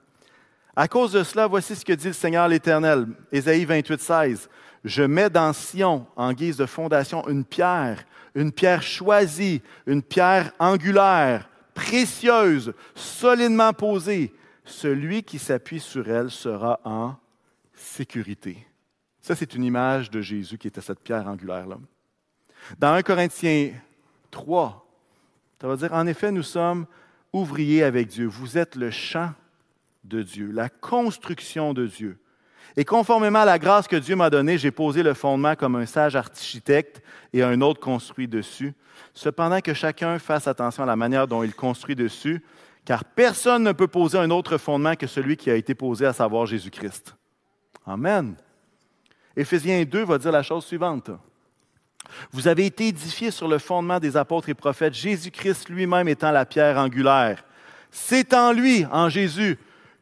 À 0.75 0.89
cause 0.89 1.13
de 1.13 1.23
cela, 1.23 1.47
voici 1.47 1.77
ce 1.77 1.85
que 1.85 1.93
dit 1.93 2.09
le 2.09 2.13
Seigneur 2.13 2.49
l'Éternel. 2.49 3.07
Ésaïe 3.33 3.65
28, 3.65 4.01
16. 4.01 4.49
Je 4.85 5.03
mets 5.03 5.31
dans 5.31 5.53
Sion, 5.53 6.07
en 6.17 6.33
guise 6.33 6.57
de 6.57 6.67
fondation, 6.67 7.27
une 7.29 7.45
pierre 7.45 8.05
une 8.37 8.53
pierre 8.53 8.83
choisie, 8.83 9.63
une 9.87 10.03
pierre 10.03 10.53
angulaire, 10.59 11.49
précieuse, 11.75 12.75
solidement 12.95 13.73
posée. 13.73 14.33
Celui 14.65 15.23
qui 15.23 15.39
s'appuie 15.39 15.81
sur 15.81 16.09
elle 16.09 16.31
sera 16.31 16.79
en 16.85 17.17
sécurité. 17.73 18.67
Ça, 19.23 19.35
c'est 19.35 19.55
une 19.55 19.65
image 19.65 20.11
de 20.11 20.21
Jésus 20.21 20.59
qui 20.59 20.69
était 20.69 20.83
cette 20.83 21.01
pierre 21.01 21.27
angulaire-là. 21.27 21.79
Dans 22.79 22.93
1 22.93 23.03
Corinthiens 23.03 23.73
3, 24.31 24.87
ça 25.61 25.69
va 25.69 25.77
dire, 25.77 25.93
en 25.93 26.07
effet, 26.07 26.31
nous 26.31 26.43
sommes 26.43 26.87
ouvriers 27.33 27.83
avec 27.83 28.09
Dieu. 28.09 28.27
Vous 28.27 28.59
êtes 28.59 28.77
le 28.77 28.91
champ 28.91 29.33
de 30.05 30.23
Dieu, 30.23 30.51
la 30.53 30.69
construction 30.69 31.75
de 31.75 31.87
Dieu. 31.87 32.19
Et 32.77 32.85
conformément 32.85 33.41
à 33.41 33.45
la 33.45 33.59
grâce 33.59 33.89
que 33.89 33.97
Dieu 33.97 34.17
m'a 34.17 34.29
donnée, 34.29 34.59
j'ai 34.59 34.71
posé 34.71 35.03
le 35.03 35.15
fondement 35.15 35.55
comme 35.55 35.77
un 35.77 35.87
sage 35.87 36.15
architecte 36.15 37.03
et 37.33 37.43
un 37.43 37.61
autre 37.63 37.81
construit 37.81 38.29
dessus. 38.29 38.75
Cependant 39.15 39.61
que 39.61 39.73
chacun 39.73 40.19
fasse 40.19 40.47
attention 40.47 40.83
à 40.83 40.87
la 40.87 40.97
manière 40.97 41.27
dont 41.27 41.43
il 41.43 41.55
construit 41.55 41.97
dessus, 41.97 42.45
car 42.85 43.05
personne 43.05 43.63
ne 43.63 43.73
peut 43.73 43.89
poser 43.89 44.19
un 44.19 44.31
autre 44.31 44.59
fondement 44.59 44.95
que 44.95 45.07
celui 45.07 45.37
qui 45.37 45.51
a 45.51 45.55
été 45.55 45.75
posé, 45.75 46.05
à 46.05 46.13
savoir 46.13 46.47
Jésus-Christ. 46.47 47.17
Amen. 47.87 48.37
Éphésiens 49.37 49.85
2 49.85 50.05
va 50.05 50.19
dire 50.19 50.33
la 50.33 50.43
chose 50.43 50.65
suivante. 50.65 51.11
Vous 52.33 52.49
avez 52.49 52.67
été 52.67 52.89
édifiés 52.89 53.31
sur 53.31 53.49
le 53.49 53.59
fondement 53.59 53.99
des 53.99 54.17
apôtres 54.17 54.49
et 54.49 54.55
prophètes, 54.55 54.95
Jésus-Christ 54.95 55.69
lui-même 55.69 56.09
étant 56.09 56.31
la 56.31 56.45
pierre 56.47 56.79
angulaire. 56.79 57.45
C'est 57.91 58.35
en 58.35 58.53
lui, 58.53 58.85
en 58.87 59.09
Jésus, 59.09 59.59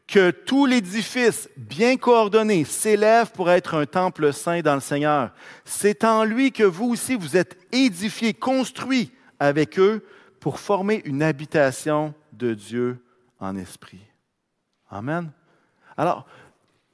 que 0.07 0.31
tout 0.31 0.65
l'édifice 0.65 1.49
bien 1.57 1.97
coordonné 1.97 2.63
s'élève 2.63 3.31
pour 3.31 3.49
être 3.49 3.73
un 3.75 3.85
temple 3.85 4.31
saint 4.33 4.61
dans 4.61 4.75
le 4.75 4.81
Seigneur. 4.81 5.31
C'est 5.63 6.03
en 6.03 6.23
lui 6.23 6.51
que 6.51 6.63
vous 6.63 6.91
aussi 6.91 7.15
vous 7.15 7.37
êtes 7.37 7.57
édifiés, 7.71 8.33
construits 8.33 9.11
avec 9.39 9.79
eux 9.79 10.05
pour 10.39 10.59
former 10.59 11.01
une 11.05 11.23
habitation 11.23 12.13
de 12.33 12.53
Dieu 12.53 13.03
en 13.39 13.55
esprit. 13.55 14.05
Amen. 14.89 15.31
Alors, 15.97 16.25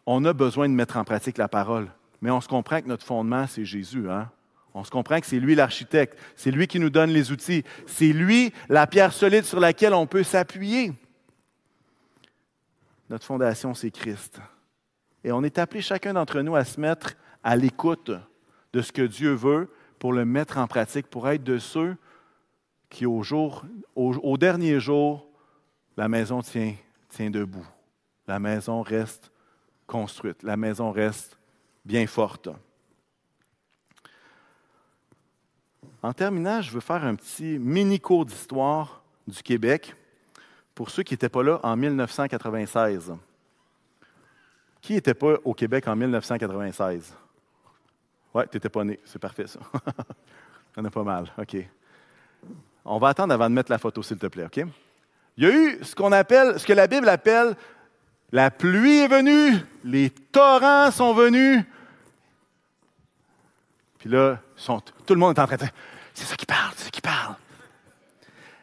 on 0.05 0.23
a 0.25 0.33
besoin 0.33 0.69
de 0.69 0.73
mettre 0.73 0.97
en 0.97 1.03
pratique 1.03 1.37
la 1.37 1.47
parole. 1.47 1.89
Mais 2.21 2.29
on 2.29 2.39
se 2.39 2.47
comprend 2.47 2.81
que 2.81 2.87
notre 2.87 3.05
fondement, 3.05 3.47
c'est 3.47 3.65
Jésus. 3.65 4.09
Hein? 4.09 4.29
On 4.73 4.83
se 4.83 4.91
comprend 4.91 5.19
que 5.19 5.25
c'est 5.25 5.39
lui 5.39 5.55
l'architecte, 5.55 6.17
c'est 6.35 6.51
lui 6.51 6.67
qui 6.67 6.79
nous 6.79 6.89
donne 6.89 7.09
les 7.09 7.31
outils, 7.31 7.63
c'est 7.85 8.13
lui 8.13 8.53
la 8.69 8.87
pierre 8.87 9.11
solide 9.11 9.43
sur 9.43 9.59
laquelle 9.59 9.93
on 9.93 10.07
peut 10.07 10.23
s'appuyer. 10.23 10.93
Notre 13.09 13.25
fondation, 13.25 13.73
c'est 13.73 13.91
Christ. 13.91 14.39
Et 15.23 15.31
on 15.31 15.43
est 15.43 15.59
appelé 15.59 15.81
chacun 15.81 16.13
d'entre 16.13 16.41
nous 16.41 16.55
à 16.55 16.63
se 16.63 16.79
mettre 16.79 17.15
à 17.43 17.55
l'écoute 17.55 18.11
de 18.71 18.81
ce 18.81 18.91
que 18.91 19.01
Dieu 19.01 19.33
veut 19.33 19.67
pour 19.99 20.13
le 20.13 20.23
mettre 20.25 20.57
en 20.57 20.67
pratique, 20.67 21.07
pour 21.07 21.27
être 21.29 21.43
de 21.43 21.57
ceux 21.57 21.97
qui, 22.89 23.05
au, 23.05 24.37
dernier 24.37 24.79
jour, 24.79 25.27
la 25.97 26.07
maison 26.07 26.41
tient 26.41 27.29
debout. 27.29 27.67
La 28.27 28.39
maison 28.39 28.81
reste 28.81 29.31
construite. 29.85 30.41
La 30.43 30.57
maison 30.57 30.91
reste 30.91 31.37
bien 31.83 32.07
forte. 32.07 32.49
En 36.03 36.13
terminant, 36.13 36.61
je 36.61 36.71
veux 36.71 36.79
faire 36.79 37.03
un 37.03 37.15
petit 37.15 37.59
mini 37.59 37.99
cours 37.99 38.25
d'histoire 38.25 39.03
du 39.27 39.41
Québec 39.43 39.95
pour 40.73 40.89
ceux 40.89 41.03
qui 41.03 41.13
n'étaient 41.13 41.29
pas 41.29 41.43
là 41.43 41.59
en 41.61 41.75
1996. 41.75 43.13
Qui 44.81 44.93
n'était 44.93 45.13
pas 45.13 45.35
au 45.43 45.53
Québec 45.53 45.87
en 45.87 45.95
1996? 45.95 47.13
Oui, 48.33 48.43
tu 48.49 48.57
n'étais 48.57 48.69
pas 48.69 48.83
né. 48.83 48.99
C'est 49.05 49.19
parfait, 49.19 49.45
ça. 49.45 49.59
On 50.77 50.85
a 50.85 50.89
pas 50.89 51.03
mal. 51.03 51.31
OK. 51.37 51.57
On 52.83 52.97
va 52.97 53.09
attendre 53.09 53.33
avant 53.33 53.49
de 53.49 53.53
mettre 53.53 53.71
la 53.71 53.77
photo, 53.77 54.01
s'il 54.01 54.17
te 54.17 54.27
plaît, 54.27 54.45
OK? 54.45 54.65
Il 55.37 55.43
y 55.43 55.47
a 55.47 55.55
eu 55.55 55.83
ce 55.83 55.93
qu'on 55.93 56.11
appelle, 56.11 56.59
ce 56.59 56.65
que 56.65 56.73
la 56.73 56.87
Bible 56.87 57.07
appelle 57.09 57.55
la 58.31 58.49
pluie 58.49 58.99
est 58.99 59.07
venue, 59.07 59.57
les 59.83 60.09
torrents 60.09 60.89
sont 60.91 61.13
venus. 61.13 61.63
Puis 63.99 64.09
là, 64.09 64.39
tout 65.05 65.13
le 65.13 65.19
monde 65.19 65.37
est 65.37 65.41
en 65.41 65.45
train 65.45 65.57
de 65.57 65.65
c'est 66.13 66.25
ça 66.25 66.35
qui 66.35 66.45
parle, 66.45 66.71
c'est 66.77 66.85
ça 66.85 66.89
qui 66.89 67.01
parle. 67.01 67.35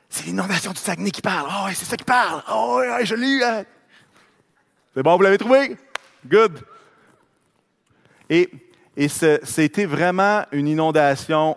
C'est 0.08 0.24
l'inondation 0.26 0.72
du 0.72 0.78
Saguenay 0.78 1.10
qui 1.10 1.20
parle. 1.20 1.48
Oh, 1.50 1.68
c'est 1.74 1.84
ça 1.84 1.96
qui 1.96 2.04
parle. 2.04 2.42
Oh, 2.50 2.80
je 3.02 3.14
l'ai 3.14 3.28
eu. 3.28 3.42
Hein. 3.42 3.64
C'est 4.94 5.02
bon, 5.02 5.16
vous 5.16 5.22
l'avez 5.22 5.38
trouvé? 5.38 5.76
Good. 6.26 6.60
Et, 8.30 8.50
et 8.96 9.08
c'était 9.08 9.84
vraiment 9.84 10.44
une 10.52 10.66
inondation 10.66 11.56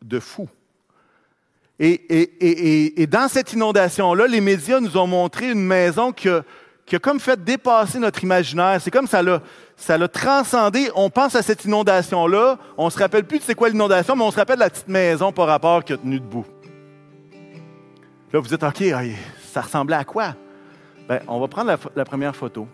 de 0.00 0.20
fou. 0.20 0.48
Et, 1.78 1.92
et, 1.92 3.02
et, 3.02 3.06
dans 3.08 3.28
cette 3.28 3.52
inondation-là, 3.52 4.28
les 4.28 4.40
médias 4.40 4.78
nous 4.78 4.96
ont 4.96 5.06
montré 5.06 5.50
une 5.50 5.64
maison 5.64 6.12
qui 6.12 6.28
a, 6.28 6.44
qui 6.86 6.96
a 6.96 6.98
comme 6.98 7.20
fait 7.20 7.42
dépasser 7.42 7.98
notre 7.98 8.22
imaginaire. 8.22 8.80
C'est 8.80 8.90
comme 8.90 9.06
ça 9.06 9.22
l'a, 9.22 9.40
ça 9.76 9.96
l'a 9.96 10.08
transcendé. 10.08 10.90
On 10.94 11.10
pense 11.10 11.34
à 11.34 11.42
cette 11.42 11.64
inondation-là, 11.64 12.58
on 12.76 12.90
se 12.90 12.98
rappelle 12.98 13.24
plus 13.24 13.38
de 13.38 13.44
c'est 13.44 13.54
quoi 13.54 13.68
l'inondation, 13.68 14.16
mais 14.16 14.24
on 14.24 14.30
se 14.30 14.36
rappelle 14.36 14.58
la 14.58 14.70
petite 14.70 14.88
maison 14.88 15.32
par 15.32 15.46
rapport 15.46 15.84
qui 15.84 15.92
a 15.92 15.96
tenu 15.96 16.18
debout. 16.18 16.46
Là, 18.32 18.40
vous 18.40 18.48
dites, 18.48 18.62
OK, 18.62 18.82
ça 19.52 19.60
ressemblait 19.60 19.96
à 19.96 20.04
quoi? 20.04 20.34
Bien, 21.08 21.20
on 21.28 21.40
va 21.40 21.48
prendre 21.48 21.76
la, 21.94 22.04
première 22.04 22.34
photo. 22.34 22.66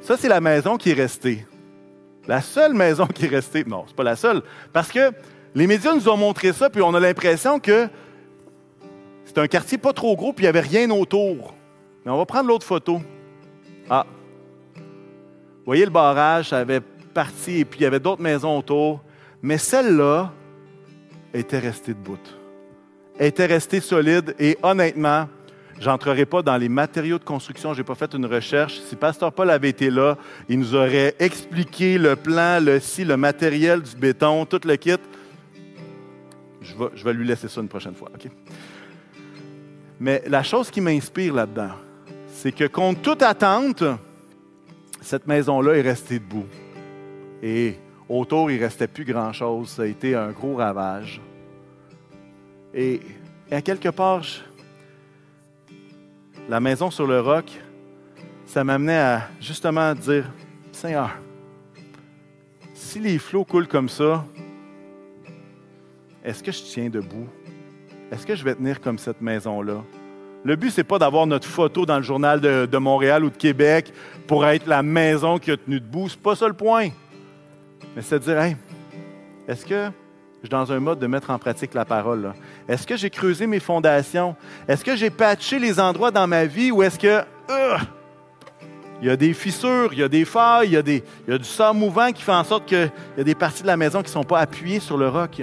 Ça, 0.00 0.16
c'est 0.16 0.28
la 0.28 0.40
maison 0.40 0.76
qui 0.76 0.90
est 0.90 0.94
restée. 0.94 1.46
La 2.26 2.40
seule 2.40 2.74
maison 2.74 3.06
qui 3.06 3.26
est 3.26 3.28
restée. 3.28 3.64
Non, 3.64 3.84
c'est 3.86 3.94
pas 3.94 4.02
la 4.02 4.16
seule. 4.16 4.42
Parce 4.72 4.90
que 4.90 5.12
les 5.54 5.66
médias 5.66 5.94
nous 5.94 6.08
ont 6.08 6.16
montré 6.16 6.52
ça, 6.52 6.70
puis 6.70 6.82
on 6.82 6.92
a 6.94 7.00
l'impression 7.00 7.60
que 7.60 7.88
c'est 9.38 9.44
un 9.44 9.46
quartier 9.46 9.78
pas 9.78 9.92
trop 9.92 10.16
gros, 10.16 10.32
puis 10.32 10.42
il 10.42 10.46
n'y 10.46 10.48
avait 10.48 10.66
rien 10.66 10.90
autour. 10.90 11.54
Mais 12.04 12.10
on 12.10 12.16
va 12.16 12.26
prendre 12.26 12.48
l'autre 12.48 12.66
photo. 12.66 13.00
Ah. 13.88 14.04
Vous 14.74 14.82
voyez 15.64 15.84
le 15.84 15.92
barrage, 15.92 16.48
ça 16.48 16.58
avait 16.58 16.80
parti, 16.80 17.60
et 17.60 17.64
puis 17.64 17.78
il 17.78 17.82
y 17.84 17.86
avait 17.86 18.00
d'autres 18.00 18.20
maisons 18.20 18.58
autour. 18.58 19.00
Mais 19.40 19.56
celle-là 19.56 20.32
était 21.32 21.60
restée 21.60 21.94
debout. 21.94 22.18
Elle 23.16 23.28
était 23.28 23.46
restée 23.46 23.80
solide, 23.80 24.34
et 24.40 24.58
honnêtement, 24.60 25.28
J'entrerai 25.80 26.26
pas 26.26 26.42
dans 26.42 26.56
les 26.56 26.68
matériaux 26.68 27.20
de 27.20 27.24
construction, 27.24 27.72
je 27.72 27.78
n'ai 27.78 27.84
pas 27.84 27.94
fait 27.94 28.12
une 28.12 28.26
recherche. 28.26 28.80
Si 28.80 28.96
Pasteur 28.96 29.32
Paul 29.32 29.48
avait 29.48 29.68
été 29.68 29.90
là, 29.90 30.18
il 30.48 30.58
nous 30.58 30.74
aurait 30.74 31.14
expliqué 31.20 31.98
le 31.98 32.16
plan, 32.16 32.58
le 32.60 32.80
si, 32.80 33.04
le 33.04 33.16
matériel 33.16 33.82
du 33.82 33.94
béton, 33.94 34.44
tout 34.44 34.58
le 34.64 34.74
kit. 34.74 34.96
Je 36.60 36.74
vais, 36.74 36.86
je 36.96 37.04
vais 37.04 37.12
lui 37.12 37.24
laisser 37.24 37.46
ça 37.46 37.60
une 37.60 37.68
prochaine 37.68 37.94
fois. 37.94 38.10
OK? 38.12 38.28
Mais 40.00 40.22
la 40.26 40.42
chose 40.42 40.70
qui 40.70 40.80
m'inspire 40.80 41.34
là-dedans, 41.34 41.72
c'est 42.28 42.52
que 42.52 42.64
contre 42.64 43.02
toute 43.02 43.22
attente, 43.22 43.82
cette 45.00 45.26
maison-là 45.26 45.74
est 45.74 45.82
restée 45.82 46.18
debout. 46.18 46.46
Et 47.42 47.76
autour, 48.08 48.50
il 48.50 48.58
ne 48.58 48.64
restait 48.64 48.86
plus 48.86 49.04
grand-chose. 49.04 49.70
Ça 49.70 49.82
a 49.82 49.86
été 49.86 50.14
un 50.14 50.30
gros 50.30 50.56
ravage. 50.56 51.20
Et, 52.74 53.00
à 53.50 53.62
quelque 53.62 53.88
part, 53.88 54.24
la 56.48 56.60
maison 56.60 56.90
sur 56.90 57.06
le 57.06 57.20
roc, 57.20 57.60
ça 58.46 58.62
m'amenait 58.62 58.98
à 58.98 59.28
justement 59.40 59.94
dire, 59.94 60.30
Seigneur, 60.72 61.10
si 62.74 62.98
les 62.98 63.18
flots 63.18 63.44
coulent 63.44 63.68
comme 63.68 63.88
ça, 63.88 64.24
est-ce 66.24 66.42
que 66.42 66.52
je 66.52 66.62
tiens 66.62 66.88
debout? 66.88 67.28
Est-ce 68.10 68.26
que 68.26 68.34
je 68.34 68.44
vais 68.44 68.54
tenir 68.54 68.80
comme 68.80 68.98
cette 68.98 69.20
maison-là? 69.20 69.82
Le 70.44 70.56
but, 70.56 70.70
ce 70.70 70.80
n'est 70.80 70.84
pas 70.84 70.98
d'avoir 70.98 71.26
notre 71.26 71.46
photo 71.46 71.84
dans 71.84 71.96
le 71.96 72.02
journal 72.02 72.40
de, 72.40 72.78
Montréal 72.78 73.24
ou 73.24 73.30
de 73.30 73.36
Québec 73.36 73.92
pour 74.26 74.46
être 74.46 74.66
la 74.66 74.82
maison 74.82 75.38
qui 75.38 75.50
a 75.50 75.56
tenu 75.56 75.80
debout. 75.80 76.08
Ce 76.08 76.16
n'est 76.16 76.22
pas 76.22 76.36
ça 76.36 76.46
le 76.46 76.54
point. 76.54 76.88
Mais 77.94 78.02
c'est 78.02 78.18
de 78.20 78.24
dire, 78.24 78.38
est-ce 79.46 79.66
que 79.66 79.86
je 79.86 80.46
suis 80.46 80.48
dans 80.48 80.72
un 80.72 80.80
mode 80.80 81.00
de 81.00 81.06
mettre 81.06 81.30
en 81.30 81.38
pratique 81.38 81.74
la 81.74 81.84
parole? 81.84 82.32
Est-ce 82.68 82.86
que 82.86 82.96
j'ai 82.96 83.10
creusé 83.10 83.46
mes 83.46 83.60
fondations? 83.60 84.36
Est-ce 84.68 84.84
que 84.84 84.94
j'ai 84.94 85.10
patché 85.10 85.58
les 85.58 85.80
endroits 85.80 86.10
dans 86.10 86.26
ma 86.26 86.46
vie 86.46 86.70
où 86.70 86.82
est-ce 86.82 86.98
que... 86.98 87.22
Il 89.00 89.06
y 89.06 89.10
a 89.10 89.16
des 89.16 89.32
fissures, 89.32 89.92
il 89.92 89.98
y 89.98 90.02
a 90.02 90.08
des 90.08 90.24
failles, 90.24 90.68
il 90.68 90.72
y 90.72 91.32
a, 91.32 91.38
du 91.38 91.44
sang 91.44 91.72
mouvant 91.72 92.10
qui 92.10 92.22
fait 92.22 92.32
en 92.32 92.42
sorte 92.42 92.66
qu'il 92.66 92.90
y 93.16 93.20
a 93.20 93.24
des 93.24 93.34
parties 93.34 93.62
de 93.62 93.68
la 93.68 93.76
maison 93.76 94.00
qui 94.00 94.06
ne 94.06 94.12
sont 94.12 94.24
pas 94.24 94.40
appuyées 94.40 94.80
sur 94.80 94.96
le 94.96 95.08
roc? 95.08 95.42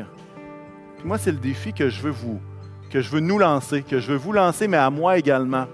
Moi, 1.05 1.17
c'est 1.17 1.31
le 1.31 1.37
défi 1.37 1.71
que 1.71 1.89
je 1.89 2.01
veux 2.01 2.11
vous, 2.11 2.41
que 2.89 3.01
je 3.01 3.09
veux 3.09 3.19
nous 3.19 3.37
lancer, 3.37 3.83
que 3.83 3.99
je 3.99 4.11
veux 4.11 4.17
vous 4.17 4.31
lancer, 4.31 4.67
mais 4.67 4.77
à 4.77 4.89
moi 4.89 5.17
également. 5.17 5.67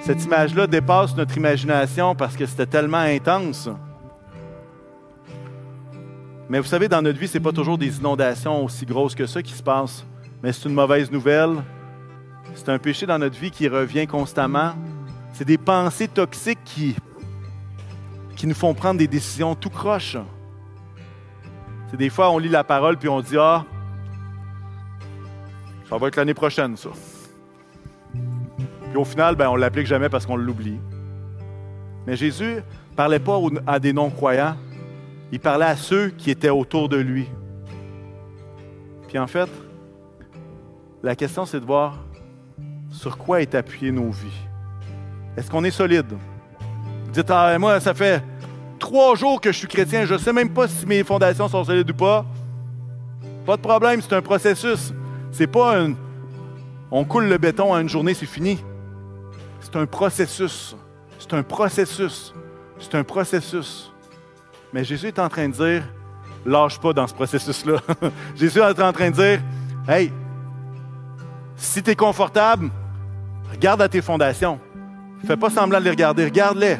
Cette 0.00 0.24
image-là 0.24 0.66
dépasse 0.66 1.16
notre 1.16 1.36
imagination 1.36 2.14
parce 2.14 2.36
que 2.36 2.46
c'était 2.46 2.66
tellement 2.66 2.98
intense. 2.98 3.68
Mais 6.48 6.60
vous 6.60 6.66
savez, 6.66 6.88
dans 6.88 7.02
notre 7.02 7.18
vie, 7.18 7.28
ce 7.28 7.36
n'est 7.36 7.44
pas 7.44 7.52
toujours 7.52 7.76
des 7.76 7.98
inondations 7.98 8.64
aussi 8.64 8.86
grosses 8.86 9.14
que 9.14 9.26
ça 9.26 9.42
qui 9.42 9.52
se 9.52 9.62
passent. 9.62 10.06
Mais 10.42 10.52
c'est 10.52 10.68
une 10.68 10.74
mauvaise 10.74 11.10
nouvelle. 11.10 11.62
C'est 12.54 12.70
un 12.70 12.78
péché 12.78 13.04
dans 13.04 13.18
notre 13.18 13.38
vie 13.38 13.50
qui 13.50 13.68
revient 13.68 14.06
constamment. 14.06 14.72
C'est 15.34 15.44
des 15.44 15.58
pensées 15.58 16.08
toxiques 16.08 16.58
qui, 16.64 16.96
qui 18.34 18.46
nous 18.46 18.54
font 18.54 18.72
prendre 18.72 18.98
des 18.98 19.08
décisions 19.08 19.54
tout 19.54 19.68
croches. 19.68 20.16
C'est 21.90 21.96
des 21.96 22.08
fois, 22.08 22.30
on 22.30 22.38
lit 22.38 22.48
la 22.48 22.64
parole 22.64 22.96
puis 22.96 23.08
on 23.08 23.20
dit 23.20 23.36
Ah, 23.38 23.64
ça 25.88 25.96
va 25.96 26.08
être 26.08 26.16
l'année 26.16 26.34
prochaine, 26.34 26.76
ça. 26.76 26.90
Puis 28.12 28.96
au 28.96 29.04
final, 29.04 29.36
ben, 29.36 29.48
on 29.48 29.56
ne 29.56 29.60
l'applique 29.60 29.86
jamais 29.86 30.08
parce 30.08 30.26
qu'on 30.26 30.36
l'oublie. 30.36 30.78
Mais 32.06 32.16
Jésus 32.16 32.56
ne 32.56 32.96
parlait 32.96 33.18
pas 33.18 33.38
à 33.66 33.78
des 33.78 33.92
non-croyants, 33.92 34.56
il 35.32 35.40
parlait 35.40 35.66
à 35.66 35.76
ceux 35.76 36.08
qui 36.08 36.30
étaient 36.30 36.50
autour 36.50 36.88
de 36.88 36.96
lui. 36.96 37.26
Puis 39.08 39.18
en 39.18 39.26
fait, 39.26 39.48
la 41.02 41.16
question, 41.16 41.46
c'est 41.46 41.60
de 41.60 41.64
voir 41.64 41.98
sur 42.90 43.16
quoi 43.16 43.40
est 43.40 43.54
appuyée 43.54 43.92
nos 43.92 44.10
vies. 44.10 44.42
Est-ce 45.36 45.50
qu'on 45.50 45.64
est 45.64 45.70
solide? 45.70 46.16
Dites, 47.12 47.30
ah, 47.30 47.58
moi, 47.58 47.80
ça 47.80 47.94
fait 47.94 48.22
trois 48.78 49.14
jours 49.14 49.40
que 49.40 49.52
je 49.52 49.58
suis 49.58 49.68
chrétien, 49.68 50.04
je 50.04 50.14
ne 50.14 50.18
sais 50.18 50.32
même 50.32 50.50
pas 50.50 50.68
si 50.68 50.84
mes 50.84 51.04
fondations 51.04 51.48
sont 51.48 51.64
solides 51.64 51.90
ou 51.90 51.94
pas. 51.94 52.26
Pas 53.46 53.56
de 53.56 53.62
problème, 53.62 54.02
c'est 54.02 54.14
un 54.14 54.22
processus. 54.22 54.92
C'est 55.32 55.46
pas 55.46 55.78
un. 55.78 55.94
On 56.90 57.04
coule 57.04 57.26
le 57.26 57.38
béton 57.38 57.72
en 57.72 57.78
une 57.78 57.88
journée, 57.88 58.14
c'est 58.14 58.26
fini. 58.26 58.58
C'est 59.60 59.76
un 59.76 59.86
processus. 59.86 60.76
C'est 61.18 61.34
un 61.34 61.42
processus. 61.42 62.32
C'est 62.78 62.94
un 62.94 63.04
processus. 63.04 63.92
Mais 64.72 64.84
Jésus 64.84 65.08
est 65.08 65.18
en 65.18 65.28
train 65.28 65.48
de 65.48 65.54
dire, 65.54 65.82
lâche 66.46 66.78
pas 66.78 66.92
dans 66.92 67.06
ce 67.06 67.14
processus-là. 67.14 67.78
Jésus 68.36 68.58
est 68.58 68.82
en 68.82 68.92
train 68.92 69.10
de 69.10 69.14
dire, 69.16 69.40
hey, 69.88 70.12
si 71.56 71.82
tu 71.82 71.90
es 71.90 71.96
confortable, 71.96 72.70
regarde 73.50 73.82
à 73.82 73.88
tes 73.88 74.00
fondations. 74.00 74.58
Fais 75.26 75.36
pas 75.36 75.50
semblant 75.50 75.80
de 75.80 75.84
les 75.84 75.90
regarder, 75.90 76.24
regarde-les. 76.24 76.76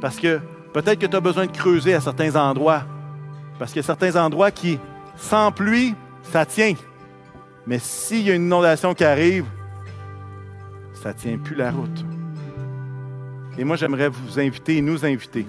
Parce 0.00 0.16
que 0.16 0.40
peut-être 0.72 0.98
que 0.98 1.06
tu 1.06 1.16
as 1.16 1.20
besoin 1.20 1.46
de 1.46 1.52
creuser 1.52 1.94
à 1.94 2.00
certains 2.00 2.34
endroits. 2.34 2.82
Parce 3.58 3.72
qu'il 3.72 3.80
y 3.80 3.84
a 3.84 3.86
certains 3.86 4.16
endroits 4.16 4.50
qui, 4.50 4.78
sans 5.16 5.52
pluie, 5.52 5.94
ça 6.32 6.46
tient. 6.46 6.74
Mais 7.66 7.78
s'il 7.78 8.22
y 8.22 8.30
a 8.30 8.34
une 8.34 8.46
inondation 8.46 8.94
qui 8.94 9.04
arrive, 9.04 9.44
ça 10.94 11.12
ne 11.12 11.18
tient 11.18 11.38
plus 11.38 11.54
la 11.54 11.70
route. 11.70 12.04
Et 13.58 13.64
moi, 13.64 13.76
j'aimerais 13.76 14.08
vous 14.08 14.40
inviter 14.40 14.78
et 14.78 14.82
nous 14.82 15.04
inviter 15.04 15.46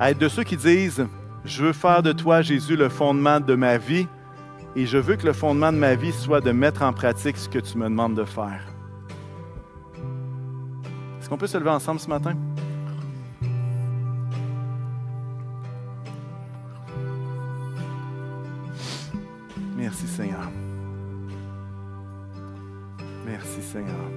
à 0.00 0.10
être 0.10 0.18
de 0.18 0.28
ceux 0.28 0.44
qui 0.44 0.56
disent, 0.56 1.06
je 1.44 1.64
veux 1.64 1.72
faire 1.72 2.02
de 2.02 2.12
toi, 2.12 2.42
Jésus, 2.42 2.76
le 2.76 2.88
fondement 2.88 3.40
de 3.40 3.54
ma 3.54 3.78
vie 3.78 4.06
et 4.76 4.86
je 4.86 4.98
veux 4.98 5.16
que 5.16 5.26
le 5.26 5.32
fondement 5.32 5.72
de 5.72 5.78
ma 5.78 5.94
vie 5.94 6.12
soit 6.12 6.40
de 6.40 6.52
mettre 6.52 6.82
en 6.82 6.92
pratique 6.92 7.36
ce 7.36 7.48
que 7.48 7.58
tu 7.58 7.78
me 7.78 7.84
demandes 7.84 8.14
de 8.14 8.24
faire. 8.24 8.62
Est-ce 11.18 11.28
qu'on 11.28 11.36
peut 11.36 11.46
se 11.46 11.58
lever 11.58 11.70
ensemble 11.70 12.00
ce 12.00 12.08
matin? 12.08 12.34
Merci 19.78 20.08
Seigneur. 20.08 20.50
Merci 23.24 23.62
Seigneur. 23.62 24.10